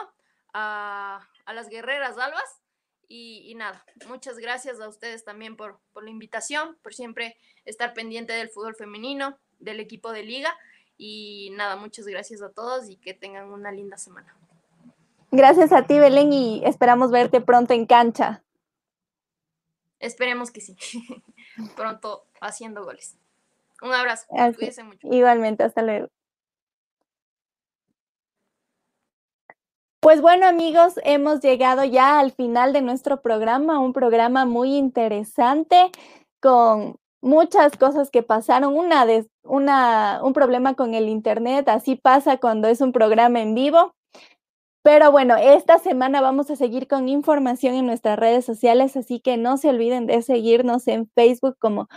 a, 0.52 1.26
a 1.44 1.52
las 1.52 1.68
guerreras 1.68 2.18
albas. 2.18 2.60
Y, 3.10 3.50
y, 3.50 3.54
nada, 3.54 3.84
muchas 4.06 4.38
gracias 4.38 4.80
a 4.80 4.88
ustedes 4.88 5.24
también 5.24 5.56
por, 5.56 5.80
por 5.92 6.04
la 6.04 6.10
invitación, 6.10 6.76
por 6.82 6.92
siempre 6.92 7.38
estar 7.64 7.94
pendiente 7.94 8.34
del 8.34 8.50
fútbol 8.50 8.74
femenino, 8.74 9.38
del 9.58 9.80
equipo 9.80 10.12
de 10.12 10.24
liga. 10.24 10.54
Y 10.98 11.50
nada, 11.56 11.76
muchas 11.76 12.06
gracias 12.06 12.42
a 12.42 12.50
todos 12.50 12.90
y 12.90 12.96
que 12.96 13.14
tengan 13.14 13.50
una 13.50 13.72
linda 13.72 13.96
semana. 13.96 14.36
Gracias 15.30 15.72
a 15.72 15.86
ti, 15.86 15.98
Belén, 15.98 16.32
y 16.32 16.62
esperamos 16.64 17.10
verte 17.10 17.40
pronto 17.40 17.72
en 17.72 17.86
cancha. 17.86 18.42
Esperemos 20.00 20.50
que 20.50 20.60
sí. 20.60 20.76
pronto 21.76 22.26
haciendo 22.40 22.84
goles. 22.84 23.16
Un 23.82 23.92
abrazo. 23.92 24.26
Cuídense 24.28 24.82
mucho. 24.82 25.08
Igualmente, 25.10 25.64
hasta 25.64 25.82
luego. 25.82 26.08
Pues 30.00 30.20
bueno 30.20 30.46
amigos, 30.46 30.94
hemos 31.02 31.40
llegado 31.40 31.84
ya 31.84 32.20
al 32.20 32.30
final 32.30 32.72
de 32.72 32.82
nuestro 32.82 33.20
programa, 33.20 33.80
un 33.80 33.92
programa 33.92 34.44
muy 34.44 34.76
interesante 34.76 35.90
con 36.40 36.96
muchas 37.20 37.76
cosas 37.76 38.10
que 38.10 38.22
pasaron. 38.22 38.74
Una, 38.76 39.06
de, 39.06 39.26
una 39.42 40.20
un 40.22 40.32
problema 40.34 40.74
con 40.74 40.94
el 40.94 41.08
Internet, 41.08 41.68
así 41.68 41.96
pasa 41.96 42.38
cuando 42.38 42.68
es 42.68 42.80
un 42.80 42.92
programa 42.92 43.40
en 43.40 43.54
vivo. 43.54 43.92
Pero 44.82 45.10
bueno, 45.10 45.36
esta 45.36 45.78
semana 45.78 46.20
vamos 46.20 46.50
a 46.50 46.56
seguir 46.56 46.86
con 46.86 47.08
información 47.08 47.74
en 47.74 47.86
nuestras 47.86 48.18
redes 48.18 48.44
sociales, 48.44 48.96
así 48.96 49.20
que 49.20 49.36
no 49.36 49.56
se 49.58 49.68
olviden 49.68 50.06
de 50.06 50.22
seguirnos 50.22 50.86
en 50.88 51.10
Facebook 51.14 51.56
como 51.58 51.88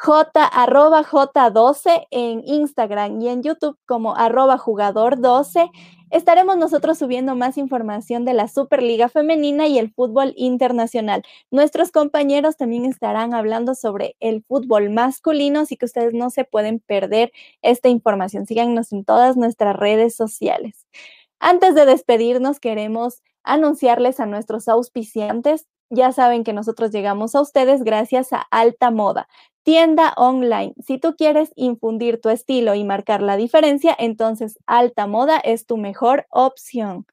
J, 0.00 0.44
arroba 0.44 1.02
J12 1.02 2.06
en 2.12 2.42
Instagram 2.46 3.20
y 3.20 3.28
en 3.30 3.42
YouTube 3.42 3.76
como 3.84 4.14
arroba 4.14 4.56
jugador 4.56 5.20
12. 5.20 5.68
Estaremos 6.10 6.56
nosotros 6.56 6.98
subiendo 6.98 7.34
más 7.34 7.58
información 7.58 8.24
de 8.24 8.32
la 8.32 8.46
Superliga 8.46 9.08
Femenina 9.08 9.66
y 9.66 9.76
el 9.76 9.92
fútbol 9.92 10.34
internacional. 10.36 11.24
Nuestros 11.50 11.90
compañeros 11.90 12.56
también 12.56 12.84
estarán 12.84 13.34
hablando 13.34 13.74
sobre 13.74 14.14
el 14.20 14.44
fútbol 14.44 14.88
masculino, 14.90 15.60
así 15.60 15.76
que 15.76 15.86
ustedes 15.86 16.14
no 16.14 16.30
se 16.30 16.44
pueden 16.44 16.78
perder 16.78 17.32
esta 17.60 17.88
información. 17.88 18.46
Síganos 18.46 18.92
en 18.92 19.04
todas 19.04 19.36
nuestras 19.36 19.74
redes 19.74 20.14
sociales. 20.14 20.86
Antes 21.40 21.74
de 21.74 21.86
despedirnos, 21.86 22.60
queremos 22.60 23.20
anunciarles 23.42 24.20
a 24.20 24.26
nuestros 24.26 24.68
auspiciantes. 24.68 25.66
Ya 25.90 26.12
saben 26.12 26.44
que 26.44 26.52
nosotros 26.52 26.92
llegamos 26.92 27.34
a 27.34 27.40
ustedes 27.40 27.82
gracias 27.82 28.32
a 28.32 28.46
Alta 28.50 28.92
Moda, 28.92 29.26
tienda 29.68 30.14
online. 30.16 30.72
Si 30.82 30.96
tú 30.96 31.14
quieres 31.14 31.52
infundir 31.54 32.22
tu 32.22 32.30
estilo 32.30 32.74
y 32.74 32.84
marcar 32.84 33.20
la 33.20 33.36
diferencia, 33.36 33.94
entonces 33.98 34.58
Alta 34.66 35.06
Moda 35.06 35.36
es 35.36 35.66
tu 35.66 35.76
mejor 35.76 36.24
opción. 36.30 37.06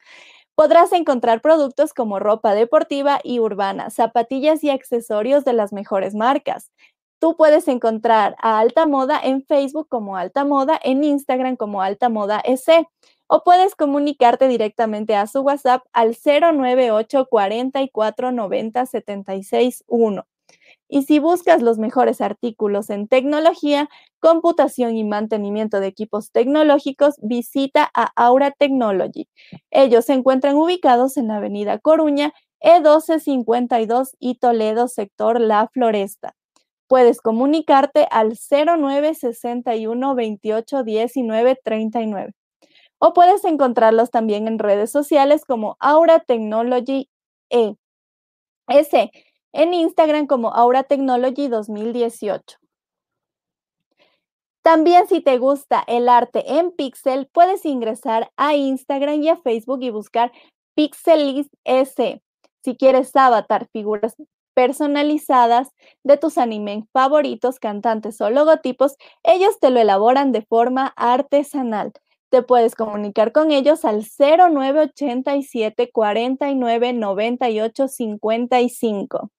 Podrás 0.56 0.93
encontrar 0.93 1.41
productos 1.41 1.93
como 1.93 2.18
ropa 2.18 2.56
deportiva 2.56 3.20
y 3.26 3.39
urbana, 3.41 3.89
zapatillas 3.89 4.64
y 4.64 4.70
accesorios 4.70 5.43
de 5.43 5.51
las 5.51 5.74
mejores 5.74 6.16
marcas. 6.16 6.72
Tú 7.20 7.36
puedes 7.36 7.68
encontrar 7.68 8.38
a 8.41 8.60
Alta 8.60 8.86
Moda 8.86 9.20
en 9.22 9.43
Facebook 9.43 9.89
como 9.89 10.16
Alta 10.16 10.45
Moda, 10.45 10.80
en 10.82 11.03
Instagram 11.03 11.58
como 11.58 11.82
Alta 11.82 12.08
Moda 12.08 12.39
S 12.45 12.88
o 13.28 13.43
puedes 13.43 13.76
comunicarte 13.76 14.47
directamente 14.47 15.14
a 15.18 15.28
su 15.28 15.41
WhatsApp 15.41 15.84
al 15.91 16.16
098 16.16 17.26
44 17.30 18.32
90 18.32 18.86
76 18.86 19.84
1. 19.88 20.26
Y 20.88 21.04
si 21.04 21.20
buscas 21.20 21.62
los 21.62 21.80
mejores 21.80 22.22
artículos 22.22 22.90
en 22.90 23.08
tecnología, 23.08 23.90
computación 24.20 24.96
y 24.96 25.04
mantenimiento 25.04 25.80
de 25.80 25.88
equipos 25.88 26.32
tecnológicos, 26.32 27.16
visita 27.22 27.90
a 27.94 28.12
Aura 28.16 28.52
Technology. 28.52 29.28
Ellos 29.72 30.06
se 30.06 30.14
encuentran 30.14 30.56
ubicados 30.56 31.18
en 31.18 31.28
la 31.30 31.38
Avenida 31.38 31.80
Coruña, 31.80 32.34
E1252 32.62 34.12
y 34.20 34.36
Toledo, 34.36 34.88
sector 34.88 35.42
La 35.42 35.68
Floresta. 35.74 36.36
Puedes 36.88 37.20
comunicarte 37.20 38.08
al 38.12 38.38
0961 38.38 40.16
28 40.16 40.84
19 40.84 41.60
39 41.64 42.34
o 43.00 43.14
puedes 43.14 43.44
encontrarlos 43.46 44.12
también 44.12 44.48
en 44.48 44.60
redes 44.60 44.92
sociales 44.92 45.46
como 45.46 45.78
Aura 45.80 46.20
Technology 46.20 47.10
E. 47.50 47.76
S 48.68 49.12
en 49.56 49.74
Instagram 49.74 50.28
como 50.28 50.53
Aura 50.53 50.84
Technology 50.84 51.47
2018. 51.47 52.58
También 54.62 55.08
si 55.08 55.22
te 55.22 55.38
gusta 55.38 55.84
el 55.88 56.10
arte 56.10 56.58
en 56.58 56.72
pixel, 56.72 57.30
puedes 57.32 57.66
ingresar 57.66 58.32
a 58.36 58.56
Instagram 58.56 59.22
y 59.22 59.30
a 59.30 59.38
Facebook 59.38 59.82
y 59.82 59.91
buscar 59.91 60.32
Pixelist 60.76 61.53
S. 61.64 62.22
Si 62.64 62.76
quieres 62.76 63.16
avatar 63.16 63.68
figuras 63.72 64.16
personalizadas 64.56 65.70
de 66.03 66.18
tus 66.18 66.38
animes 66.38 66.86
favoritos, 66.91 67.60
cantantes 67.60 68.20
o 68.22 68.30
logotipos, 68.30 68.95
ellos 69.24 69.60
te 69.60 69.70
lo 69.70 69.80
elaboran 69.80 70.32
de 70.32 70.41
forma 70.41 70.93
artesanal. 70.95 71.93
Te 72.30 72.41
puedes 72.41 72.76
comunicar 72.76 73.32
con 73.32 73.51
ellos 73.51 73.86
al 73.86 74.03
0987 74.03 75.91
49 75.91 76.93
98 76.93 77.88
55. 77.88 79.32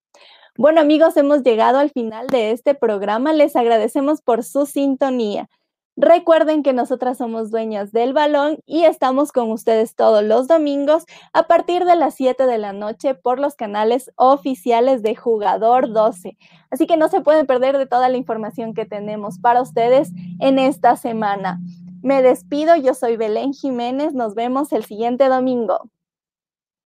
Bueno 0.59 0.81
amigos, 0.81 1.19
hemos 1.19 1.43
llegado 1.43 1.79
al 1.79 1.91
final 1.91 2.29
de 2.29 2.51
este 2.51 2.75
programa. 2.75 3.35
Les 3.35 3.57
agradecemos 3.57 4.23
por 4.23 4.43
su 4.43 4.65
sintonía. 4.65 5.51
Recuerden 5.99 6.63
que 6.63 6.73
nosotras 6.73 7.19
somos 7.19 7.51
dueñas 7.51 7.93
del 7.93 8.15
balón 8.15 8.59
y 8.65 8.85
estamos 8.85 9.33
con 9.33 9.51
ustedes 9.51 9.95
todos 9.95 10.25
los 10.25 10.49
domingos 10.49 11.05
a 11.35 11.47
partir 11.47 11.85
de 11.85 11.97
las 11.97 12.15
7 12.15 12.47
de 12.47 12.57
la 12.57 12.73
noche 12.73 13.15
por 13.15 13.39
los 13.39 13.55
canales 13.55 14.11
oficiales 14.17 15.03
de 15.03 15.15
Jugador 15.15 15.93
12. 15.93 16.39
Así 16.71 16.87
que 16.87 16.97
no 16.97 17.09
se 17.09 17.21
pueden 17.21 17.47
perder 17.47 17.77
de 17.77 17.87
toda 17.87 18.09
la 18.09 18.17
información 18.17 18.73
que 18.73 18.87
tenemos 18.87 19.39
para 19.39 19.61
ustedes 19.61 20.11
en 20.41 20.59
esta 20.59 20.97
semana. 20.97 21.61
Me 22.03 22.23
despido, 22.23 22.77
yo 22.77 22.95
soy 22.95 23.19
Belén 23.19 23.53
Jiménez, 23.53 24.15
nos 24.15 24.35
vemos 24.35 24.73
el 24.73 24.87
siguiente 24.87 25.29
domingo. 25.29 25.91